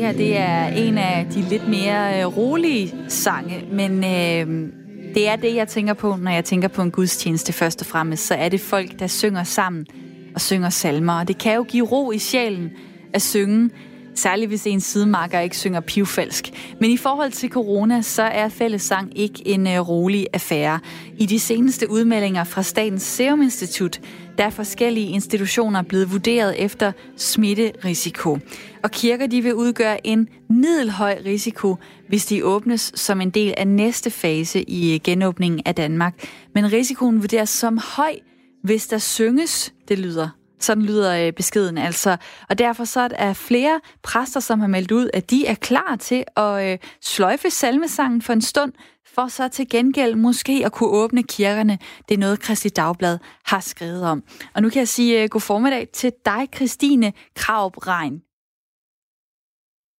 her 0.00 0.12
det 0.12 0.38
er 0.38 0.66
en 0.66 0.98
af 0.98 1.26
de 1.34 1.40
lidt 1.50 1.68
mere 1.68 2.20
øh, 2.20 2.36
rolige 2.36 2.94
sange, 3.08 3.64
men 3.72 4.04
øh, 4.04 4.83
det 5.14 5.28
er 5.28 5.36
det, 5.36 5.54
jeg 5.54 5.68
tænker 5.68 5.94
på, 5.94 6.16
når 6.16 6.30
jeg 6.30 6.44
tænker 6.44 6.68
på 6.68 6.82
en 6.82 6.90
gudstjeneste 6.90 7.52
først 7.52 7.80
og 7.80 7.86
fremmest. 7.86 8.26
Så 8.26 8.34
er 8.34 8.48
det 8.48 8.60
folk, 8.60 8.98
der 8.98 9.06
synger 9.06 9.44
sammen 9.44 9.86
og 10.34 10.40
synger 10.40 10.70
salmer. 10.70 11.12
Og 11.12 11.28
det 11.28 11.38
kan 11.38 11.54
jo 11.54 11.62
give 11.62 11.86
ro 11.86 12.12
i 12.12 12.18
sjælen 12.18 12.70
at 13.12 13.22
synge, 13.22 13.70
særligt 14.14 14.48
hvis 14.48 14.66
en 14.66 14.80
sidemarker 14.80 15.40
ikke 15.40 15.56
synger 15.56 15.80
pivfalsk. 15.80 16.50
Men 16.80 16.90
i 16.90 16.96
forhold 16.96 17.32
til 17.32 17.50
corona, 17.50 18.02
så 18.02 18.22
er 18.22 18.48
fællessang 18.48 19.18
ikke 19.18 19.48
en 19.48 19.66
øh, 19.66 19.88
rolig 19.88 20.26
affære. 20.32 20.80
I 21.18 21.26
de 21.26 21.40
seneste 21.40 21.90
udmeldinger 21.90 22.44
fra 22.44 22.62
Statens 22.62 23.02
Serum 23.02 23.42
Institut, 23.42 24.00
der 24.38 24.44
er 24.44 24.50
forskellige 24.50 25.08
institutioner 25.08 25.82
blevet 25.82 26.12
vurderet 26.12 26.64
efter 26.64 26.92
smitterisiko. 27.16 28.38
Og 28.82 28.90
kirker 28.90 29.26
de 29.26 29.40
vil 29.40 29.54
udgøre 29.54 30.06
en 30.06 30.28
middelhøj 30.50 31.18
risiko, 31.24 31.76
hvis 32.08 32.26
de 32.26 32.44
åbnes 32.44 32.92
som 32.94 33.20
en 33.20 33.30
del 33.30 33.54
af 33.56 33.66
næste 33.66 34.10
fase 34.10 34.62
i 34.62 34.94
øh, 34.94 35.00
genåbningen 35.04 35.60
af 35.66 35.74
Danmark. 35.74 36.28
Men 36.54 36.72
risikoen 36.72 37.22
vurderes 37.22 37.50
som 37.50 37.78
høj, 37.96 38.14
hvis 38.62 38.86
der 38.86 38.98
synges, 38.98 39.72
det 39.88 39.98
lyder 39.98 40.43
sådan 40.64 40.82
lyder 40.82 41.26
øh, 41.26 41.32
beskeden 41.32 41.78
altså. 41.78 42.16
Og 42.48 42.58
derfor 42.58 42.84
så 42.84 43.00
er 43.00 43.08
der 43.08 43.32
flere 43.32 43.80
præster, 44.02 44.40
som 44.40 44.60
har 44.60 44.66
meldt 44.66 44.92
ud, 44.92 45.10
at 45.14 45.30
de 45.30 45.46
er 45.46 45.54
klar 45.54 45.96
til 46.00 46.24
at 46.36 46.72
øh, 46.72 46.78
sløjfe 47.02 47.50
salmesangen 47.50 48.22
for 48.22 48.32
en 48.32 48.42
stund, 48.42 48.72
for 49.14 49.28
så 49.28 49.48
til 49.48 49.68
gengæld 49.68 50.14
måske 50.14 50.62
at 50.64 50.72
kunne 50.72 50.90
åbne 50.90 51.22
kirkerne. 51.22 51.78
Det 52.08 52.14
er 52.14 52.18
noget, 52.18 52.40
Kristi 52.40 52.68
Dagblad 52.68 53.18
har 53.44 53.60
skrevet 53.60 54.02
om. 54.02 54.22
Og 54.54 54.62
nu 54.62 54.70
kan 54.70 54.78
jeg 54.78 54.88
sige 54.88 55.22
øh, 55.22 55.28
god 55.28 55.40
formiddag 55.40 55.88
til 55.92 56.12
dig, 56.24 56.48
Christine 56.54 57.12
Kraup 57.36 57.86
Rein. 57.86 58.20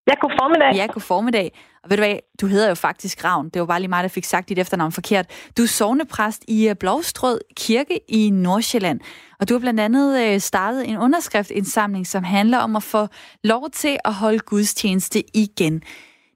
Ja, 0.09 0.15
god 0.21 0.33
formiddag. 0.41 0.71
Ja, 0.75 0.87
god 0.87 1.01
formiddag. 1.01 1.49
Og 1.83 1.91
ved 1.91 1.97
du 1.97 2.03
hvad, 2.03 2.17
du 2.41 2.47
hedder 2.47 2.69
jo 2.69 2.75
faktisk 2.75 3.25
Ravn. 3.25 3.49
Det 3.49 3.61
var 3.61 3.67
bare 3.67 3.81
lige 3.81 3.89
mig, 3.89 4.03
der 4.03 4.09
fik 4.09 4.25
sagt 4.25 4.49
dit 4.49 4.59
efternavn 4.59 4.93
forkert. 4.93 5.27
Du 5.57 5.63
er 5.63 5.67
sovnepræst 5.67 6.45
i 6.49 6.69
øh, 6.69 6.77
Blåstrød 6.81 7.41
Kirke 7.57 8.01
i 8.09 8.31
Nordsjælland. 8.31 9.01
Og 9.41 9.49
du 9.49 9.55
har 9.55 9.61
blandt 9.61 9.81
andet 9.81 10.09
øh, 10.23 10.39
startet 10.39 10.89
en 10.89 10.99
underskriftindsamling, 10.99 12.07
som 12.07 12.25
handler 12.25 12.59
om 12.59 12.77
at 12.77 12.83
få 12.83 13.07
lov 13.45 13.71
til 13.71 13.97
at 14.05 14.15
holde 14.15 14.39
gudstjeneste 14.39 15.19
igen. 15.35 15.83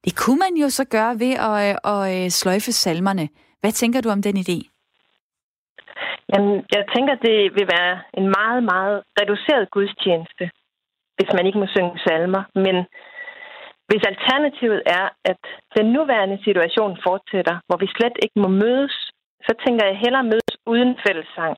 Det 0.05 0.17
kunne 0.17 0.39
man 0.39 0.55
jo 0.63 0.69
så 0.69 0.85
gøre 0.85 1.15
ved 1.25 1.35
at, 1.49 1.57
øh, 1.67 1.75
at 1.95 2.33
sløjfe 2.33 2.73
salmerne. 2.73 3.29
Hvad 3.61 3.73
tænker 3.73 4.01
du 4.01 4.09
om 4.09 4.23
den 4.23 4.37
idé? 4.37 4.59
Jamen, 6.33 6.55
jeg 6.77 6.85
tænker, 6.95 7.15
det 7.15 7.39
vil 7.57 7.67
være 7.77 7.95
en 8.19 8.27
meget, 8.39 8.63
meget 8.73 9.03
reduceret 9.21 9.71
gudstjeneste, 9.71 10.45
hvis 11.17 11.31
man 11.37 11.47
ikke 11.47 11.59
må 11.59 11.67
synge 11.75 11.99
salmer. 12.07 12.43
Men 12.55 12.77
hvis 13.89 14.05
alternativet 14.13 14.83
er, 14.99 15.07
at 15.31 15.43
den 15.77 15.87
nuværende 15.97 16.39
situation 16.47 16.93
fortsætter, 17.07 17.57
hvor 17.67 17.79
vi 17.83 17.89
slet 17.97 18.17
ikke 18.25 18.39
må 18.45 18.49
mødes, 18.49 18.95
så 19.47 19.53
tænker 19.65 19.85
jeg 19.87 20.03
hellere 20.05 20.31
mødes 20.33 20.55
uden 20.73 20.93
fællessang. 21.07 21.55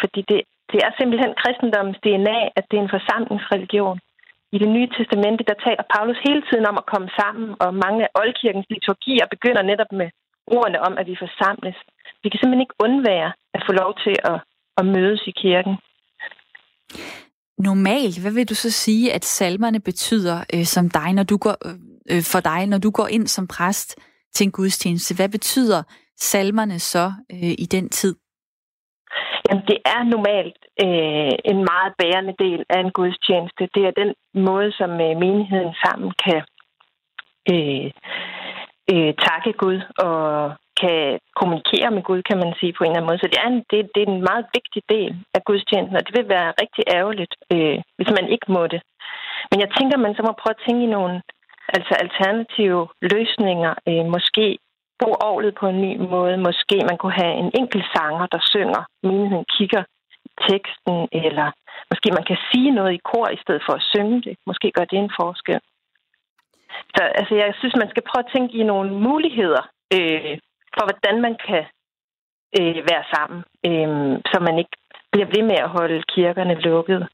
Fordi 0.00 0.20
det, 0.30 0.40
det 0.72 0.78
er 0.86 0.90
simpelthen 0.98 1.32
kristendommens 1.42 1.98
DNA, 2.04 2.38
at 2.58 2.64
det 2.68 2.76
er 2.76 2.84
en 2.84 2.96
forsamlingsreligion. 2.96 3.98
I 4.54 4.58
det 4.62 4.70
nye 4.76 4.88
testamente, 4.96 5.44
der 5.50 5.56
taler 5.66 5.84
Paulus 5.94 6.20
hele 6.28 6.42
tiden 6.48 6.66
om 6.70 6.76
at 6.82 6.90
komme 6.92 7.10
sammen, 7.20 7.48
og 7.62 7.78
mange 7.84 8.00
af 8.04 8.10
oldkirkens 8.20 8.68
liturgier 8.70 9.26
begynder 9.34 9.62
netop 9.62 9.92
med 10.00 10.08
ordene 10.46 10.80
om, 10.88 10.98
at 11.00 11.06
vi 11.10 11.22
forsamles. 11.24 11.78
Vi 12.22 12.28
kan 12.28 12.38
simpelthen 12.38 12.66
ikke 12.66 12.82
undvære 12.86 13.32
at 13.56 13.62
få 13.66 13.72
lov 13.72 13.90
til 14.04 14.16
at, 14.30 14.38
at 14.80 14.84
mødes 14.96 15.22
i 15.30 15.32
kirken. 15.42 15.74
Normalt, 17.58 18.20
hvad 18.22 18.32
vil 18.32 18.48
du 18.48 18.54
så 18.54 18.70
sige, 18.70 19.12
at 19.12 19.24
salmerne 19.24 19.80
betyder 19.80 20.44
øh, 20.54 20.64
som 20.64 20.90
dig, 20.90 21.12
når 21.12 21.22
du 21.22 21.36
går, 21.36 21.56
øh, 21.66 21.72
øh, 22.10 22.22
for 22.32 22.40
dig, 22.40 22.66
når 22.66 22.78
du 22.78 22.90
går 22.90 23.06
ind 23.06 23.26
som 23.26 23.46
præst 23.46 24.00
til 24.34 24.44
en 24.44 24.52
gudstjeneste? 24.52 25.16
Hvad 25.16 25.28
betyder 25.28 25.82
salmerne 26.16 26.78
så 26.78 27.12
øh, 27.32 27.54
i 27.64 27.66
den 27.70 27.88
tid? 27.88 28.16
Jamen, 29.48 29.64
det 29.70 29.78
er 29.84 30.02
normalt 30.14 30.60
øh, 30.84 31.34
en 31.52 31.60
meget 31.70 31.92
bærende 31.98 32.34
del 32.38 32.60
af 32.70 32.80
en 32.80 32.92
gudstjeneste. 32.98 33.68
Det 33.74 33.82
er 33.86 34.00
den 34.02 34.14
måde, 34.48 34.72
som 34.72 34.90
øh, 34.90 35.14
menigheden 35.24 35.74
sammen 35.84 36.10
kan 36.24 36.42
øh, 37.52 37.90
øh, 38.92 39.12
takke 39.26 39.52
Gud 39.62 39.80
og 40.06 40.52
kan 40.80 41.18
kommunikere 41.40 41.90
med 41.96 42.02
Gud, 42.08 42.20
kan 42.28 42.38
man 42.42 42.52
sige 42.60 42.72
på 42.74 42.82
en 42.84 42.90
eller 42.90 43.00
anden 43.00 43.10
måde. 43.10 43.22
Så 43.22 43.28
det 43.32 43.38
er 43.44 43.48
en, 43.52 43.60
det, 43.70 43.78
det 43.94 44.00
er 44.02 44.10
en 44.14 44.26
meget 44.30 44.46
vigtig 44.56 44.82
del 44.94 45.12
af 45.36 45.40
gudstjenesten, 45.48 45.96
og 45.98 46.06
det 46.06 46.14
vil 46.18 46.28
være 46.36 46.58
rigtig 46.62 46.84
ærgerligt, 46.98 47.34
øh, 47.52 47.78
hvis 47.96 48.10
man 48.18 48.26
ikke 48.34 48.48
må 48.56 48.62
det. 48.74 48.80
Men 49.50 49.58
jeg 49.62 49.70
tænker, 49.78 49.96
man 49.96 50.14
så 50.14 50.22
må 50.22 50.32
prøve 50.32 50.56
at 50.56 50.64
tænke 50.66 50.82
i 50.84 50.94
nogle 50.96 51.14
altså 51.76 51.94
alternative 52.04 52.82
løsninger. 53.12 53.72
Øh, 53.88 54.04
måske 54.16 54.58
bruge 55.00 55.22
ovlet 55.30 55.54
på 55.60 55.66
en 55.68 55.80
ny 55.86 55.92
måde. 56.14 56.36
Måske 56.48 56.76
man 56.90 56.98
kunne 56.98 57.20
have 57.22 57.34
en 57.42 57.50
enkelt 57.60 57.86
sanger, 57.96 58.26
der 58.34 58.40
synger. 58.52 58.82
Menigheden 59.02 59.46
kigger 59.56 59.82
teksten, 60.48 60.96
eller 61.12 61.48
måske 61.90 62.08
man 62.18 62.26
kan 62.30 62.38
sige 62.50 62.70
noget 62.70 62.92
i 62.94 63.04
kor 63.10 63.28
i 63.36 63.42
stedet 63.42 63.62
for 63.66 63.74
at 63.76 63.86
synge 63.92 64.22
det. 64.26 64.34
Måske 64.46 64.70
gør 64.76 64.84
det 64.84 64.98
en 64.98 65.12
forskel. 65.20 65.60
Så 66.94 67.02
altså, 67.20 67.34
jeg 67.34 67.54
synes, 67.58 67.76
man 67.76 67.90
skal 67.90 68.02
prøve 68.08 68.24
at 68.24 68.32
tænke 68.34 68.52
i 68.58 68.62
nogle 68.62 68.90
muligheder 69.06 69.62
øh, 69.96 70.38
for, 70.74 70.82
hvordan 70.88 71.16
man 71.26 71.34
kan 71.48 71.64
øh, 72.58 72.76
være 72.90 73.04
sammen, 73.14 73.40
øh, 73.68 74.20
så 74.30 74.36
man 74.48 74.58
ikke 74.62 74.76
bliver 75.12 75.28
ved 75.34 75.42
med 75.50 75.58
at 75.64 75.72
holde 75.76 76.02
kirkerne 76.14 76.54
lukkede. 76.54 77.06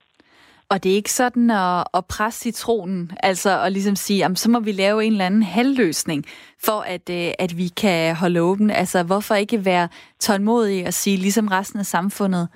Og 0.71 0.83
det 0.83 0.93
er 0.93 0.97
ikke 0.97 1.13
sådan 1.13 1.51
at, 1.51 1.85
at 1.95 2.05
presse 2.15 2.41
citronen, 2.41 3.11
altså 3.23 3.51
at 3.65 3.73
ligesom 3.73 3.97
sige, 3.97 4.19
jamen, 4.19 4.37
så 4.37 4.51
må 4.51 4.61
vi 4.61 4.73
lave 4.73 5.05
en 5.05 5.13
eller 5.13 5.27
anden 5.27 5.43
halvløsning, 5.43 6.25
for 6.67 6.79
at, 6.95 7.11
øh, 7.11 7.33
at 7.39 7.53
vi 7.57 7.69
kan 7.83 8.17
holde 8.17 8.43
åben. 8.43 8.71
Altså 8.71 8.99
hvorfor 9.07 9.35
ikke 9.35 9.65
være 9.65 9.89
tålmodige 10.21 10.87
og 10.87 10.93
sige, 10.93 11.17
ligesom 11.17 11.49
resten 11.49 11.81
af 11.81 11.87
samfundet, 11.87 12.49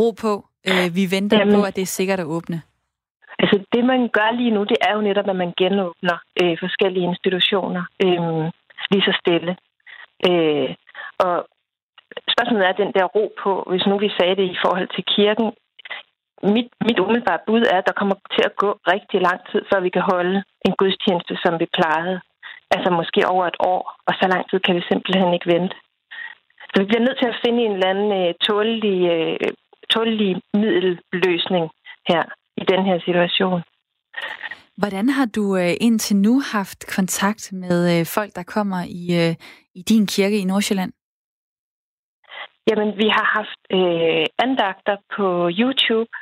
ro 0.00 0.10
på, 0.10 0.32
øh, 0.68 0.96
vi 0.98 1.04
venter 1.16 1.38
jamen, 1.38 1.54
på, 1.54 1.62
at 1.62 1.76
det 1.76 1.82
er 1.82 1.86
sikkert 1.98 2.20
at 2.20 2.26
åbne. 2.26 2.62
Altså 3.38 3.56
det, 3.72 3.84
man 3.84 4.08
gør 4.08 4.30
lige 4.40 4.50
nu, 4.50 4.64
det 4.64 4.76
er 4.88 4.92
jo 4.96 5.00
netop, 5.00 5.28
at 5.28 5.36
man 5.36 5.52
genåbner 5.58 6.16
øh, 6.42 6.56
forskellige 6.64 7.08
institutioner 7.12 7.82
øh, 8.04 8.44
lige 8.90 9.06
så 9.08 9.18
stille. 9.20 9.56
Øh, 10.28 10.70
og 11.24 11.34
spørgsmålet 12.32 12.66
er 12.66 12.82
den 12.82 12.92
der 12.96 13.04
ro 13.16 13.24
på, 13.42 13.50
hvis 13.70 13.86
nu 13.86 13.98
vi 13.98 14.10
sagde 14.18 14.36
det 14.36 14.46
i 14.50 14.58
forhold 14.64 14.88
til 14.94 15.04
kirken, 15.16 15.48
mit, 16.42 16.70
mit 16.86 16.98
umiddelbare 16.98 17.44
bud 17.46 17.62
er, 17.72 17.78
at 17.78 17.86
der 17.86 17.98
kommer 18.00 18.16
til 18.34 18.44
at 18.48 18.56
gå 18.56 18.70
rigtig 18.92 19.20
lang 19.20 19.40
tid, 19.50 19.60
før 19.70 19.80
vi 19.80 19.90
kan 19.96 20.04
holde 20.12 20.36
en 20.66 20.74
gudstjeneste, 20.80 21.34
som 21.44 21.60
vi 21.60 21.66
plejede. 21.78 22.20
Altså 22.74 22.90
måske 22.90 23.20
over 23.34 23.44
et 23.46 23.56
år, 23.72 23.82
og 24.06 24.12
så 24.20 24.28
lang 24.28 24.50
tid 24.50 24.60
kan 24.60 24.76
vi 24.76 24.82
simpelthen 24.88 25.34
ikke 25.34 25.52
vente. 25.54 25.76
Så 26.70 26.74
vi 26.80 26.86
bliver 26.86 27.06
nødt 27.06 27.18
til 27.18 27.28
at 27.32 27.40
finde 27.44 27.62
en 27.62 27.72
eller 27.72 27.90
anden 27.92 28.10
øh, 28.20 28.34
tålelig, 28.48 28.98
øh, 29.14 29.36
tålelig 29.94 30.30
middelløsning 30.54 31.70
her 32.10 32.22
i 32.56 32.64
den 32.72 32.84
her 32.88 32.98
situation. 33.08 33.62
Hvordan 34.80 35.08
har 35.08 35.26
du 35.36 35.56
øh, 35.56 35.74
indtil 35.80 36.16
nu 36.16 36.34
haft 36.54 36.80
kontakt 36.96 37.52
med 37.52 37.78
øh, 37.92 38.06
folk, 38.16 38.30
der 38.38 38.52
kommer 38.54 38.80
i, 39.02 39.02
øh, 39.22 39.34
i 39.74 39.82
din 39.82 40.06
kirke 40.06 40.38
i 40.38 40.44
Nordsjælland? 40.44 40.92
Jamen, 42.68 42.90
vi 43.02 43.08
har 43.16 43.26
haft 43.38 43.60
øh, 43.78 44.26
andagter 44.44 44.96
på 45.16 45.26
YouTube. 45.60 46.12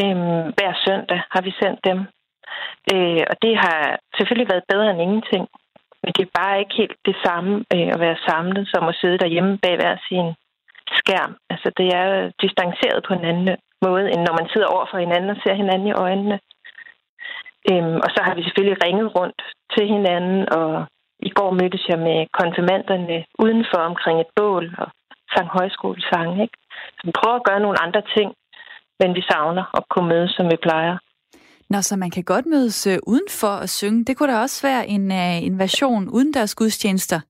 Øhm, 0.00 0.46
hver 0.56 0.72
søndag 0.86 1.20
har 1.34 1.42
vi 1.46 1.52
sendt 1.62 1.80
dem. 1.88 1.98
Øh, 2.92 3.22
og 3.30 3.36
det 3.44 3.54
har 3.64 3.80
selvfølgelig 4.16 4.48
været 4.52 4.70
bedre 4.72 4.90
end 4.90 5.02
ingenting. 5.06 5.44
Men 6.02 6.12
det 6.16 6.22
er 6.24 6.38
bare 6.40 6.60
ikke 6.60 6.74
helt 6.80 6.98
det 7.10 7.16
samme 7.26 7.52
øh, 7.74 7.88
at 7.94 8.00
være 8.06 8.24
samlet, 8.28 8.64
som 8.72 8.82
at 8.88 8.98
sidde 9.00 9.18
derhjemme 9.18 9.58
bag 9.64 9.74
hver 9.76 9.96
sin 10.08 10.26
skærm. 11.00 11.32
Altså, 11.52 11.68
det 11.78 11.88
er 12.00 12.30
distanceret 12.44 13.00
på 13.08 13.12
en 13.14 13.24
anden 13.30 13.56
måde, 13.86 14.06
end 14.12 14.20
når 14.26 14.34
man 14.40 14.48
sidder 14.52 14.68
over 14.74 14.86
for 14.90 14.98
hinanden 15.04 15.30
og 15.34 15.38
ser 15.42 15.54
hinanden 15.62 15.88
i 15.88 15.98
øjnene. 16.06 16.38
Øhm, 17.70 17.96
og 18.04 18.08
så 18.14 18.20
har 18.26 18.34
vi 18.34 18.42
selvfølgelig 18.42 18.78
ringet 18.84 19.08
rundt 19.18 19.40
til 19.74 19.84
hinanden, 19.94 20.40
og 20.58 20.86
i 21.28 21.30
går 21.38 21.50
mødtes 21.60 21.84
jeg 21.88 21.98
med 22.08 22.18
konfirmanderne 22.40 23.24
udenfor 23.44 23.80
omkring 23.90 24.16
et 24.20 24.30
bål 24.36 24.64
og 24.78 24.88
sang 25.32 25.48
højskolesang. 25.58 26.42
Ikke? 26.44 26.56
Så 26.96 27.02
vi 27.08 27.12
prøver 27.18 27.36
at 27.38 27.46
gøre 27.48 27.60
nogle 27.60 27.82
andre 27.84 28.02
ting, 28.16 28.28
men 29.00 29.14
vi 29.14 29.22
savner 29.30 29.64
at 29.78 29.84
kunne 29.92 30.08
mødes, 30.08 30.30
som 30.36 30.46
vi 30.52 30.56
plejer. 30.66 30.96
Nå, 31.70 31.78
så 31.82 31.96
man 31.96 32.10
kan 32.10 32.24
godt 32.24 32.46
mødes 32.46 32.86
øh, 32.86 32.98
udenfor 33.06 33.52
og 33.62 33.68
synge. 33.68 34.04
Det 34.04 34.16
kunne 34.16 34.32
da 34.32 34.38
også 34.40 34.68
være 34.68 34.86
en, 34.94 35.04
uh, 35.20 35.38
en 35.48 35.58
version 35.58 36.08
uden 36.08 36.32
deres 36.34 36.54
gudstjenester. 36.54 37.20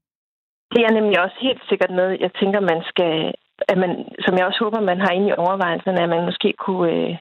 Det 0.75 0.83
er 0.85 0.93
nemlig 0.99 1.21
også 1.21 1.37
helt 1.41 1.63
sikkert 1.69 1.91
noget, 1.91 2.21
jeg 2.21 2.31
tænker, 2.41 2.61
man 2.61 2.83
skal, 2.91 3.35
at 3.69 3.79
man, 3.79 3.91
som 4.25 4.39
jeg 4.39 4.47
også 4.47 4.61
håber, 4.65 4.81
man 4.81 5.01
har 5.01 5.11
inde 5.11 5.29
i 5.29 5.39
overvejelserne, 5.45 6.03
at 6.03 6.09
man 6.09 6.25
måske 6.25 6.55
kunne, 6.65 7.11
uh, 7.11 7.17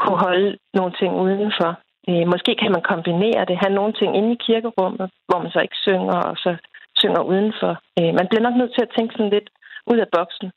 kunne 0.00 0.18
holde 0.26 0.58
nogle 0.74 0.92
ting 1.00 1.10
udenfor. 1.24 1.70
Øh, 2.10 2.26
måske 2.32 2.52
kan 2.62 2.72
man 2.72 2.88
kombinere 2.92 3.44
det, 3.48 3.62
have 3.62 3.74
nogle 3.78 3.92
ting 3.92 4.10
inde 4.16 4.32
i 4.32 4.42
kirkerummet, 4.46 5.06
hvor 5.28 5.38
man 5.42 5.50
så 5.50 5.60
ikke 5.60 5.82
synger, 5.86 6.18
og 6.30 6.36
så 6.44 6.56
synger 7.00 7.22
udenfor. 7.32 7.72
Øh, 7.98 8.12
man 8.18 8.26
bliver 8.28 8.46
nok 8.46 8.56
nødt 8.56 8.74
til 8.74 8.86
at 8.86 8.94
tænke 8.96 9.12
sådan 9.14 9.34
lidt 9.36 9.48
ud 9.92 9.98
af 10.04 10.08
boksen. 10.16 10.48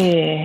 Øh, 0.00 0.42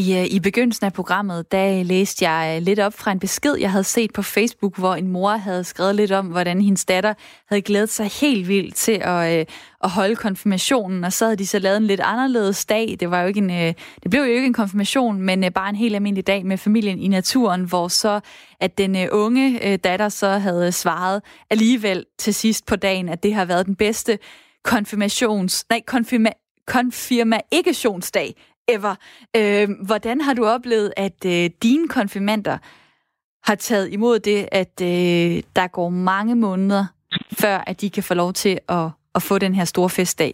i, 0.00 0.18
øh, 0.18 0.26
I 0.30 0.40
begyndelsen 0.40 0.86
af 0.86 0.92
programmet, 0.92 1.52
der 1.52 1.78
øh, 1.78 1.86
læste 1.86 2.28
jeg 2.28 2.56
øh, 2.56 2.62
lidt 2.62 2.78
op 2.78 2.94
fra 2.94 3.12
en 3.12 3.18
besked, 3.18 3.54
jeg 3.54 3.70
havde 3.70 3.84
set 3.84 4.12
på 4.12 4.22
Facebook, 4.22 4.78
hvor 4.78 4.94
en 4.94 5.08
mor 5.08 5.30
havde 5.30 5.64
skrevet 5.64 5.94
lidt 5.94 6.12
om, 6.12 6.26
hvordan 6.26 6.60
hendes 6.60 6.84
datter 6.84 7.14
havde 7.48 7.62
glædet 7.62 7.88
sig 7.88 8.06
helt 8.20 8.48
vildt 8.48 8.74
til 8.74 9.00
at, 9.02 9.38
øh, 9.38 9.46
at 9.84 9.90
holde 9.90 10.16
konfirmationen, 10.16 11.04
og 11.04 11.12
så 11.12 11.24
havde 11.24 11.36
de 11.36 11.46
så 11.46 11.58
lavet 11.58 11.76
en 11.76 11.86
lidt 11.86 12.00
anderledes 12.00 12.64
dag. 12.64 12.96
Det, 13.00 13.10
var 13.10 13.20
jo 13.20 13.28
ikke 13.28 13.38
en, 13.38 13.50
øh, 13.50 13.74
det 14.02 14.10
blev 14.10 14.22
jo 14.22 14.28
ikke 14.28 14.46
en 14.46 14.52
konfirmation, 14.52 15.22
men 15.22 15.44
øh, 15.44 15.50
bare 15.50 15.68
en 15.68 15.76
helt 15.76 15.94
almindelig 15.94 16.26
dag 16.26 16.46
med 16.46 16.58
familien 16.58 16.98
i 16.98 17.08
naturen, 17.08 17.64
hvor 17.64 17.88
så 17.88 18.20
at 18.60 18.78
den 18.78 18.96
øh, 18.96 19.08
unge 19.12 19.72
øh, 19.72 19.78
datter 19.84 20.08
så 20.08 20.28
havde 20.28 20.72
svaret 20.72 21.22
alligevel 21.50 22.06
til 22.18 22.34
sidst 22.34 22.66
på 22.66 22.76
dagen, 22.76 23.08
at 23.08 23.22
det 23.22 23.34
har 23.34 23.44
været 23.44 23.66
den 23.66 23.76
bedste 23.76 24.18
konfirmations... 24.64 25.66
Nej, 25.70 25.80
konfirma, 25.86 26.30
konfirmationsdag 26.66 28.34
ever. 28.74 28.94
Øh, 29.36 29.68
hvordan 29.86 30.20
har 30.20 30.34
du 30.34 30.44
oplevet, 30.46 30.92
at 30.96 31.18
øh, 31.26 31.50
dine 31.62 31.88
konfirmander 31.88 32.58
har 33.48 33.54
taget 33.54 33.92
imod 33.92 34.18
det, 34.18 34.48
at 34.52 34.74
øh, 34.82 35.42
der 35.58 35.66
går 35.68 35.88
mange 35.88 36.34
måneder, 36.34 36.84
før 37.42 37.56
at 37.66 37.80
de 37.80 37.90
kan 37.90 38.02
få 38.02 38.14
lov 38.14 38.32
til 38.32 38.54
at, 38.68 38.86
at 39.14 39.22
få 39.28 39.38
den 39.38 39.54
her 39.54 39.64
store 39.64 39.90
festdag? 39.98 40.32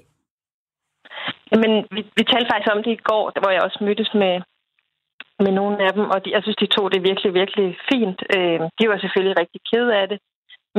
Jamen, 1.51 1.73
vi, 1.95 2.01
vi 2.19 2.25
talte 2.33 2.51
faktisk 2.53 2.73
om 2.77 2.83
det 2.83 2.93
i 2.99 3.05
går, 3.11 3.25
hvor 3.41 3.51
jeg 3.51 3.63
også 3.63 3.79
mødtes 3.89 4.11
med, 4.23 4.35
med 5.45 5.53
nogle 5.61 5.77
af 5.87 5.93
dem, 5.97 6.05
og 6.15 6.19
de, 6.25 6.29
jeg 6.35 6.43
synes, 6.43 6.57
de 6.57 6.75
tog 6.77 6.87
det 6.93 7.01
virkelig, 7.11 7.31
virkelig 7.35 7.69
fint. 7.91 8.19
Øh, 8.37 8.61
de 8.79 8.85
var 8.91 8.99
selvfølgelig 8.99 9.39
rigtig 9.43 9.61
kede 9.71 9.91
af 10.01 10.07
det, 10.09 10.19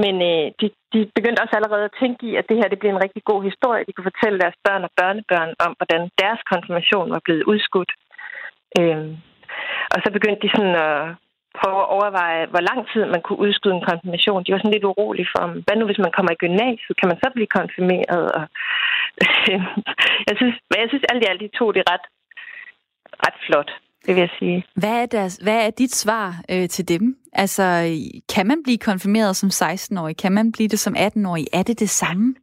men 0.04 0.16
øh, 0.30 0.45
de, 0.60 0.68
de 0.93 1.00
begyndte 1.18 1.43
også 1.43 1.56
allerede 1.56 1.86
at 1.89 1.98
tænke 2.02 2.22
i, 2.30 2.32
at 2.39 2.45
det 2.50 2.58
her 2.60 2.68
det 2.72 2.80
bliver 2.80 2.93
en 2.93 3.04
rigtig 3.06 3.24
god 3.32 3.41
historie. 3.50 3.86
De 3.88 3.93
kunne 3.93 4.10
fortælle 4.12 4.41
deres 4.43 4.58
børn 4.66 4.84
og 4.88 4.91
børnebørn 5.00 5.52
om, 5.66 5.72
hvordan 5.78 6.02
deres 6.24 6.41
konfirmation 6.52 7.08
var 7.16 7.22
blevet 7.26 7.43
udskudt. 7.52 7.91
Øh, 8.80 9.08
og 9.93 9.98
så 10.04 10.10
begyndte 10.16 10.43
de 10.45 10.54
sådan 10.56 10.76
at 10.88 10.98
prøve 11.60 11.80
at 11.84 11.91
overveje, 11.98 12.41
hvor 12.52 12.64
lang 12.70 12.80
tid 12.91 13.04
man 13.14 13.22
kunne 13.22 13.43
udskyde 13.45 13.76
en 13.76 13.88
konfirmation. 13.89 14.43
De 14.43 14.54
var 14.54 14.62
sådan 14.62 14.76
lidt 14.76 14.89
urolige 14.91 15.32
for, 15.34 15.43
hvad 15.66 15.76
nu 15.78 15.86
hvis 15.86 16.04
man 16.06 16.16
kommer 16.16 16.32
i 16.32 16.41
gymnasiet, 16.43 17.00
kan 17.00 17.10
man 17.12 17.22
så 17.24 17.28
blive 17.36 17.56
konfirmeret? 17.60 18.26
Og, 18.38 18.45
øh, 19.50 19.64
jeg 20.28 20.36
synes, 20.39 20.56
men 20.70 20.78
jeg 20.82 20.89
synes 20.89 21.10
alt 21.12 21.24
i 21.24 21.30
alt, 21.30 21.43
de 21.45 21.58
tog 21.60 21.70
det 21.76 21.84
ret, 21.91 22.06
ret 23.26 23.38
flot 23.45 23.72
det 24.08 24.16
vil 24.16 24.22
jeg 24.22 24.34
sige. 24.39 24.64
Hvad 24.76 25.02
er, 25.02 25.06
deres, 25.06 25.39
hvad 25.43 25.66
er 25.68 25.70
dit 25.70 25.95
svar 25.95 26.28
øh, 26.52 26.70
til 26.70 26.88
dem? 26.88 27.18
Altså, 27.43 27.65
kan 28.35 28.47
man 28.47 28.59
blive 28.63 28.85
konfirmeret 28.89 29.35
som 29.35 29.49
16-årig? 29.49 30.17
Kan 30.17 30.31
man 30.31 30.51
blive 30.51 30.69
det 30.73 30.79
som 30.79 30.93
18-årig? 31.07 31.45
Er 31.53 31.63
det 31.63 31.79
det 31.79 31.89
samme? 31.89 32.35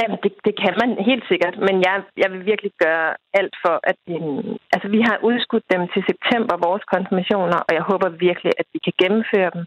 Jamen, 0.00 0.18
det, 0.24 0.32
det 0.46 0.54
kan 0.64 0.74
man 0.82 0.90
helt 1.10 1.24
sikkert, 1.30 1.56
men 1.66 1.76
jeg, 1.86 1.96
jeg 2.22 2.28
vil 2.32 2.42
virkelig 2.50 2.72
gøre 2.84 3.08
alt 3.40 3.54
for, 3.64 3.76
at... 3.90 3.98
Øh, 4.14 4.54
altså, 4.74 4.88
vi 4.96 5.00
har 5.08 5.16
udskudt 5.28 5.66
dem 5.74 5.82
til 5.94 6.02
september, 6.10 6.64
vores 6.68 6.84
konfirmationer, 6.94 7.58
og 7.66 7.72
jeg 7.78 7.84
håber 7.90 8.08
virkelig, 8.08 8.52
at 8.60 8.66
vi 8.74 8.78
kan 8.84 8.94
gennemføre 9.02 9.50
dem 9.54 9.64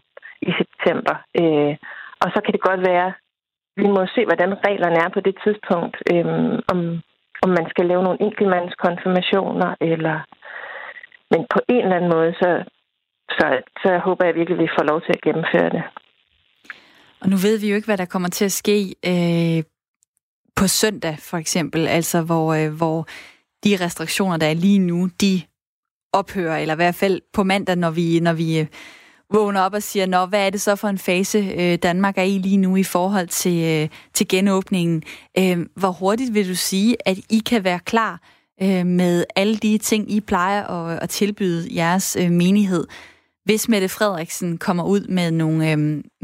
i 0.48 0.50
september. 0.60 1.14
Øh, 1.40 1.74
og 2.22 2.28
så 2.32 2.38
kan 2.44 2.52
det 2.54 2.68
godt 2.68 2.82
være, 2.90 3.08
vi 3.80 3.86
må 3.96 4.02
se, 4.14 4.20
hvordan 4.28 4.52
reglerne 4.66 4.98
er 5.04 5.10
på 5.16 5.20
det 5.26 5.36
tidspunkt, 5.44 5.96
øh, 6.12 6.26
om, 6.72 6.78
om 7.44 7.50
man 7.58 7.66
skal 7.72 7.84
lave 7.86 8.02
nogle 8.04 8.22
enkeltmandskonfirmationer, 8.26 9.70
eller 9.80 10.16
men 11.32 11.42
på 11.54 11.60
en 11.74 11.84
eller 11.84 11.96
anden 11.96 12.14
måde, 12.16 12.32
så, 12.42 12.50
så, 13.38 13.46
så 13.82 13.98
håber 14.04 14.26
jeg 14.26 14.34
virkelig, 14.34 14.58
at 14.58 14.62
vi 14.62 14.76
får 14.78 14.84
lov 14.84 15.00
til 15.00 15.12
at 15.12 15.22
gennemføre 15.26 15.70
det. 15.70 15.82
Og 17.20 17.28
nu 17.28 17.36
ved 17.36 17.58
vi 17.58 17.68
jo 17.70 17.76
ikke, 17.76 17.86
hvad 17.86 17.98
der 17.98 18.04
kommer 18.04 18.28
til 18.28 18.44
at 18.44 18.52
ske 18.52 18.94
øh, 19.06 19.62
på 20.56 20.66
søndag, 20.66 21.16
for 21.30 21.36
eksempel, 21.36 21.88
altså 21.88 22.22
hvor, 22.22 22.54
øh, 22.54 22.72
hvor 22.76 23.06
de 23.64 23.84
restriktioner, 23.84 24.36
der 24.36 24.46
er 24.46 24.54
lige 24.54 24.78
nu, 24.78 25.08
de 25.20 25.42
ophører, 26.12 26.58
eller 26.58 26.74
i 26.74 26.76
hvert 26.76 26.94
fald 26.94 27.20
på 27.32 27.42
mandag, 27.42 27.76
når 27.76 27.90
vi, 27.90 28.20
når 28.20 28.32
vi 28.32 28.58
øh, 28.60 28.66
vågner 29.32 29.60
op 29.60 29.74
og 29.74 29.82
siger, 29.82 30.06
Nå, 30.06 30.26
hvad 30.26 30.46
er 30.46 30.50
det 30.50 30.60
så 30.60 30.76
for 30.76 30.88
en 30.88 30.98
fase, 30.98 31.38
øh, 31.38 31.78
Danmark 31.82 32.18
er 32.18 32.22
i 32.22 32.38
lige 32.38 32.56
nu 32.56 32.76
i 32.76 32.82
forhold 32.82 33.28
til, 33.28 33.82
øh, 33.82 33.88
til 34.14 34.28
genåbningen? 34.28 35.02
Øh, 35.38 35.66
hvor 35.76 35.90
hurtigt 35.90 36.34
vil 36.34 36.48
du 36.48 36.54
sige, 36.54 36.96
at 37.06 37.16
I 37.30 37.42
kan 37.46 37.64
være 37.64 37.78
klar 37.78 38.20
øh, 38.62 38.86
med 38.86 39.24
alle 39.36 39.56
de 39.56 39.78
ting, 39.78 40.12
I 40.12 40.20
plejer 40.20 40.64
at, 40.64 41.02
at 41.02 41.08
tilbyde 41.08 41.76
jeres 41.76 42.16
øh, 42.20 42.30
menighed, 42.30 42.86
hvis 43.44 43.68
Mette 43.68 43.88
Frederiksen 43.96 44.58
kommer 44.58 44.84
ud 44.94 45.02
med 45.16 45.30
nogle 45.30 45.58
øh, 45.70 45.78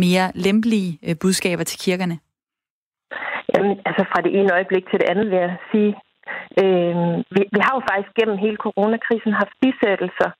mere 0.04 0.26
lempelige 0.34 0.90
øh, 1.06 1.14
budskaber 1.22 1.64
til 1.64 1.78
kirkerne? 1.84 2.16
Jamen, 3.52 3.72
altså 3.88 4.02
fra 4.10 4.20
det 4.24 4.32
ene 4.38 4.54
øjeblik 4.56 4.84
til 4.86 5.00
det 5.00 5.08
andet 5.12 5.26
vil 5.30 5.38
jeg 5.46 5.56
sige, 5.72 5.92
øh, 6.62 6.94
vi, 7.34 7.40
vi 7.54 7.60
har 7.66 7.72
jo 7.76 7.82
faktisk 7.90 8.12
gennem 8.18 8.38
hele 8.44 8.58
coronakrisen 8.66 9.32
haft 9.40 9.54
bisættelser 9.62 10.30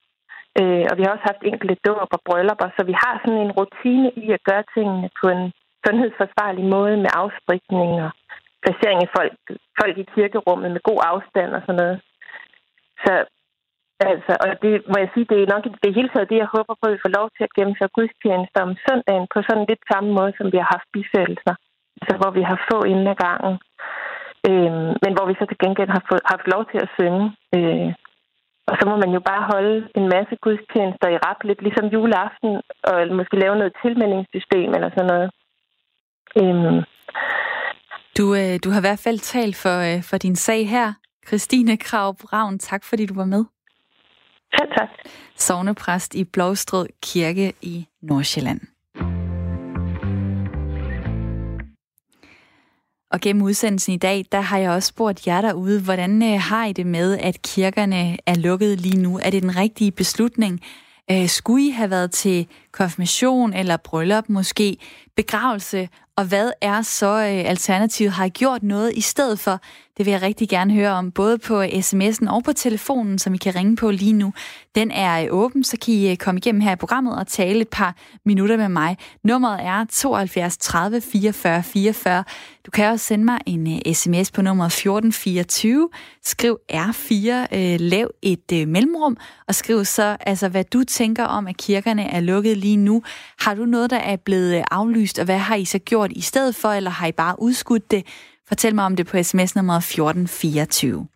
Øh, 0.60 0.84
og 0.90 0.94
vi 0.98 1.02
har 1.02 1.12
også 1.14 1.28
haft 1.30 1.42
enkelte 1.50 1.76
dåb 1.86 2.10
og 2.16 2.20
bryllupper, 2.26 2.68
så 2.76 2.82
vi 2.90 2.94
har 3.02 3.14
sådan 3.16 3.42
en 3.44 3.56
rutine 3.58 4.10
i 4.22 4.24
at 4.36 4.44
gøre 4.48 4.64
tingene 4.74 5.08
på 5.20 5.26
en 5.36 5.44
sundhedsforsvarlig 5.84 6.64
måde 6.76 6.96
med 7.04 7.10
afspritning 7.22 7.90
og 8.06 8.10
placering 8.62 9.00
af 9.02 9.10
folk, 9.16 9.34
folk 9.80 9.94
i 9.98 10.10
kirkerummet 10.14 10.70
med 10.72 10.86
god 10.90 11.00
afstand 11.12 11.50
og 11.56 11.62
sådan 11.66 11.80
noget. 11.82 11.98
Så 13.04 13.12
altså, 14.00 14.32
og 14.44 14.48
det 14.62 14.72
må 14.90 14.96
jeg 15.02 15.10
sige, 15.14 15.26
det 15.32 15.38
er 15.40 15.52
nok 15.54 15.64
det 15.84 15.96
hele 15.98 16.10
taget 16.10 16.30
det, 16.32 16.42
jeg 16.42 16.54
håber 16.56 16.74
på, 16.76 16.84
at 16.86 16.94
vi 16.94 17.04
får 17.04 17.16
lov 17.18 17.26
til 17.36 17.44
at 17.46 17.54
gennemføre 17.56 17.94
gudstjenester 17.96 18.60
om 18.66 18.72
søndagen 18.86 19.26
på 19.32 19.38
sådan 19.48 19.66
lidt 19.70 19.82
samme 19.92 20.10
måde, 20.18 20.32
som 20.38 20.46
vi 20.52 20.58
har 20.62 20.68
haft 20.74 20.88
bisættelser. 20.94 21.54
Altså, 22.00 22.14
hvor 22.20 22.30
vi 22.38 22.42
har 22.50 22.58
få 22.70 22.78
inden 22.92 23.12
ad 23.14 23.18
gangen. 23.26 23.54
Øh, 24.48 24.72
men 25.02 25.12
hvor 25.14 25.26
vi 25.28 25.34
så 25.38 25.44
til 25.48 25.62
gengæld 25.64 25.90
har 25.96 26.04
fået, 26.08 26.30
haft 26.34 26.46
lov 26.54 26.62
til 26.70 26.78
at 26.84 26.92
synge. 26.96 27.24
Øh, 27.56 27.90
og 28.70 28.74
så 28.78 28.84
må 28.90 28.96
man 29.04 29.10
jo 29.16 29.20
bare 29.30 29.48
holde 29.52 29.76
en 29.98 30.06
masse 30.14 30.34
gudstjenester 30.44 31.08
i 31.10 31.20
rap, 31.26 31.40
lidt 31.44 31.62
ligesom 31.62 31.86
juleaften, 31.94 32.52
og 32.90 32.96
måske 33.18 33.42
lave 33.44 33.56
noget 33.60 33.72
tilmeldingssystem 33.82 34.68
eller 34.76 34.90
sådan 34.90 35.10
noget. 35.12 35.28
Øh, 36.40 36.76
du, 38.18 38.24
øh, 38.40 38.54
du 38.64 38.68
har 38.70 38.80
i 38.80 38.86
hvert 38.88 39.04
fald 39.06 39.18
talt 39.18 39.56
for, 39.62 39.76
øh, 39.88 40.02
for 40.10 40.16
din 40.24 40.36
sag 40.36 40.68
her. 40.68 40.88
Christine 41.28 41.76
Krav 41.76 42.12
Ravn, 42.32 42.58
tak 42.58 42.84
fordi 42.84 43.06
du 43.06 43.14
var 43.14 43.24
med. 43.34 43.44
Selv 44.56 44.72
tak. 44.78 44.88
Sovnepræst 45.36 46.14
i 46.14 46.24
Blåstrød 46.24 46.86
Kirke 47.02 47.52
i 47.62 47.86
Nordsjælland. 48.02 48.60
Og 53.10 53.20
gennem 53.20 53.42
udsendelsen 53.42 53.94
i 53.94 53.96
dag, 53.96 54.24
der 54.32 54.40
har 54.40 54.58
jeg 54.58 54.70
også 54.70 54.86
spurgt 54.86 55.26
jer 55.26 55.40
derude, 55.40 55.82
hvordan 55.82 56.22
øh, 56.22 56.40
har 56.40 56.66
I 56.66 56.72
det 56.72 56.86
med, 56.86 57.18
at 57.18 57.42
kirkerne 57.42 58.16
er 58.26 58.34
lukket 58.34 58.80
lige 58.80 59.02
nu? 59.02 59.18
Er 59.18 59.30
det 59.30 59.42
den 59.42 59.56
rigtige 59.56 59.92
beslutning? 59.92 60.60
Øh, 61.10 61.28
skulle 61.28 61.66
I 61.66 61.70
have 61.70 61.90
været 61.90 62.10
til 62.10 62.46
konfirmation 62.72 63.52
eller 63.52 63.76
bryllup 63.76 64.28
måske, 64.28 64.76
begravelse, 65.16 65.88
og 66.18 66.24
hvad 66.24 66.50
er 66.60 66.82
så 66.82 67.06
øh, 67.06 67.50
alternativet? 67.50 68.12
Har 68.12 68.24
I 68.24 68.28
gjort 68.28 68.62
noget 68.62 68.92
i 68.94 69.00
stedet 69.00 69.38
for? 69.38 69.60
Det 69.98 70.06
vil 70.06 70.12
jeg 70.12 70.22
rigtig 70.22 70.48
gerne 70.48 70.74
høre 70.74 70.90
om, 70.90 71.10
både 71.10 71.38
på 71.38 71.62
sms'en 71.62 72.30
og 72.30 72.44
på 72.44 72.52
telefonen, 72.52 73.18
som 73.18 73.34
I 73.34 73.36
kan 73.36 73.54
ringe 73.54 73.76
på 73.76 73.90
lige 73.90 74.12
nu. 74.12 74.32
Den 74.74 74.90
er 74.90 75.22
øh, 75.22 75.28
åben, 75.30 75.64
så 75.64 75.76
kan 75.84 75.94
I 75.94 76.10
øh, 76.10 76.16
komme 76.16 76.38
igennem 76.38 76.60
her 76.60 76.72
i 76.72 76.76
programmet 76.76 77.18
og 77.18 77.26
tale 77.26 77.60
et 77.60 77.68
par 77.68 77.96
minutter 78.24 78.56
med 78.56 78.68
mig. 78.68 78.96
Nummeret 79.24 79.60
er 79.62 79.84
72 79.92 80.56
30 80.58 81.00
44 81.00 81.62
44. 81.62 82.24
Du 82.66 82.70
kan 82.70 82.90
også 82.90 83.06
sende 83.06 83.24
mig 83.24 83.38
en 83.46 83.72
øh, 83.86 83.94
sms 83.94 84.30
på 84.30 84.42
nummer 84.42 84.64
1424. 84.64 85.88
Skriv 86.24 86.58
R4, 86.72 87.56
lav 87.76 88.10
et 88.22 88.68
mellemrum, 88.68 89.16
og 89.48 89.54
skriv 89.54 89.84
så, 89.84 90.16
altså, 90.20 90.48
hvad 90.48 90.64
du 90.64 90.84
tænker 90.84 91.24
om, 91.24 91.46
at 91.46 91.56
kirkerne 91.56 92.04
er 92.04 92.20
lukket 92.20 92.56
lige 92.58 92.76
nu. 92.76 93.02
Har 93.40 93.54
du 93.54 93.64
noget, 93.64 93.90
der 93.90 93.96
er 93.96 94.16
blevet 94.16 94.56
øh, 94.56 94.64
aflyst, 94.70 95.18
og 95.18 95.24
hvad 95.24 95.38
har 95.38 95.54
I 95.54 95.64
så 95.64 95.78
gjort 95.78 96.12
i 96.12 96.20
stedet 96.20 96.54
for, 96.54 96.68
eller 96.68 96.90
har 96.90 97.06
I 97.06 97.12
bare 97.12 97.34
udskudt 97.38 97.90
det? 97.90 98.06
Fortæl 98.48 98.74
mig 98.74 98.84
om 98.84 98.96
det 98.96 99.06
på 99.06 99.22
sms 99.22 99.56
nummer 99.56 99.76
1424. 99.76 101.06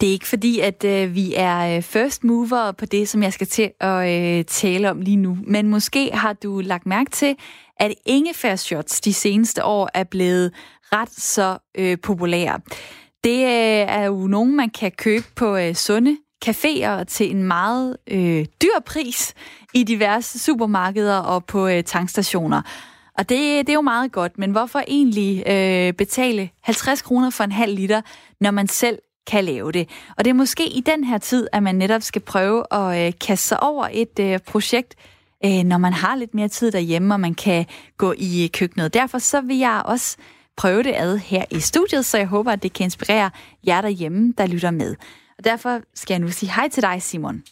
Det 0.00 0.08
er 0.08 0.12
ikke 0.12 0.28
fordi, 0.28 0.60
at 0.60 0.84
øh, 0.84 1.14
vi 1.14 1.34
er 1.36 1.76
øh, 1.76 1.82
first 1.82 2.24
mover 2.24 2.72
på 2.72 2.86
det, 2.86 3.08
som 3.08 3.22
jeg 3.22 3.32
skal 3.32 3.46
til 3.46 3.70
at 3.80 4.08
øh, 4.08 4.44
tale 4.44 4.90
om 4.90 5.00
lige 5.00 5.16
nu. 5.16 5.38
Men 5.46 5.68
måske 5.68 6.10
har 6.12 6.32
du 6.32 6.60
lagt 6.60 6.86
mærke 6.86 7.10
til, 7.10 7.36
at 7.76 7.94
ingefærshots 8.06 9.00
de 9.00 9.12
seneste 9.12 9.64
år 9.64 9.90
er 9.94 10.04
blevet 10.04 10.52
ret 10.92 11.10
så 11.10 11.58
øh, 11.78 11.98
populære. 12.02 12.60
Det 13.24 13.38
øh, 13.38 13.86
er 13.88 14.04
jo 14.04 14.26
nogen, 14.26 14.56
man 14.56 14.70
kan 14.70 14.90
købe 14.90 15.26
på 15.36 15.56
øh, 15.56 15.74
sunde 15.74 16.16
caféer 16.46 17.04
til 17.04 17.30
en 17.30 17.42
meget 17.42 17.96
øh, 18.06 18.46
dyr 18.62 18.80
pris 18.86 19.34
i 19.74 19.82
diverse 19.82 20.38
supermarkeder 20.38 21.16
og 21.18 21.44
på 21.44 21.68
øh, 21.68 21.84
tankstationer. 21.84 22.62
Og 23.18 23.28
det, 23.28 23.66
det 23.66 23.68
er 23.68 23.74
jo 23.74 23.80
meget 23.80 24.12
godt, 24.12 24.38
men 24.38 24.50
hvorfor 24.50 24.82
egentlig 24.88 25.42
øh, 25.46 25.92
betale 25.92 26.50
50 26.62 27.02
kroner 27.02 27.30
for 27.30 27.44
en 27.44 27.52
halv 27.52 27.74
liter, 27.74 28.00
når 28.40 28.50
man 28.50 28.68
selv 28.68 28.98
kan 29.26 29.44
lave 29.44 29.72
det? 29.72 29.88
Og 30.18 30.24
det 30.24 30.30
er 30.30 30.34
måske 30.34 30.68
i 30.68 30.80
den 30.80 31.04
her 31.04 31.18
tid, 31.18 31.48
at 31.52 31.62
man 31.62 31.74
netop 31.74 32.02
skal 32.02 32.22
prøve 32.22 32.64
at 32.70 33.06
øh, 33.06 33.12
kaste 33.20 33.48
sig 33.48 33.62
over 33.62 33.88
et 33.92 34.18
øh, 34.20 34.38
projekt, 34.38 34.94
øh, 35.44 35.64
når 35.64 35.78
man 35.78 35.92
har 35.92 36.16
lidt 36.16 36.34
mere 36.34 36.48
tid 36.48 36.72
derhjemme, 36.72 37.14
og 37.14 37.20
man 37.20 37.34
kan 37.34 37.66
gå 37.98 38.14
i 38.18 38.44
øh, 38.44 38.50
køkkenet. 38.50 38.94
Derfor 38.94 39.18
så 39.18 39.40
vil 39.40 39.58
jeg 39.58 39.82
også 39.84 40.16
prøve 40.60 40.82
det 40.82 40.94
ad 40.96 41.18
her 41.18 41.44
i 41.50 41.60
studiet, 41.60 42.04
så 42.04 42.18
jeg 42.18 42.26
håber, 42.26 42.52
at 42.52 42.62
det 42.62 42.72
kan 42.72 42.84
inspirere 42.84 43.30
jer 43.66 43.80
derhjemme, 43.80 44.34
der 44.38 44.46
lytter 44.46 44.70
med. 44.70 44.96
Og 45.38 45.44
derfor 45.44 45.80
skal 45.94 46.14
jeg 46.14 46.20
nu 46.20 46.28
sige 46.28 46.52
hej 46.52 46.68
til 46.68 46.82
dig, 46.82 47.02
Simon. 47.02 47.42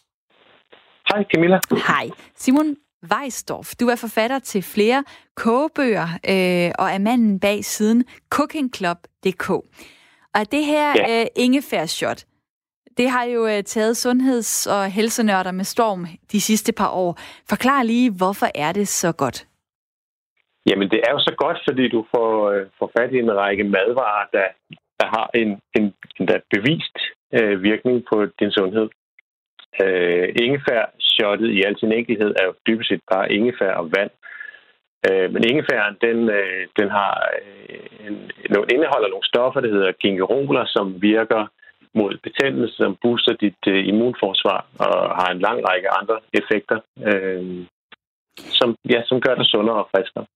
Hej, 1.09 1.25
Camilla. 1.35 1.59
Hej. 1.87 2.11
Simon 2.37 2.77
Weisdorf, 3.13 3.75
du 3.81 3.89
er 3.89 3.97
forfatter 3.97 4.39
til 4.39 4.63
flere 4.63 5.05
kogebøger 5.37 6.05
øh, 6.05 6.73
og 6.79 6.91
er 6.91 6.99
manden 6.99 7.41
bag 7.41 7.65
siden 7.65 8.05
cookingclub.dk. 8.31 9.51
Og 10.35 10.53
det 10.53 10.65
her 10.65 10.95
ja. 10.97 11.21
øh, 11.21 11.27
ingefærshot, 11.37 12.25
det 12.97 13.11
har 13.11 13.25
jo 13.25 13.47
øh, 13.47 13.63
taget 13.63 13.97
sundheds- 13.97 14.67
og 14.67 14.91
helsenørder 14.91 15.53
med 15.53 15.65
storm 15.65 16.07
de 16.33 16.41
sidste 16.41 16.73
par 16.73 16.89
år. 16.89 17.19
Forklar 17.49 17.83
lige, 17.83 18.11
hvorfor 18.11 18.49
er 18.55 18.73
det 18.73 18.89
så 18.89 19.13
godt? 19.13 19.47
Jamen, 20.69 20.89
det 20.91 21.01
er 21.07 21.13
jo 21.13 21.19
så 21.19 21.35
godt, 21.37 21.59
fordi 21.69 21.89
du 21.89 22.07
får, 22.15 22.51
øh, 22.51 22.67
får 22.79 22.91
fat 22.99 23.13
i 23.13 23.19
en 23.19 23.37
række 23.37 23.65
madvarer, 23.65 24.27
der, 24.33 24.47
der 25.01 25.07
har 25.17 25.31
en, 25.35 25.51
en, 25.79 25.95
en 26.21 26.29
der 26.29 26.39
bevist 26.55 26.97
øh, 27.39 27.63
virkning 27.63 28.05
på 28.11 28.27
din 28.41 28.51
sundhed. 28.51 28.89
Øh, 29.83 30.29
ingefær-shottet 30.45 31.51
i 31.51 31.63
al 31.63 31.79
sin 31.79 31.93
enkelhed 31.93 32.31
er 32.41 32.45
jo 32.47 32.53
dybest 32.67 32.89
set 32.89 33.01
bare 33.13 33.33
ingefær 33.33 33.73
og 33.73 33.91
vand. 33.97 34.11
Øh, 35.09 35.33
men 35.33 35.43
ingefæren, 35.51 35.97
den, 36.01 36.19
øh, 36.39 36.67
den 36.79 36.89
har 36.91 37.13
øh, 37.43 38.07
en, 38.07 38.15
en, 38.45 38.57
indeholder 38.75 39.09
nogle 39.09 39.31
stoffer, 39.33 39.61
der 39.61 39.71
hedder 39.75 39.93
gingeroler, 39.93 40.65
som 40.67 41.03
virker 41.03 41.47
mod 41.95 42.13
betændelse, 42.23 42.77
som 42.77 42.97
booster 43.03 43.33
dit 43.33 43.63
øh, 43.69 43.89
immunforsvar 43.89 44.67
og 44.79 44.97
har 45.21 45.29
en 45.31 45.41
lang 45.47 45.59
række 45.69 45.89
andre 46.01 46.17
effekter, 46.41 46.79
øh, 47.09 47.67
som, 48.59 48.75
ja, 48.91 49.01
som 49.07 49.21
gør 49.21 49.35
dig 49.35 49.47
sundere 49.47 49.77
og 49.77 49.89
friskere. 49.91 50.27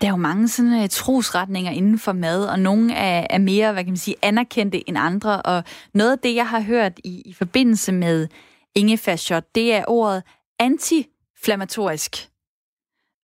Der 0.00 0.06
er 0.06 0.10
jo 0.10 0.16
mange 0.16 0.48
sådan 0.48 0.72
uh, 0.72 0.88
trosretninger 0.88 1.72
inden 1.72 1.98
for 1.98 2.12
mad, 2.12 2.46
og 2.46 2.58
nogle 2.58 2.94
er, 2.94 3.26
er 3.30 3.38
mere, 3.38 3.72
hvad 3.72 3.84
kan 3.84 3.90
man 3.90 3.96
sige, 3.96 4.16
anerkendte 4.22 4.88
end 4.88 4.98
andre. 4.98 5.42
Og 5.42 5.64
noget 5.94 6.12
af 6.12 6.18
det, 6.18 6.34
jeg 6.34 6.48
har 6.48 6.60
hørt 6.62 6.92
i, 7.04 7.22
i 7.26 7.32
forbindelse 7.32 7.92
med 7.92 8.28
ingefærshot, 8.74 9.44
det 9.54 9.74
er 9.74 9.84
ordet 9.88 10.22
antiflammatorisk. 10.58 12.16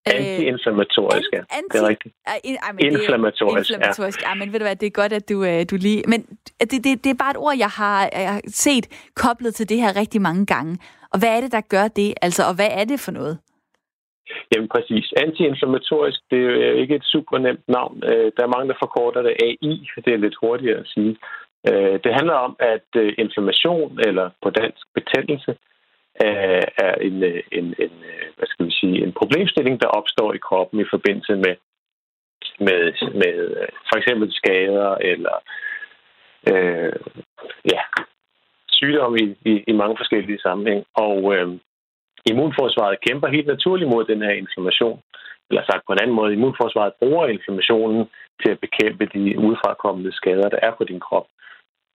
Øh, 0.09 0.15
Anti-inflammatorisk, 0.15 1.29
ja. 1.33 1.39
Anti, 1.39 1.69
det 1.73 1.81
er 1.85 1.89
rigtigt. 1.89 2.15
Ej, 2.27 2.73
men 2.73 2.85
inflammatorisk, 2.93 3.71
inflammatorisk, 3.71 4.23
ja. 4.23 4.29
ja. 4.29 4.35
men 4.35 4.53
ved 4.53 4.59
du 4.59 4.65
hvad, 4.65 4.77
det 4.77 4.87
er 4.87 4.91
godt, 4.91 5.13
at 5.13 5.29
du, 5.29 5.45
øh, 5.45 5.67
du 5.71 5.77
lige... 5.77 6.03
Men 6.09 6.23
det, 6.61 6.85
det, 6.85 7.05
det 7.05 7.07
er 7.07 7.15
bare 7.15 7.31
et 7.31 7.37
ord, 7.37 7.57
jeg 7.59 7.69
har, 7.69 8.11
jeg 8.13 8.33
har 8.33 8.41
set 8.47 8.87
koblet 9.15 9.55
til 9.55 9.69
det 9.69 9.81
her 9.81 9.97
rigtig 9.97 10.23
mange 10.23 10.47
gange. 10.47 10.79
Og 11.13 11.19
hvad 11.19 11.37
er 11.37 11.41
det, 11.41 11.53
der 11.53 11.61
gør 11.61 11.89
det? 11.89 12.15
Altså, 12.23 12.45
og 12.49 12.55
hvad 12.55 12.69
er 12.71 12.85
det 12.85 13.01
for 13.01 13.13
noget? 13.13 13.39
Jamen 14.53 14.69
præcis. 14.69 15.13
Antiinflammatorisk, 15.25 16.21
det 16.31 16.45
er 16.45 16.73
øh, 16.73 16.77
ikke 16.81 16.95
et 16.95 17.05
super 17.05 17.39
nemt 17.39 17.69
navn. 17.69 18.03
Øh, 18.05 18.33
der 18.37 18.43
er 18.43 18.55
mange, 18.55 18.69
der 18.69 18.83
forkorter 18.85 19.23
det 19.23 19.35
AI, 19.47 19.89
for 19.95 20.01
det 20.01 20.13
er 20.13 20.25
lidt 20.25 20.41
hurtigere 20.41 20.79
at 20.79 20.89
sige. 20.95 21.17
Øh, 21.69 21.97
det 22.05 22.13
handler 22.19 22.35
om, 22.47 22.57
at 22.59 22.89
inflammation, 23.19 24.01
eller 24.09 24.31
på 24.43 24.51
dansk 24.51 24.87
betændelse, 24.95 25.57
er 26.81 26.95
en, 26.95 27.25
en, 27.53 27.67
en, 27.79 27.93
hvad 28.37 28.47
skal 28.47 28.67
vi 28.67 28.71
sige, 28.71 29.03
en 29.03 29.13
problemstilling, 29.13 29.81
der 29.81 29.89
opstår 29.89 30.33
i 30.33 30.45
kroppen 30.49 30.81
i 30.81 30.85
forbindelse 30.91 31.35
med, 31.37 31.55
med, 32.59 32.81
med 33.23 33.57
for 33.89 33.97
eksempel 33.97 34.33
skader 34.33 34.95
eller 34.95 35.37
øh, 36.51 36.93
ja, 37.73 37.81
sygdomme 38.69 39.19
i, 39.19 39.37
i, 39.51 39.65
i 39.67 39.73
mange 39.73 39.97
forskellige 39.97 40.39
sammenhæng. 40.39 40.85
Og 40.95 41.35
øh, 41.35 41.49
immunforsvaret 42.31 43.05
kæmper 43.07 43.29
helt 43.29 43.47
naturligt 43.47 43.91
mod 43.91 44.05
den 44.05 44.23
her 44.23 44.35
inflammation. 44.43 45.01
Eller 45.51 45.63
sagt 45.65 45.83
på 45.87 45.93
en 45.93 46.03
anden 46.03 46.17
måde, 46.17 46.33
immunforsvaret 46.33 46.93
bruger 47.01 47.27
inflammationen 47.27 48.07
til 48.43 48.51
at 48.51 48.61
bekæmpe 48.61 49.05
de 49.15 49.39
udfrakommende 49.39 50.13
skader, 50.13 50.49
der 50.49 50.61
er 50.63 50.73
på 50.79 50.85
din 50.85 51.01
krop. 51.01 51.27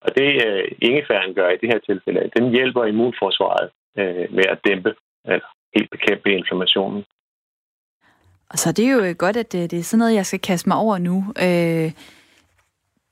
Og 0.02 0.10
det 0.18 0.30
uh, 0.48 0.66
ingefæren 0.88 1.34
gør 1.34 1.50
i 1.50 1.58
det 1.62 1.70
her 1.74 1.80
tilfælde, 1.80 2.32
den 2.38 2.52
hjælper 2.56 2.86
immunforsvaret 2.86 3.70
uh, 4.00 4.36
med 4.38 4.46
at 4.54 4.60
dæmpe, 4.68 4.96
eller 5.26 5.50
helt 5.76 5.90
bekæmpe 5.92 6.30
inflammationen. 6.32 7.04
Og 8.50 8.58
så 8.58 8.72
det 8.72 8.86
er 8.86 8.92
jo 8.92 9.16
godt, 9.18 9.38
at 9.38 9.52
det, 9.52 9.72
det 9.72 9.80
er 9.80 9.84
sådan 9.84 10.00
noget, 10.00 10.16
jeg 10.16 10.26
skal 10.26 10.40
kaste 10.40 10.70
mig 10.70 10.78
over 10.78 10.98
nu. 10.98 11.18
Øh, 11.18 11.92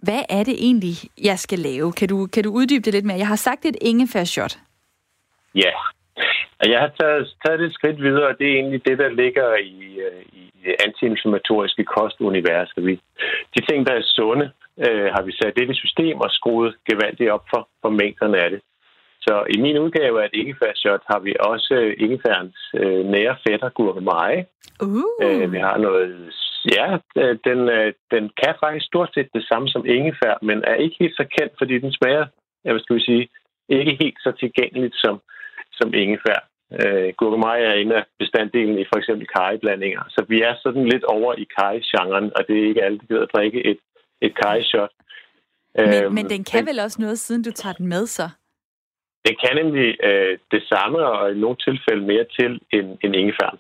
hvad 0.04 0.22
er 0.30 0.44
det 0.44 0.56
egentlig, 0.58 0.96
jeg 1.24 1.40
skal 1.40 1.60
lave? 1.60 1.92
Kan 1.92 2.08
du, 2.10 2.28
kan 2.34 2.44
du 2.44 2.52
uddybe 2.52 2.86
det 2.86 2.94
lidt 2.94 3.06
mere? 3.06 3.18
Jeg 3.18 3.28
har 3.28 3.36
sagt 3.36 3.66
et 3.66 3.78
ingefærshot. 3.82 4.60
Ja, 5.56 5.72
jeg 6.66 6.80
har 6.80 6.92
taget, 7.00 7.36
taget 7.46 7.60
det 7.60 7.68
et 7.68 7.74
skridt 7.74 8.02
videre, 8.02 8.28
og 8.28 8.36
det 8.40 8.48
er 8.48 8.56
egentlig 8.60 8.86
det, 8.86 8.98
der 8.98 9.10
ligger 9.10 9.56
i, 9.56 10.00
øh, 10.08 10.22
i, 10.40 10.44
antiinflammatoriske 10.86 11.84
kostunivers. 11.84 12.74
Vi, 12.78 12.94
de 13.56 13.62
ting, 13.70 13.88
der 13.88 13.94
er 13.94 14.02
sunde, 14.02 14.52
øh, 14.86 15.08
har 15.16 15.22
vi 15.22 15.32
sat 15.32 15.56
det 15.56 15.70
i 15.70 15.74
system 15.74 16.18
og 16.20 16.32
skruet 16.32 16.76
gevaldigt 16.90 17.30
op 17.30 17.46
for, 17.54 17.68
for 17.82 17.90
mængderne 17.90 18.38
af 18.38 18.50
det. 18.50 18.62
Så 19.22 19.44
i 19.56 19.58
min 19.62 19.78
udgave 19.78 20.22
af 20.22 20.26
et 20.26 20.40
ingefærshot 20.42 21.04
har 21.12 21.20
vi 21.20 21.36
også 21.40 21.74
øh, 21.74 21.94
ingefærens 21.98 22.60
øh, 22.74 23.06
nære 23.06 23.36
fætter 23.48 23.70
gurkemeje. 23.70 24.46
Uh. 24.82 25.04
Øh, 25.24 25.52
vi 25.52 25.58
har 25.58 25.78
noget... 25.78 26.34
Ja, 26.78 26.98
den, 27.48 27.60
øh, 27.70 27.94
den 28.12 28.24
kan 28.44 28.54
faktisk 28.60 28.86
stort 28.86 29.10
set 29.14 29.30
det 29.34 29.46
samme 29.50 29.68
som 29.70 29.86
ingefær, 29.86 30.34
men 30.42 30.64
er 30.64 30.76
ikke 30.76 30.96
helt 31.00 31.16
så 31.16 31.26
kendt, 31.38 31.54
fordi 31.58 31.80
den 31.80 31.92
smager, 31.92 32.26
jeg 32.66 32.74
vil 32.74 32.82
skal 32.82 32.96
vi 32.96 33.02
sige, 33.02 33.30
ikke 33.70 33.98
helt 34.00 34.20
så 34.24 34.32
tilgængeligt 34.32 34.96
som, 34.96 35.22
som 35.80 35.94
ingefær. 35.94 36.40
Øh, 36.80 37.14
gurkemeje 37.18 37.64
er 37.72 37.74
en 37.74 37.92
af 37.92 38.04
bestanddelen 38.20 38.80
i 38.80 38.86
for 38.92 38.98
eksempel 38.98 39.28
kariblandinger. 39.36 40.04
Så 40.10 40.26
vi 40.32 40.42
er 40.42 40.56
sådan 40.64 40.86
lidt 40.94 41.04
over 41.04 41.32
i 41.44 41.46
kaj-genren, 41.58 42.32
og 42.36 42.42
det 42.48 42.56
er 42.60 42.68
ikke 42.68 42.84
alle, 42.84 42.98
der 43.00 43.06
gider 43.06 43.24
at 43.24 43.34
drikke 43.36 43.60
et, 43.72 43.80
et 44.22 44.34
kaj-shot. 44.42 44.94
Men, 45.76 46.04
øhm, 46.04 46.14
men 46.14 46.26
den 46.30 46.44
kan 46.44 46.66
vel 46.66 46.80
også 46.80 47.02
noget, 47.02 47.20
siden 47.20 47.44
du 47.44 47.52
tager 47.52 47.74
den 47.74 47.88
med 47.88 48.06
så? 48.06 48.30
Det 49.26 49.36
kan 49.44 49.66
nemlig 49.66 49.88
øh, 50.04 50.38
det 50.52 50.64
samme, 50.64 50.98
og 51.06 51.32
i 51.32 51.36
nogle 51.40 51.58
tilfælde 51.68 52.04
mere 52.12 52.26
til 52.40 52.60
end, 52.74 52.98
end 53.04 53.16
ingefær. 53.16 53.52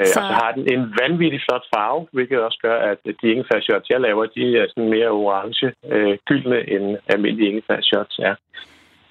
Øh, 0.00 0.06
så... 0.06 0.20
Og 0.20 0.26
så 0.28 0.34
har 0.40 0.52
den 0.52 0.64
en 0.72 0.82
vanvittig 1.00 1.40
flot 1.48 1.64
farve, 1.74 2.06
hvilket 2.12 2.40
også 2.40 2.58
gør, 2.62 2.78
at 2.90 2.98
de 3.04 3.32
ingefær-shots, 3.32 3.90
jeg 3.90 4.00
laver, 4.00 4.26
de 4.26 4.56
er 4.58 4.66
sådan 4.68 4.90
mere 4.90 5.08
orange, 5.08 5.72
øh, 5.92 6.18
gyldne, 6.28 6.70
end 6.70 6.98
almindelige 7.06 7.48
ingefær-shots 7.50 8.18
er. 8.18 8.34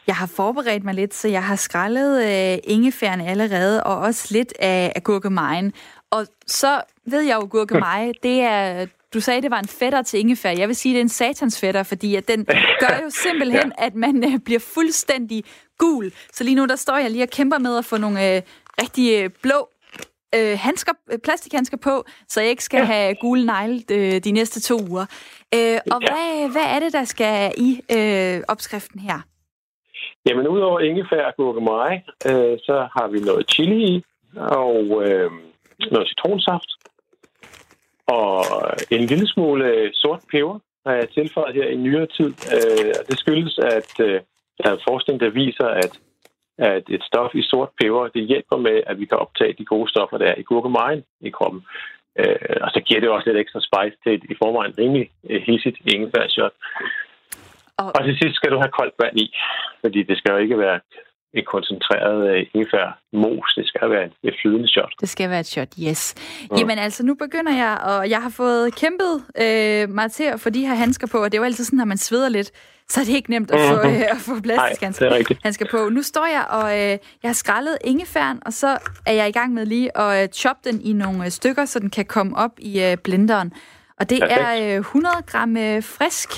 Jeg 0.08 0.16
har 0.16 0.26
forberedt 0.26 0.84
mig 0.84 0.94
lidt, 0.94 1.14
så 1.14 1.28
jeg 1.28 1.44
har 1.44 1.56
skrællet 1.56 2.24
øh, 2.24 2.58
ingefæren 2.64 3.22
allerede, 3.22 3.84
og 3.84 3.98
også 3.98 4.28
lidt 4.32 4.54
af, 4.60 4.94
af 4.96 5.04
gurkemejen. 5.04 5.74
Og 6.12 6.28
så 6.48 6.82
ved 7.06 7.22
jeg 7.22 7.36
jo, 7.36 7.48
gurkemeje, 7.52 8.14
det 8.24 8.42
er, 8.42 8.86
du 9.14 9.20
sagde, 9.20 9.42
det 9.42 9.52
var 9.52 9.60
en 9.60 9.68
fætter 9.68 10.02
til 10.02 10.20
ingefær. 10.20 10.50
Jeg 10.52 10.68
vil 10.68 10.76
sige, 10.76 10.94
det 10.94 11.00
er 11.00 11.04
en 11.04 11.10
satans 11.10 11.60
fætter, 11.60 11.84
fordi 11.84 12.16
at 12.16 12.28
den 12.28 12.46
gør 12.82 13.00
jo 13.04 13.10
simpelthen, 13.10 13.74
ja. 13.80 13.86
at 13.86 13.96
man 13.96 14.34
øh, 14.34 14.40
bliver 14.40 14.60
fuldstændig 14.60 15.44
gul. 15.78 16.12
Så 16.34 16.44
lige 16.44 16.56
nu, 16.56 16.66
der 16.66 16.76
står 16.76 16.98
jeg 16.98 17.12
lige 17.12 17.24
og 17.24 17.30
kæmper 17.30 17.58
med 17.58 17.78
at 17.78 17.86
få 17.86 17.98
nogle 17.98 18.36
øh, 18.36 18.42
rigtig 18.82 19.24
øh, 19.24 19.30
blå 19.42 19.70
øh, 20.36 20.60
handsker, 20.60 20.94
øh, 21.12 21.20
plastikhandsker 21.20 21.78
på, 21.78 22.06
så 22.28 22.42
jeg 22.42 22.50
ikke 22.50 22.64
skal 22.64 22.78
ja. 22.78 22.86
have 22.86 23.16
gule 23.16 23.46
negle 23.46 23.84
øh, 23.92 24.24
de 24.24 24.32
næste 24.32 24.62
to 24.62 24.80
uger. 24.90 25.06
Øh, 25.56 25.80
og 25.92 26.02
ja. 26.02 26.08
hvad, 26.08 26.52
hvad 26.52 26.64
er 26.64 26.80
det, 26.80 26.94
der 26.94 27.04
skal 27.04 27.54
i 27.58 27.82
øh, 27.92 28.42
opskriften 28.48 29.00
her? 29.00 29.31
Jamen, 30.26 30.48
udover 30.48 30.80
ingefær 30.80 31.26
og 31.26 31.36
gurkemeje, 31.36 32.04
øh, 32.30 32.58
så 32.68 32.88
har 32.96 33.08
vi 33.08 33.20
noget 33.20 33.52
chili 33.52 33.80
i, 33.94 34.04
og 34.36 35.04
øh, 35.06 35.32
noget 35.92 36.08
citronsaft, 36.08 36.72
og 38.08 38.46
en 38.92 39.06
lille 39.12 39.28
smule 39.28 39.66
øh, 39.66 39.90
sort 39.94 40.20
peber 40.32 40.60
har 40.86 40.94
jeg 40.94 41.10
tilføjet 41.10 41.56
her 41.56 41.68
i 41.68 41.76
nyere 41.76 42.08
tid. 42.18 42.32
Øh, 42.58 42.94
det 43.10 43.18
skyldes, 43.20 43.60
at 43.60 43.92
øh, 44.00 44.20
der 44.60 44.70
er 44.72 44.86
forskning, 44.90 45.20
der 45.20 45.30
viser, 45.30 45.68
at, 45.84 45.94
at 46.58 46.84
et 46.90 47.04
stof 47.04 47.36
i 47.36 47.42
sort 47.42 47.70
peber, 47.80 48.08
det 48.08 48.28
hjælper 48.28 48.58
med, 48.58 48.78
at 48.88 49.00
vi 49.00 49.06
kan 49.06 49.18
optage 49.18 49.54
de 49.54 49.66
gode 49.66 49.90
stoffer, 49.90 50.18
der 50.18 50.26
er 50.26 50.36
i 50.38 50.44
gurkemejen 50.44 51.04
i 51.22 51.30
kroppen. 51.30 51.62
Øh, 52.20 52.58
og 52.62 52.70
så 52.74 52.80
giver 52.86 53.00
det 53.00 53.10
også 53.10 53.30
lidt 53.30 53.42
ekstra 53.44 53.62
spice 53.68 53.98
til 54.04 54.14
et 54.14 54.24
i 54.30 54.36
forvejen 54.42 54.74
rimelig 54.78 55.10
øh, 55.30 55.42
hissigt 55.42 55.78
ingefærshot. 55.94 56.54
Og... 57.82 57.92
og 57.96 58.02
til 58.06 58.16
sidst 58.22 58.36
skal 58.36 58.52
du 58.52 58.58
have 58.64 58.72
koldt 58.80 58.96
vand 59.04 59.18
i, 59.26 59.28
fordi 59.82 60.00
det 60.10 60.18
skal 60.18 60.32
jo 60.32 60.38
ikke 60.38 60.58
være 60.66 60.80
et 61.34 61.46
koncentreret 61.46 62.20
øh, 62.32 62.46
ingefær 62.54 63.00
mos. 63.14 63.54
Det 63.58 63.68
skal 63.68 63.90
være 63.90 64.06
et 64.24 64.36
flydende 64.42 64.68
shot. 64.68 64.94
Det 65.02 65.10
skal 65.10 65.30
være 65.30 65.40
et 65.40 65.46
shot, 65.46 65.68
yes. 65.88 66.16
Mm. 66.52 66.58
Jamen 66.58 66.78
altså, 66.80 67.06
nu 67.06 67.14
begynder 67.16 67.54
jeg, 67.56 67.78
og 67.84 68.10
jeg 68.10 68.22
har 68.22 68.30
fået 68.30 68.76
kæmpet 68.76 69.14
øh, 69.44 69.90
mig 69.90 70.12
til 70.12 70.24
at 70.24 70.40
få 70.40 70.50
de 70.50 70.68
her 70.68 70.76
handsker 70.76 71.08
på, 71.08 71.18
og 71.24 71.32
det 71.32 71.38
er 71.38 71.42
jo 71.42 71.46
altid 71.46 71.64
sådan, 71.64 71.80
at 71.80 71.88
man 71.88 71.98
sveder 71.98 72.30
lidt, 72.30 72.52
så 72.90 73.02
er 73.02 73.06
det 73.06 73.14
ikke 73.14 73.30
nemt 73.30 73.52
at 73.52 73.60
få, 73.60 73.76
mm-hmm. 73.76 74.02
øh, 74.02 74.12
at 74.12 74.18
få 74.18 74.42
plastikhandsker 74.44 75.36
handsker 75.44 75.66
på. 75.72 75.90
Nu 75.90 76.02
står 76.02 76.26
jeg, 76.26 76.46
og 76.50 76.72
øh, 76.80 76.98
jeg 77.24 77.30
har 77.30 77.34
skrællet 77.34 77.78
ingefæren, 77.84 78.40
og 78.46 78.54
så 78.54 78.78
er 79.06 79.14
jeg 79.14 79.30
i 79.30 79.32
gang 79.32 79.54
med 79.54 79.66
lige 79.66 79.98
at 79.98 80.24
øh, 80.24 80.30
choppe 80.30 80.70
den 80.70 80.82
i 80.82 80.94
nogle 80.94 81.26
øh, 81.26 81.32
stykker, 81.32 81.66
så 81.66 81.80
den 81.80 81.90
kan 81.90 82.06
komme 82.06 82.38
op 82.38 82.52
i 82.58 82.84
øh, 82.84 82.98
blenderen. 82.98 83.54
Og 84.00 84.10
det 84.10 84.20
Perfekt. 84.20 84.42
er 84.42 84.76
øh, 84.76 84.80
100 84.80 85.16
gram 85.28 85.58
øh, 85.58 85.84
frisk 85.84 86.30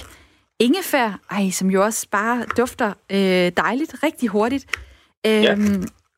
ingefær, 0.59 1.19
ej, 1.31 1.49
som 1.49 1.69
jo 1.69 1.83
også 1.83 2.07
bare 2.11 2.45
dufter 2.57 2.93
øh, 3.11 3.51
dejligt, 3.57 3.95
rigtig 4.03 4.29
hurtigt. 4.29 4.65
Øhm, 5.27 5.43
ja. 5.43 5.55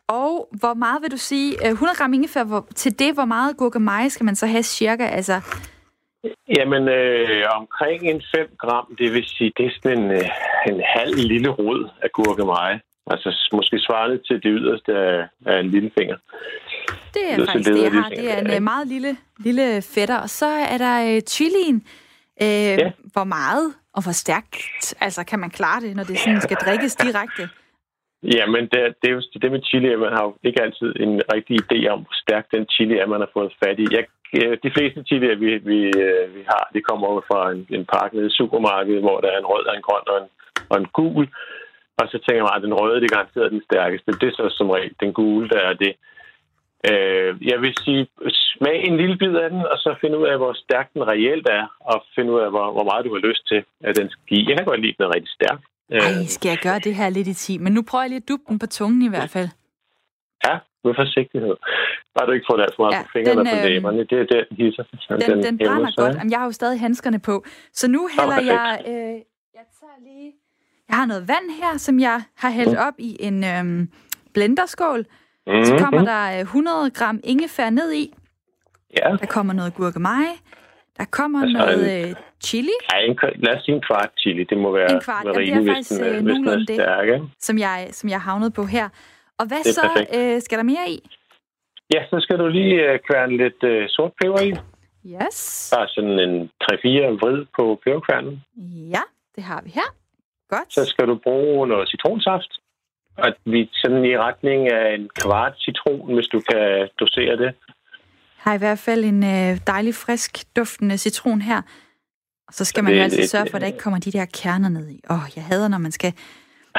Og 0.07 0.49
hvor 0.59 0.73
meget 0.73 1.01
vil 1.01 1.11
du 1.11 1.17
sige, 1.17 1.51
100 1.51 1.93
øh, 1.93 1.97
gram 1.97 2.13
ingefær, 2.13 2.43
hvor, 2.43 2.67
til 2.75 2.99
det, 2.99 3.13
hvor 3.13 3.25
meget 3.25 3.57
gurkemeje 3.57 4.09
skal 4.09 4.25
man 4.25 4.35
så 4.35 4.47
have 4.47 4.63
cirka? 4.63 5.05
Altså... 5.05 5.41
Jamen, 6.57 6.87
øh, 6.87 7.43
omkring 7.59 8.03
en 8.03 8.21
5 8.35 8.49
gram, 8.59 8.95
det 8.97 9.13
vil 9.13 9.25
sige, 9.25 9.51
det 9.57 9.65
er 9.65 9.69
sådan 9.83 9.97
en, 9.97 10.11
øh, 10.11 10.29
en 10.67 10.81
halv 10.95 11.15
lille 11.15 11.49
rod 11.49 11.89
af 12.01 12.11
gurkemeje. 12.11 12.79
Altså 13.07 13.49
måske 13.53 13.79
svarende 13.79 14.17
til 14.17 14.35
det 14.35 14.51
yderste 14.59 14.91
af, 14.93 15.27
af 15.45 15.59
en 15.59 15.69
lille 15.69 15.91
finger. 15.99 16.17
Det 17.13 17.23
er 17.31 17.45
faktisk 17.45 17.69
det, 17.69 17.83
jeg 17.83 17.91
har. 17.91 18.09
Det 18.09 18.31
er 18.33 18.37
en 18.37 18.47
ja. 18.47 18.55
Øh, 18.55 18.61
meget 18.61 18.87
lille, 18.87 19.17
lille 19.37 19.81
fætter. 19.81 20.17
Og 20.17 20.29
så 20.29 20.45
er 20.45 20.77
der 20.77 21.15
øh, 21.15 21.21
chilien. 21.21 21.75
Øh, 22.41 22.47
ja. 22.47 22.91
Hvor 23.13 23.23
meget 23.23 23.73
og 23.95 24.01
hvor 24.03 24.15
stærkt 24.23 24.93
altså, 25.01 25.21
kan 25.31 25.39
man 25.39 25.49
klare 25.49 25.81
det, 25.81 25.95
når 25.95 26.03
det 26.03 26.19
sådan 26.19 26.41
skal 26.41 26.57
drikkes 26.65 26.95
direkte? 26.95 27.43
Ja, 28.37 28.45
men 28.53 28.63
det, 28.71 28.81
det 28.99 29.07
er 29.09 29.15
jo 29.17 29.21
det 29.41 29.51
med 29.51 29.61
chili, 29.69 29.89
at 29.93 29.99
man 29.99 30.13
har 30.17 30.23
jo 30.27 30.33
ikke 30.43 30.61
altid 30.65 30.89
en 31.05 31.13
rigtig 31.33 31.55
idé 31.63 31.79
om, 31.93 31.99
hvor 32.05 32.15
stærk 32.23 32.45
den 32.55 32.65
chili 32.73 32.95
er, 32.97 33.13
man 33.13 33.23
har 33.25 33.31
fået 33.33 33.57
fat 33.63 33.79
i. 33.83 33.87
Jeg, 33.95 34.03
øh, 34.37 34.57
de 34.65 34.71
fleste 34.75 34.99
chili, 35.09 35.27
vi, 35.43 35.49
vi, 35.69 35.79
øh, 36.05 36.25
vi 36.35 36.41
har, 36.51 36.63
de 36.75 36.81
kommer 36.87 37.07
over 37.07 37.21
fra 37.29 37.51
en, 37.53 37.61
en 37.77 37.85
pakke 37.93 38.15
nede 38.15 38.31
i 38.31 38.37
supermarkedet, 38.39 39.01
hvor 39.05 39.19
der 39.21 39.29
er 39.31 39.39
en 39.39 39.51
rød, 39.51 39.65
en 39.65 39.87
grøn 39.87 40.07
og 40.13 40.17
en, 40.21 40.29
og 40.71 40.77
en 40.81 40.89
gul. 40.99 41.25
Og 41.99 42.05
så 42.11 42.17
tænker 42.25 42.43
man, 42.43 42.57
at 42.57 42.65
den 42.67 42.77
røde, 42.79 43.01
det 43.01 43.07
er 43.07 43.15
garanteret 43.15 43.55
den 43.55 43.63
stærkeste. 43.69 44.19
Det 44.21 44.27
er 44.27 44.35
så 44.35 44.45
som 44.57 44.69
regel 44.69 44.93
den 45.03 45.13
gule, 45.13 45.49
der 45.49 45.61
er 45.69 45.73
det. 45.73 45.93
Øh, 46.89 47.29
jeg 47.51 47.57
vil 47.61 47.73
sige, 47.83 48.07
smag 48.51 48.77
en 48.87 48.97
lille 48.97 49.17
bid 49.17 49.35
af 49.43 49.49
den, 49.49 49.61
og 49.71 49.77
så 49.83 49.95
finde 50.01 50.17
ud 50.17 50.27
af, 50.31 50.37
hvor 50.37 50.53
stærk 50.53 50.87
den 50.93 51.07
reelt 51.07 51.47
er, 51.59 51.65
og 51.79 51.97
finde 52.15 52.31
ud 52.33 52.39
af, 52.45 52.49
hvor, 52.49 52.67
hvor 52.75 52.85
meget 52.89 53.05
du 53.05 53.13
har 53.13 53.27
lyst 53.29 53.47
til, 53.47 53.59
at 53.87 53.97
den 53.99 54.09
skal 54.09 54.25
give. 54.29 54.49
Jeg 54.49 54.57
kan 54.57 54.65
godt 54.65 54.81
lide 54.81 54.95
den 54.99 55.15
rigtig 55.15 55.33
stærk. 55.39 55.59
Ej, 55.89 56.25
skal 56.35 56.49
jeg 56.49 56.59
gøre 56.67 56.79
det 56.79 56.95
her 56.95 57.09
lidt 57.09 57.27
i 57.27 57.33
tid? 57.33 57.59
Men 57.59 57.73
nu 57.73 57.81
prøver 57.89 58.03
jeg 58.03 58.09
lige 58.09 58.23
at 58.23 58.29
duppe 58.29 58.45
den 58.49 58.59
på 58.59 58.67
tungen 58.67 59.01
i 59.01 59.09
hvert 59.09 59.29
fald. 59.29 59.49
Ja, 60.45 60.55
med 60.83 60.93
forsigtighed. 61.01 61.55
Bare 62.15 62.25
du 62.27 62.31
ikke 62.31 62.47
får 62.49 62.55
det 62.57 62.63
alt 62.63 62.75
for 62.75 62.83
meget 62.83 62.95
ja, 62.95 63.01
på 63.03 63.09
fingrene 63.13 63.39
den, 63.39 63.57
på 63.61 63.67
læberne. 63.67 64.01
Det 64.11 64.17
er 64.23 64.27
den 64.35 64.45
hisser. 64.59 64.83
Den, 65.09 65.21
den, 65.31 65.43
den 65.43 65.57
brænder 65.57 65.91
godt. 66.01 66.15
Jamen, 66.15 66.31
jeg 66.31 66.39
har 66.39 66.45
jo 66.45 66.51
stadig 66.51 66.79
handskerne 66.79 67.19
på. 67.19 67.35
Så 67.73 67.85
nu 67.95 68.09
hælder 68.15 68.39
oh, 68.39 68.45
jeg... 68.45 68.83
Øh, 68.87 69.15
jeg 69.59 69.65
tager 69.79 69.97
lige... 70.09 70.33
Jeg 70.89 70.95
har 70.97 71.05
noget 71.05 71.27
vand 71.27 71.47
her, 71.61 71.77
som 71.77 71.99
jeg 71.99 72.21
har 72.37 72.49
hældt 72.49 72.77
mm. 72.79 72.87
op 72.87 72.93
i 72.99 73.17
en 73.19 73.43
øhm, 73.43 73.89
blenderskål. 74.33 75.05
Mm-hmm. 75.47 75.65
Så 75.65 75.77
kommer 75.77 76.05
der 76.05 76.39
100 76.39 76.91
gram 76.91 77.19
ingefær 77.23 77.69
ned 77.69 77.93
i. 77.93 78.13
Ja. 78.97 79.09
Der 79.21 79.25
kommer 79.25 79.53
noget 79.53 79.73
gurkemeje. 79.73 80.33
Der 80.97 81.05
kommer 81.11 81.41
altså, 81.41 81.57
noget 81.57 82.03
en, 82.03 82.09
øh, 82.09 82.15
chili. 82.43 82.75
Ja, 82.93 82.97
en, 83.07 83.17
lad 83.35 83.55
os 83.57 83.63
sige 83.63 83.75
en 83.75 83.81
kvart 83.81 84.11
chili. 84.19 84.43
Det 84.43 84.57
må 84.57 84.71
være 84.71 84.91
en 84.91 85.01
kvart. 85.01 85.25
Jamen, 85.25 85.41
det 85.41 85.53
er 85.53 85.73
faktisk 85.73 86.01
hvis 86.01 86.15
den, 86.15 86.25
nogenlunde 86.25 86.65
det, 86.65 86.75
stærk, 86.75 87.21
som 87.39 87.57
jeg, 87.57 87.87
som 87.91 88.09
jeg 88.09 88.21
havnet 88.21 88.53
på 88.53 88.63
her. 88.63 88.89
Og 89.39 89.45
hvad 89.47 89.63
så? 89.63 90.05
Øh, 90.17 90.41
skal 90.41 90.57
der 90.57 90.63
mere 90.63 90.85
i? 90.89 91.09
Ja, 91.93 92.01
så 92.09 92.19
skal 92.19 92.37
du 92.39 92.47
lige 92.47 92.75
øh, 92.91 92.99
kværne 93.09 93.37
lidt 93.37 93.63
øh, 93.63 93.89
sort 93.89 94.11
peber 94.21 94.41
i. 94.41 94.51
Yes. 95.15 95.69
Bare 95.75 95.87
sådan 95.87 96.19
en 96.19 96.49
3-4 96.63 96.75
vrid 97.21 97.45
på 97.57 97.79
peberkværnen. 97.83 98.43
Ja, 98.95 99.03
det 99.35 99.43
har 99.43 99.61
vi 99.65 99.69
her. 99.69 99.89
Godt. 100.49 100.73
Så 100.73 100.85
skal 100.85 101.07
du 101.07 101.15
bruge 101.23 101.67
noget 101.67 101.89
citronsaft. 101.89 102.51
Og 103.17 103.33
vi 103.45 103.69
sådan 103.73 104.05
i 104.05 104.17
retning 104.17 104.71
af 104.71 104.95
en 104.95 105.09
kvart 105.21 105.53
citron, 105.59 106.13
hvis 106.13 106.27
du 106.27 106.39
kan 106.39 106.89
dosere 106.99 107.37
det 107.37 107.53
har 108.45 108.53
i 108.53 108.57
hvert 108.57 108.79
fald 108.79 109.03
en 109.03 109.23
øh, 109.23 109.51
dejlig, 109.67 109.95
frisk, 109.95 110.31
duftende 110.55 110.97
citron 110.97 111.41
her. 111.41 111.61
Og 112.47 112.53
så 112.53 112.65
skal 112.65 112.83
man 112.83 112.93
jo 112.93 113.01
altid 113.01 113.23
sørge 113.27 113.47
for, 113.49 113.55
at 113.55 113.61
der 113.61 113.67
ikke 113.67 113.79
kommer 113.79 113.99
de 113.99 114.11
der 114.11 114.25
kerner 114.25 114.69
ned 114.69 114.89
i. 114.89 114.99
Åh, 115.09 115.15
oh, 115.17 115.25
jeg 115.35 115.43
hader, 115.43 115.67
når 115.67 115.77
man 115.77 115.91
skal... 115.91 116.13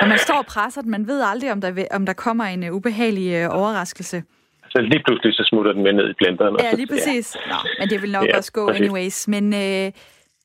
Når 0.00 0.08
man 0.08 0.18
står 0.18 0.38
og 0.38 0.46
presser 0.46 0.82
den, 0.82 0.90
man 0.90 1.06
ved 1.06 1.22
aldrig, 1.30 1.52
om 1.52 1.60
der, 1.60 1.84
om 1.90 2.06
der 2.06 2.12
kommer 2.12 2.44
en 2.44 2.62
uh, 2.68 2.76
ubehagelig 2.76 3.46
uh, 3.46 3.58
overraskelse. 3.58 4.22
Så 4.68 4.78
lige 4.80 5.02
pludselig 5.06 5.34
så 5.34 5.44
smutter 5.50 5.72
den 5.72 5.82
med 5.82 5.92
ned 5.92 6.10
i 6.10 6.12
blenderen. 6.18 6.56
Ja, 6.60 6.74
lige 6.74 6.86
præcis. 6.86 7.36
Ja. 7.46 7.50
Nå, 7.50 7.56
men 7.78 7.88
det 7.88 8.02
vil 8.02 8.12
nok 8.12 8.26
ja, 8.26 8.36
også 8.36 8.52
gå 8.52 8.66
præcis. 8.66 8.80
anyways. 8.80 9.28
Men 9.28 9.44
uh, 9.52 9.92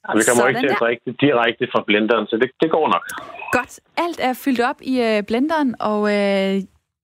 ja, 0.08 0.14
vi 0.18 0.22
kommer 0.28 0.47
ikke 0.47 0.60
til 0.60 0.74
at 0.76 0.80
drikke 0.80 1.02
det 1.06 1.16
direkte 1.22 1.68
fra 1.74 1.84
blenderen, 1.88 2.28
så 2.28 2.36
det, 2.41 2.49
det 2.62 2.72
går 2.72 2.88
nok. 2.95 3.06
Godt. 3.52 3.80
Alt 3.97 4.20
er 4.28 4.34
fyldt 4.45 4.62
op 4.70 4.80
i 4.82 4.93
uh, 5.08 5.26
blenderen, 5.28 5.76
og 5.80 6.02
uh, 6.02 6.54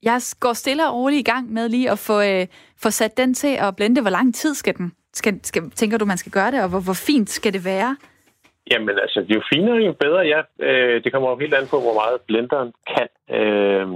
jeg 0.03 0.17
går 0.39 0.53
stille 0.53 0.87
og 0.87 0.93
roligt 0.95 1.19
i 1.19 1.31
gang 1.31 1.53
med 1.53 1.69
lige 1.69 1.91
at 1.91 1.99
få, 1.99 2.21
øh, 2.21 2.47
få 2.83 2.89
sat 2.89 3.17
den 3.17 3.33
til 3.33 3.53
at 3.65 3.75
blende. 3.75 4.01
Hvor 4.01 4.11
lang 4.11 4.35
tid 4.35 4.53
skal 4.53 4.77
den? 4.77 4.93
Skal, 5.13 5.39
skal, 5.43 5.71
tænker 5.71 5.97
du, 5.97 6.05
man 6.05 6.17
skal 6.17 6.31
gøre 6.31 6.51
det, 6.51 6.63
og 6.63 6.69
hvor, 6.69 6.79
hvor 6.79 6.99
fint 7.07 7.29
skal 7.29 7.53
det 7.53 7.65
være? 7.65 7.97
Jamen 8.71 8.89
altså, 8.89 9.25
jo 9.29 9.41
finere, 9.53 9.75
jo 9.75 9.93
bedre. 9.93 10.19
Ja, 10.19 10.41
øh, 10.67 11.03
det 11.03 11.11
kommer 11.11 11.29
jo 11.29 11.37
helt 11.37 11.53
an 11.53 11.67
på, 11.67 11.79
hvor 11.79 11.93
meget 11.93 12.21
blenderen 12.27 12.73
kan. 12.93 13.07
Øh, 13.37 13.87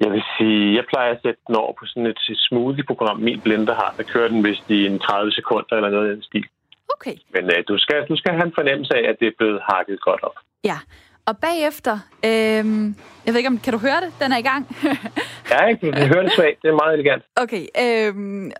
Jeg 0.00 0.10
vil 0.12 0.22
sige, 0.38 0.76
jeg 0.76 0.84
plejer 0.88 1.10
at 1.12 1.22
sætte 1.22 1.40
den 1.46 1.56
over 1.56 1.72
på 1.78 1.84
sådan 1.86 2.06
et 2.06 2.20
smoothie-program, 2.46 3.18
min 3.20 3.40
blender 3.40 3.74
har. 3.74 3.94
Der 3.96 4.02
kører 4.02 4.28
den 4.28 4.44
vist 4.44 4.70
i 4.70 4.86
en 4.86 4.98
30 4.98 5.32
sekunder 5.32 5.76
eller 5.76 5.90
noget 5.90 6.08
i 6.08 6.14
den 6.14 6.22
stil. 6.22 6.46
Okay. 6.94 7.16
Men 7.34 7.44
uh, 7.44 7.58
du, 7.68 7.78
skal, 7.78 8.06
du 8.08 8.16
skal 8.16 8.32
have 8.32 8.46
en 8.46 8.54
fornemmelse 8.54 8.94
af, 8.94 9.08
at 9.10 9.16
det 9.20 9.26
er 9.28 9.36
blevet 9.38 9.60
hakket 9.68 10.00
godt 10.00 10.22
op. 10.22 10.36
Ja, 10.64 10.78
og 11.26 11.38
bagefter, 11.38 11.94
øhm, 12.24 12.86
jeg 13.24 13.30
ved 13.32 13.36
ikke 13.36 13.48
om, 13.48 13.58
kan 13.58 13.72
du 13.72 13.78
høre 13.78 14.00
det? 14.04 14.10
Den 14.20 14.32
er 14.32 14.38
i 14.38 14.46
gang. 14.52 14.62
ja, 15.52 15.66
ikke? 15.66 15.90
Du 15.90 16.06
hører 16.12 16.22
det 16.22 16.32
svagt. 16.32 16.62
Det 16.62 16.68
er 16.68 16.74
meget 16.82 16.94
elegant. 16.94 17.22
Okay, 17.36 17.64
øhm, 17.84 18.50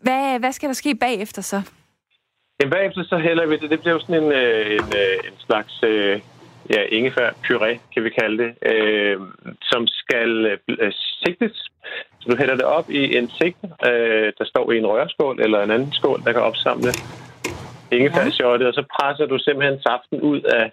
hvad, 0.00 0.38
hvad 0.38 0.52
skal 0.52 0.68
der 0.68 0.74
ske 0.74 0.94
bagefter 0.94 1.42
så? 1.42 1.62
Jamen 2.60 2.70
bagefter 2.70 3.02
så 3.04 3.18
hælder 3.18 3.46
vi 3.46 3.56
det. 3.56 3.70
Det 3.70 3.80
bliver 3.80 3.94
jo 3.94 4.00
sådan 4.00 4.22
en, 4.22 4.32
øh, 4.32 4.70
en, 4.70 4.86
øh, 5.02 5.16
en 5.28 5.36
slags 5.46 5.82
øh, 5.82 6.20
ja, 6.70 6.82
ingefær 6.96 7.30
puré, 7.30 7.78
kan 7.94 8.04
vi 8.04 8.10
kalde 8.10 8.44
det, 8.44 8.50
øh, 8.72 9.20
som 9.62 9.86
skal 9.86 10.58
øh, 10.68 10.92
sigtes. 10.92 11.56
Så 12.20 12.30
du 12.30 12.36
hælder 12.36 12.56
det 12.56 12.64
op 12.64 12.90
i 12.90 13.16
en 13.16 13.30
sigte, 13.30 13.68
øh, 13.88 14.32
der 14.38 14.44
står 14.44 14.72
i 14.72 14.78
en 14.78 14.86
rørskål 14.86 15.40
eller 15.40 15.62
en 15.62 15.70
anden 15.70 15.92
skål, 15.92 16.22
der 16.24 16.32
kan 16.32 16.42
opsamle 16.42 16.90
ingefærshottet, 17.92 18.64
ja. 18.64 18.68
og 18.68 18.74
så 18.74 18.84
presser 18.96 19.26
du 19.26 19.38
simpelthen 19.38 19.80
saften 19.80 20.20
ud 20.20 20.40
af, 20.40 20.72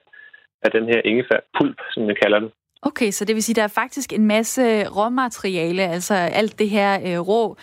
af 0.61 0.72
den 0.72 0.86
her 0.86 1.01
ingefærpulp, 1.05 1.80
som 1.91 2.07
vi 2.07 2.14
kalder 2.14 2.39
det. 2.39 2.51
Okay, 2.82 3.11
så 3.11 3.26
det 3.26 3.36
vil 3.36 3.43
sige, 3.43 3.53
at 3.53 3.55
der 3.55 3.64
er 3.64 3.82
faktisk 3.84 4.14
en 4.14 4.26
masse 4.28 4.89
råmateriale, 4.89 5.84
altså 5.84 6.14
alt 6.14 6.59
det 6.59 6.70
her 6.70 6.91
øh, 7.07 7.20
rå, 7.20 7.57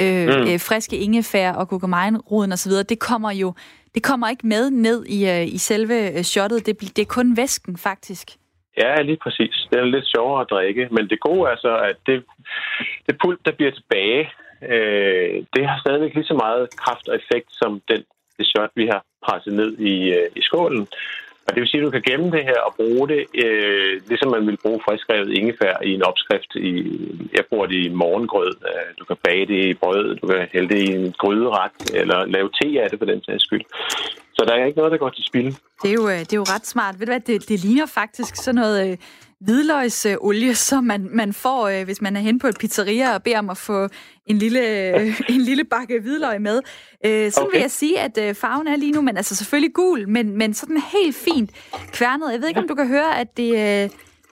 øh, 0.00 0.26
mm. 0.26 0.42
øh, 0.48 0.60
friske 0.68 0.96
ingefær 0.96 1.52
og 1.52 1.68
gurkemejenroden 1.68 2.52
osv., 2.52 2.72
det 2.72 2.98
kommer 2.98 3.30
jo 3.32 3.54
det 3.96 4.04
kommer 4.04 4.28
ikke 4.28 4.46
med 4.46 4.70
ned 4.70 5.04
i, 5.06 5.20
øh, 5.34 5.54
i 5.56 5.58
selve 5.58 5.98
øh, 6.16 6.22
shottet. 6.22 6.66
Det, 6.66 6.80
det 6.96 7.02
er 7.02 7.14
kun 7.18 7.36
væsken, 7.36 7.76
faktisk. 7.76 8.28
Ja, 8.82 9.02
lige 9.02 9.20
præcis. 9.24 9.54
Det 9.70 9.78
er 9.78 9.84
lidt 9.84 10.06
sjovere 10.14 10.40
at 10.40 10.50
drikke. 10.50 10.88
Men 10.90 11.08
det 11.10 11.20
gode 11.20 11.50
er 11.50 11.56
så, 11.56 11.72
at 11.90 11.96
det, 12.06 12.24
det 13.06 13.14
pulp, 13.22 13.40
der 13.44 13.52
bliver 13.52 13.70
tilbage, 13.70 14.22
øh, 14.72 15.44
det 15.54 15.62
har 15.68 15.78
stadigvæk 15.80 16.14
lige 16.14 16.30
så 16.32 16.34
meget 16.44 16.76
kraft 16.82 17.08
og 17.08 17.14
effekt 17.20 17.48
som 17.52 17.82
den, 17.88 18.04
det 18.38 18.46
sørt, 18.52 18.70
vi 18.80 18.86
har 18.92 19.02
presset 19.26 19.52
ned 19.52 19.70
i, 19.92 19.94
øh, 20.18 20.28
i 20.36 20.42
skålen. 20.42 20.86
Og 21.46 21.50
det 21.54 21.60
vil 21.60 21.68
sige, 21.68 21.80
at 21.80 21.86
du 21.86 21.90
kan 21.90 22.06
gemme 22.10 22.30
det 22.36 22.44
her 22.50 22.60
og 22.68 22.72
bruge 22.80 23.08
det, 23.12 23.22
øh, 23.44 23.92
ligesom 24.08 24.30
man 24.30 24.46
vil 24.46 24.58
bruge 24.64 24.80
friskrevet 24.86 25.30
ingefær 25.38 25.74
i 25.88 25.90
en 25.94 26.02
opskrift. 26.10 26.50
I, 26.54 26.72
jeg 27.36 27.44
bruger 27.48 27.66
det 27.66 27.78
i 27.86 27.88
morgengrød. 28.02 28.52
Øh, 28.70 28.88
du 28.98 29.04
kan 29.04 29.16
bage 29.24 29.46
det 29.46 29.60
i 29.64 29.74
brød, 29.74 30.16
du 30.16 30.26
kan 30.26 30.48
hælde 30.52 30.68
det 30.74 30.80
i 30.88 30.92
en 30.98 31.12
gryderet, 31.22 31.72
eller 32.00 32.18
lave 32.24 32.48
te 32.58 32.82
af 32.82 32.90
det 32.90 32.98
på 32.98 33.04
den 33.04 33.22
sags 33.24 33.44
skyld. 33.44 33.64
Så 34.36 34.44
der 34.48 34.54
er 34.54 34.64
ikke 34.66 34.78
noget, 34.78 34.92
der 34.92 34.98
går 34.98 35.10
til 35.10 35.24
spil. 35.24 35.48
Det 35.82 35.88
er 35.90 35.96
jo, 36.00 36.08
øh, 36.08 36.20
det 36.28 36.32
er 36.32 36.42
jo 36.44 36.52
ret 36.54 36.66
smart. 36.66 36.94
Ved 36.98 37.06
du 37.06 37.12
hvad, 37.12 37.20
det, 37.20 37.48
det 37.48 37.64
ligner 37.64 37.86
faktisk 37.86 38.36
sådan 38.36 38.60
noget 38.60 38.90
øh, 38.90 38.96
hvidløgsolie, 39.40 40.54
som 40.54 40.84
man, 40.84 41.08
man 41.12 41.32
får, 41.32 41.68
øh, 41.68 41.84
hvis 41.84 42.02
man 42.02 42.16
er 42.16 42.20
hen 42.20 42.38
på 42.38 42.46
et 42.46 42.56
pizzeria 42.58 43.14
og 43.14 43.22
beder 43.22 43.38
om 43.38 43.50
at 43.50 43.56
få 43.56 43.88
en 44.26 44.38
lille, 44.38 44.60
øh, 44.98 45.20
en 45.34 45.40
lille 45.40 45.64
bakke 45.64 46.00
hvidløg 46.00 46.40
med. 46.40 46.60
Øh, 47.06 47.32
sådan 47.32 47.46
okay. 47.46 47.56
vil 47.56 47.60
jeg 47.60 47.70
sige, 47.70 48.00
at 48.00 48.18
øh, 48.18 48.34
farven 48.34 48.66
er 48.66 48.76
lige 48.76 48.92
nu, 48.92 49.00
men 49.00 49.16
altså 49.16 49.34
selvfølgelig 49.34 49.74
gul, 49.74 50.08
men, 50.08 50.38
men 50.38 50.54
sådan 50.54 50.82
helt 50.92 51.16
fint 51.16 51.50
kværnet. 51.92 52.32
Jeg 52.32 52.40
ved 52.40 52.48
ikke, 52.48 52.60
om 52.60 52.68
du 52.68 52.74
kan 52.74 52.88
høre, 52.88 53.18
at 53.18 53.36
det... 53.36 53.84
Øh, 53.84 53.90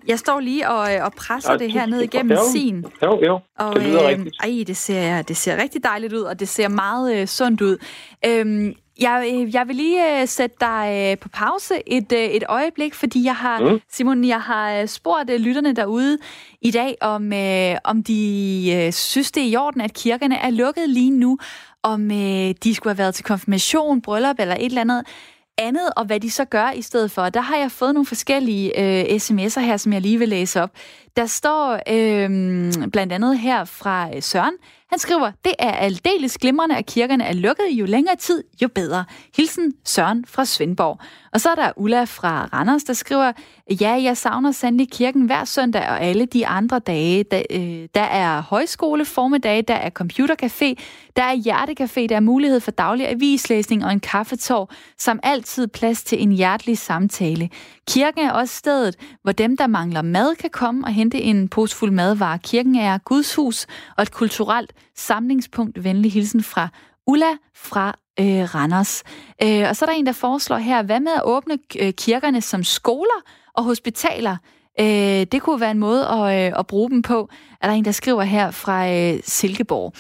jeg 0.09 0.19
står 0.19 0.41
lige 0.41 0.69
og, 0.69 0.95
øh, 0.95 1.05
og 1.05 1.13
presser 1.13 1.53
ja, 1.53 1.59
det 1.59 1.73
her 1.73 1.87
ned 1.87 2.01
igennem 2.01 2.33
jo, 2.33 2.43
sin. 2.53 2.85
Jo, 3.03 3.21
jo. 3.27 3.39
Og, 3.59 3.75
det 3.75 3.83
lyder 3.83 4.03
øh, 4.03 4.09
rigtigt. 4.09 4.37
Ej, 4.43 4.65
det 4.67 4.77
ser, 4.77 5.23
det 5.23 5.37
ser 5.37 5.63
rigtig 5.63 5.85
dejligt 5.85 6.13
ud, 6.13 6.21
og 6.21 6.41
det 6.41 6.49
ser 6.49 6.69
meget 6.69 7.17
øh, 7.17 7.27
sundt 7.27 7.61
ud. 7.61 7.77
Øhm, 8.27 8.75
jeg, 9.01 9.31
øh, 9.35 9.55
jeg 9.55 9.69
vil 9.69 9.77
lige 9.77 10.23
uh, 10.23 10.29
sætte 10.29 10.57
dig 10.61 11.13
uh, 11.13 11.19
på 11.19 11.29
pause 11.29 11.75
et, 11.87 12.13
uh, 12.13 12.19
et 12.19 12.45
øjeblik, 12.49 12.95
fordi 12.95 13.25
jeg 13.25 13.37
har, 13.37 13.61
mm. 13.61 13.81
Simon, 13.93 14.25
jeg 14.25 14.41
har 14.41 14.87
spurgt 14.87 15.31
uh, 15.31 15.37
lytterne 15.37 15.73
derude 15.73 16.19
i 16.63 16.71
dag, 16.71 16.97
om, 17.01 17.33
uh, 17.33 17.79
om 17.85 18.03
de 18.03 18.85
uh, 18.87 18.93
synes, 18.93 19.33
det 19.33 19.43
er 19.43 19.47
i 19.47 19.57
orden, 19.57 19.81
at 19.81 19.95
kirkerne 19.95 20.37
er 20.37 20.51
lukket 20.51 20.91
lige 20.91 21.11
nu, 21.11 21.39
om 21.83 22.05
uh, 22.05 22.51
de 22.65 22.75
skulle 22.75 22.91
have 22.91 22.99
været 22.99 23.15
til 23.15 23.25
konfirmation, 23.25 24.03
bryllup 24.03 24.37
eller 24.39 24.55
et 24.55 24.65
eller 24.65 24.81
andet 24.81 25.07
andet, 25.59 25.91
og 25.97 26.05
hvad 26.05 26.21
de 26.21 26.31
så 26.31 26.45
gør 26.45 26.71
i 26.71 26.83
stedet 26.83 27.11
for. 27.11 27.29
Der 27.29 27.41
har 27.41 27.57
jeg 27.57 27.71
fået 27.71 27.95
nogle 27.95 28.07
forskellige 28.07 28.73
uh, 28.79 29.17
sms'er 29.17 29.61
her, 29.61 29.77
som 29.77 29.93
jeg 29.93 30.01
lige 30.01 30.19
vil 30.19 30.29
læse 30.29 30.63
op. 30.63 30.71
Der 31.17 31.27
står 31.27 31.73
uh, 31.75 32.91
blandt 32.91 33.13
andet 33.13 33.39
her 33.39 33.65
fra 33.65 34.21
Søren, 34.21 34.55
han 34.95 34.99
skriver, 34.99 35.33
det 35.45 35.55
er 35.59 35.73
aldeles 35.73 36.39
glimrende, 36.39 36.77
at 36.77 36.87
kirkerne 36.87 37.25
er 37.25 37.33
lukket. 37.33 37.67
Jo 37.71 37.85
længere 37.85 38.17
tid, 38.17 38.45
jo 38.63 38.69
bedre. 38.69 39.05
Hilsen 39.37 39.73
Søren 39.85 40.25
fra 40.29 40.45
Svendborg. 40.45 41.01
Og 41.35 41.41
så 41.41 41.51
er 41.51 41.55
der 41.55 41.73
Ulla 41.77 42.05
fra 42.05 42.49
Randers, 42.53 42.85
der 42.85 42.93
skriver, 42.93 43.33
ja, 43.81 44.03
jeg 44.03 44.17
savner 44.17 44.53
sandelig 44.53 44.91
kirken 44.91 45.27
hver 45.27 45.45
søndag 45.45 45.89
og 45.89 46.01
alle 46.01 46.27
de 46.27 46.47
andre 46.47 46.79
dage. 46.79 47.25
Der, 47.25 47.43
øh, 47.51 47.89
der 47.95 48.03
er 48.03 48.41
højskole 48.41 49.05
formiddag, 49.05 49.65
der 49.69 49.75
er 49.75 49.91
computercafé, 50.01 50.83
der 51.17 51.23
er 51.23 51.37
hjertecafé, 51.37 52.07
der 52.07 52.17
er 52.17 52.21
mulighed 52.21 52.61
for 52.61 52.71
daglig 52.71 53.09
avislæsning 53.09 53.85
og 53.85 53.93
en 53.93 54.01
kaffetår, 54.01 54.73
som 54.99 55.21
altid 55.23 55.67
plads 55.67 56.05
til 56.05 56.23
en 56.23 56.33
hjertelig 56.33 56.79
samtale. 56.79 57.51
Kirken 57.89 58.21
er 58.21 58.33
også 58.33 58.55
stedet, 58.55 58.97
hvor 59.23 59.33
dem, 59.33 59.57
der 59.57 59.67
mangler 59.67 60.03
mad, 60.03 60.37
kan 60.37 60.51
komme 60.51 60.85
og 60.85 60.93
hente 60.93 61.21
en 61.21 61.49
posefuld 61.49 61.91
madvarer. 61.91 62.37
Kirken 62.37 62.75
er 62.77 62.99
Guds 62.99 63.35
hus 63.35 63.67
og 63.97 64.03
et 64.03 64.13
kulturelt 64.13 64.73
samlingspunkt. 64.97 65.85
Venlig 65.85 66.13
hilsen 66.13 66.43
fra 66.43 66.69
Ulla 67.07 67.37
fra 67.55 67.99
øh, 68.21 68.55
Randers. 68.55 69.03
Øh, 69.43 69.69
og 69.69 69.77
så 69.77 69.85
er 69.85 69.87
der 69.87 69.97
en, 69.97 70.07
der 70.07 70.13
foreslår 70.13 70.57
her, 70.57 70.83
hvad 70.83 71.01
med 71.01 71.13
at 71.13 71.23
åbne 71.25 71.59
øh, 71.81 71.93
kirkerne 71.93 72.41
som 72.41 72.65
skoler 72.65 73.23
og 73.55 73.65
hospitaler? 73.65 74.37
Øh, 74.81 74.87
det 75.33 75.43
kunne 75.43 75.61
være 75.61 75.71
en 75.71 75.79
måde 75.79 76.09
at, 76.09 76.53
øh, 76.53 76.59
at 76.59 76.67
bruge 76.67 76.91
dem 76.91 77.03
på, 77.03 77.29
er 77.61 77.69
der 77.69 77.75
en, 77.75 77.85
der 77.85 77.93
skriver 77.93 78.23
her 78.23 78.51
fra 78.51 78.91
øh, 78.91 79.21
Silkeborg. 79.25 79.93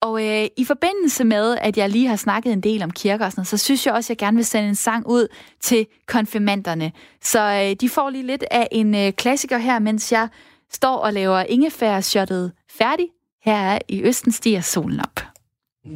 Og 0.00 0.24
øh, 0.26 0.46
i 0.56 0.64
forbindelse 0.64 1.24
med, 1.24 1.56
at 1.60 1.76
jeg 1.76 1.90
lige 1.90 2.08
har 2.08 2.16
snakket 2.16 2.52
en 2.52 2.60
del 2.60 2.82
om 2.82 2.90
kirker 2.90 3.24
og 3.24 3.32
sådan 3.32 3.40
noget, 3.40 3.48
så 3.48 3.56
synes 3.56 3.86
jeg 3.86 3.94
også, 3.94 4.06
at 4.06 4.10
jeg 4.10 4.26
gerne 4.26 4.36
vil 4.36 4.44
sende 4.44 4.68
en 4.68 4.74
sang 4.74 5.06
ud 5.06 5.28
til 5.60 5.86
konfirmanderne. 6.06 6.92
Så 7.22 7.40
øh, 7.40 7.76
de 7.80 7.88
får 7.88 8.10
lige 8.10 8.26
lidt 8.26 8.44
af 8.50 8.68
en 8.72 8.94
øh, 8.94 9.12
klassiker 9.12 9.58
her, 9.58 9.78
mens 9.78 10.12
jeg 10.12 10.28
står 10.72 10.96
og 10.96 11.12
laver 11.12 11.40
ingefærshottet 11.40 12.52
færdig. 12.70 13.06
Her 13.44 13.56
er 13.56 13.78
i 13.88 14.02
Østen 14.02 14.32
stiger 14.32 14.60
solen 14.60 15.00
op. 15.00 15.33
I 15.86 15.90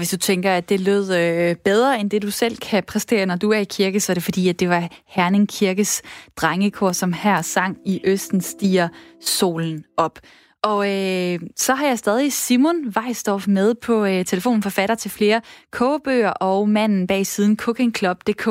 hvis 0.00 0.10
du 0.10 0.16
tænker, 0.16 0.52
at 0.52 0.68
det 0.68 0.80
lød 0.80 1.14
øh, 1.14 1.56
bedre 1.56 2.00
end 2.00 2.10
det, 2.10 2.22
du 2.22 2.30
selv 2.30 2.56
kan 2.56 2.84
præstere, 2.84 3.26
når 3.26 3.36
du 3.36 3.50
er 3.50 3.58
i 3.58 3.64
kirke, 3.64 4.00
så 4.00 4.12
er 4.12 4.14
det 4.14 4.22
fordi, 4.22 4.48
at 4.48 4.60
det 4.60 4.68
var 4.68 4.88
Herning 5.06 5.48
Kirkes 5.48 6.02
drengekor, 6.36 6.92
som 6.92 7.12
her 7.12 7.42
sang 7.42 7.76
i 7.86 8.00
Østen 8.04 8.40
stiger 8.40 8.88
solen 9.20 9.84
op. 9.96 10.18
Og 10.62 10.90
øh, 10.90 11.40
så 11.56 11.74
har 11.74 11.86
jeg 11.86 11.98
stadig 11.98 12.32
Simon 12.32 12.94
Weisdorf 12.96 13.48
med 13.48 13.74
på 13.74 14.04
øh, 14.04 14.24
telefonen, 14.24 14.62
forfatter 14.62 14.94
til 14.94 15.10
flere 15.10 15.40
kogebøger 15.70 16.30
og 16.30 16.68
manden 16.68 17.06
bag 17.06 17.26
siden 17.26 17.56
cookingclub.dk. 17.56 18.44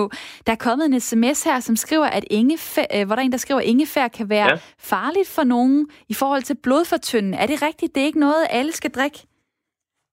Der 0.46 0.52
er 0.52 0.56
kommet 0.56 0.86
en 0.86 1.00
sms 1.00 1.44
her, 1.44 1.60
som 1.60 1.76
skriver, 1.76 2.06
at 2.06 2.26
ingefær, 2.30 2.86
øh, 2.96 3.06
hvor 3.06 3.16
der 3.16 3.22
er 3.22 3.26
en, 3.26 3.32
der 3.32 3.38
skriver, 3.38 3.60
at 3.60 3.66
ingefær 3.66 4.08
kan 4.08 4.30
være 4.30 4.48
ja. 4.48 4.58
farligt 4.80 5.28
for 5.28 5.44
nogen 5.44 5.88
i 6.08 6.14
forhold 6.14 6.42
til 6.42 6.56
blodfortyndende. 6.64 7.38
Er 7.38 7.46
det 7.46 7.62
rigtigt? 7.62 7.96
Det 7.96 8.02
er 8.02 8.06
ikke 8.06 8.20
noget, 8.20 8.48
alle 8.50 8.72
skal 8.72 8.92
drikke? 8.92 9.29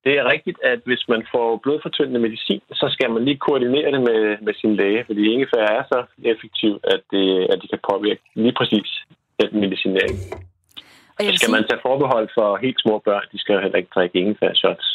Det 0.07 0.15
er 0.21 0.31
rigtigt, 0.35 0.59
at 0.73 0.81
hvis 0.89 1.03
man 1.09 1.23
får 1.33 1.49
blodfortyndende 1.63 2.21
medicin, 2.27 2.63
så 2.81 2.87
skal 2.95 3.11
man 3.11 3.25
lige 3.25 3.45
koordinere 3.47 3.91
det 3.95 4.03
med, 4.09 4.21
med 4.47 4.55
sin 4.61 4.77
læge, 4.81 5.05
fordi 5.07 5.21
ingefær 5.33 5.65
er 5.79 5.83
så 5.93 6.01
effektivt, 6.33 6.81
at 6.95 7.01
det, 7.13 7.27
at 7.53 7.57
det 7.63 7.69
kan 7.71 7.81
påvirke 7.91 8.23
lige 8.35 8.57
præcis 8.59 8.89
den 9.41 9.61
medicinering. 9.65 10.17
Og 11.17 11.21
så 11.25 11.31
skal 11.37 11.39
sige... 11.39 11.55
man 11.57 11.65
tage 11.69 11.85
forbehold 11.89 12.29
for 12.39 12.57
helt 12.57 12.81
små 12.85 12.95
børn. 12.99 13.25
De 13.33 13.39
skal 13.39 13.55
jo 13.55 13.61
heller 13.61 13.79
ikke 13.79 13.95
drikke 13.95 14.19
ingefær 14.19 14.53
shots. 14.55 14.87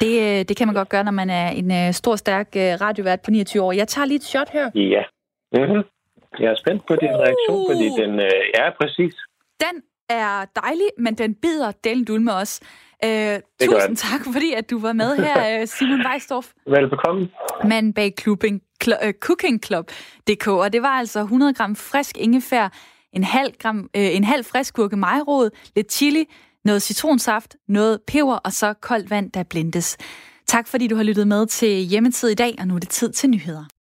Det, 0.00 0.14
øh, 0.26 0.40
det 0.48 0.56
kan 0.56 0.66
man 0.68 0.74
godt 0.74 0.88
gøre, 0.88 1.04
når 1.04 1.16
man 1.22 1.30
er 1.30 1.48
en 1.60 1.70
uh, 1.80 1.90
stor, 2.00 2.16
stærk 2.16 2.48
uh, 2.56 2.72
radiovært 2.86 3.20
på 3.24 3.30
29 3.30 3.62
år. 3.62 3.72
Jeg 3.72 3.88
tager 3.88 4.06
lige 4.06 4.16
et 4.16 4.30
shot 4.32 4.50
her. 4.52 4.70
Ja. 4.74 5.02
Mm-hmm. 5.52 5.82
Jeg 6.40 6.50
er 6.54 6.58
spændt 6.62 6.82
på 6.88 6.94
din 7.02 7.14
uh. 7.14 7.20
reaktion, 7.24 7.60
fordi 7.70 7.86
den 8.02 8.12
uh, 8.28 8.62
er 8.62 8.70
præcis. 8.80 9.14
Den 9.64 9.74
er 10.08 10.46
dejlig, 10.62 10.88
men 10.98 11.14
den 11.14 11.34
bider 11.34 11.72
delen 11.84 12.04
dulme 12.04 12.34
også. 12.34 12.56
Øh, 13.04 13.40
tusind 13.62 13.96
tak, 13.96 14.20
fordi 14.32 14.52
at 14.52 14.70
du 14.70 14.78
var 14.78 14.92
med 14.92 15.16
her, 15.16 15.36
øh, 15.60 15.66
Simon 15.66 16.06
Weisdorf. 16.06 16.46
Velbekomme. 16.66 17.28
Mand 17.64 17.94
bag 17.94 18.12
clubbing, 18.20 18.60
cl- 18.84 19.06
uh, 19.06 19.12
Cooking 19.20 19.64
Club.dk, 19.64 20.48
og 20.48 20.72
det 20.72 20.82
var 20.82 20.88
altså 20.88 21.20
100 21.20 21.54
gram 21.54 21.76
frisk 21.76 22.16
ingefær, 22.18 22.68
en 23.12 23.24
halv, 23.24 23.52
gram, 23.58 23.90
øh, 23.96 24.16
en 24.16 24.24
halv 24.24 24.44
frisk 24.44 24.74
gurke 24.74 24.96
majrod, 24.96 25.50
lidt 25.76 25.92
chili, 25.92 26.24
noget 26.64 26.82
citronsaft, 26.82 27.56
noget 27.68 28.00
peber 28.06 28.36
og 28.36 28.52
så 28.52 28.74
koldt 28.80 29.10
vand, 29.10 29.30
der 29.32 29.42
blindes. 29.42 29.96
Tak 30.46 30.66
fordi 30.68 30.86
du 30.86 30.96
har 30.96 31.02
lyttet 31.02 31.28
med 31.28 31.46
til 31.46 31.68
Hjemmetid 31.68 32.28
i 32.28 32.34
dag, 32.34 32.54
og 32.58 32.68
nu 32.68 32.74
er 32.74 32.78
det 32.78 32.88
tid 32.88 33.12
til 33.12 33.30
nyheder. 33.30 33.64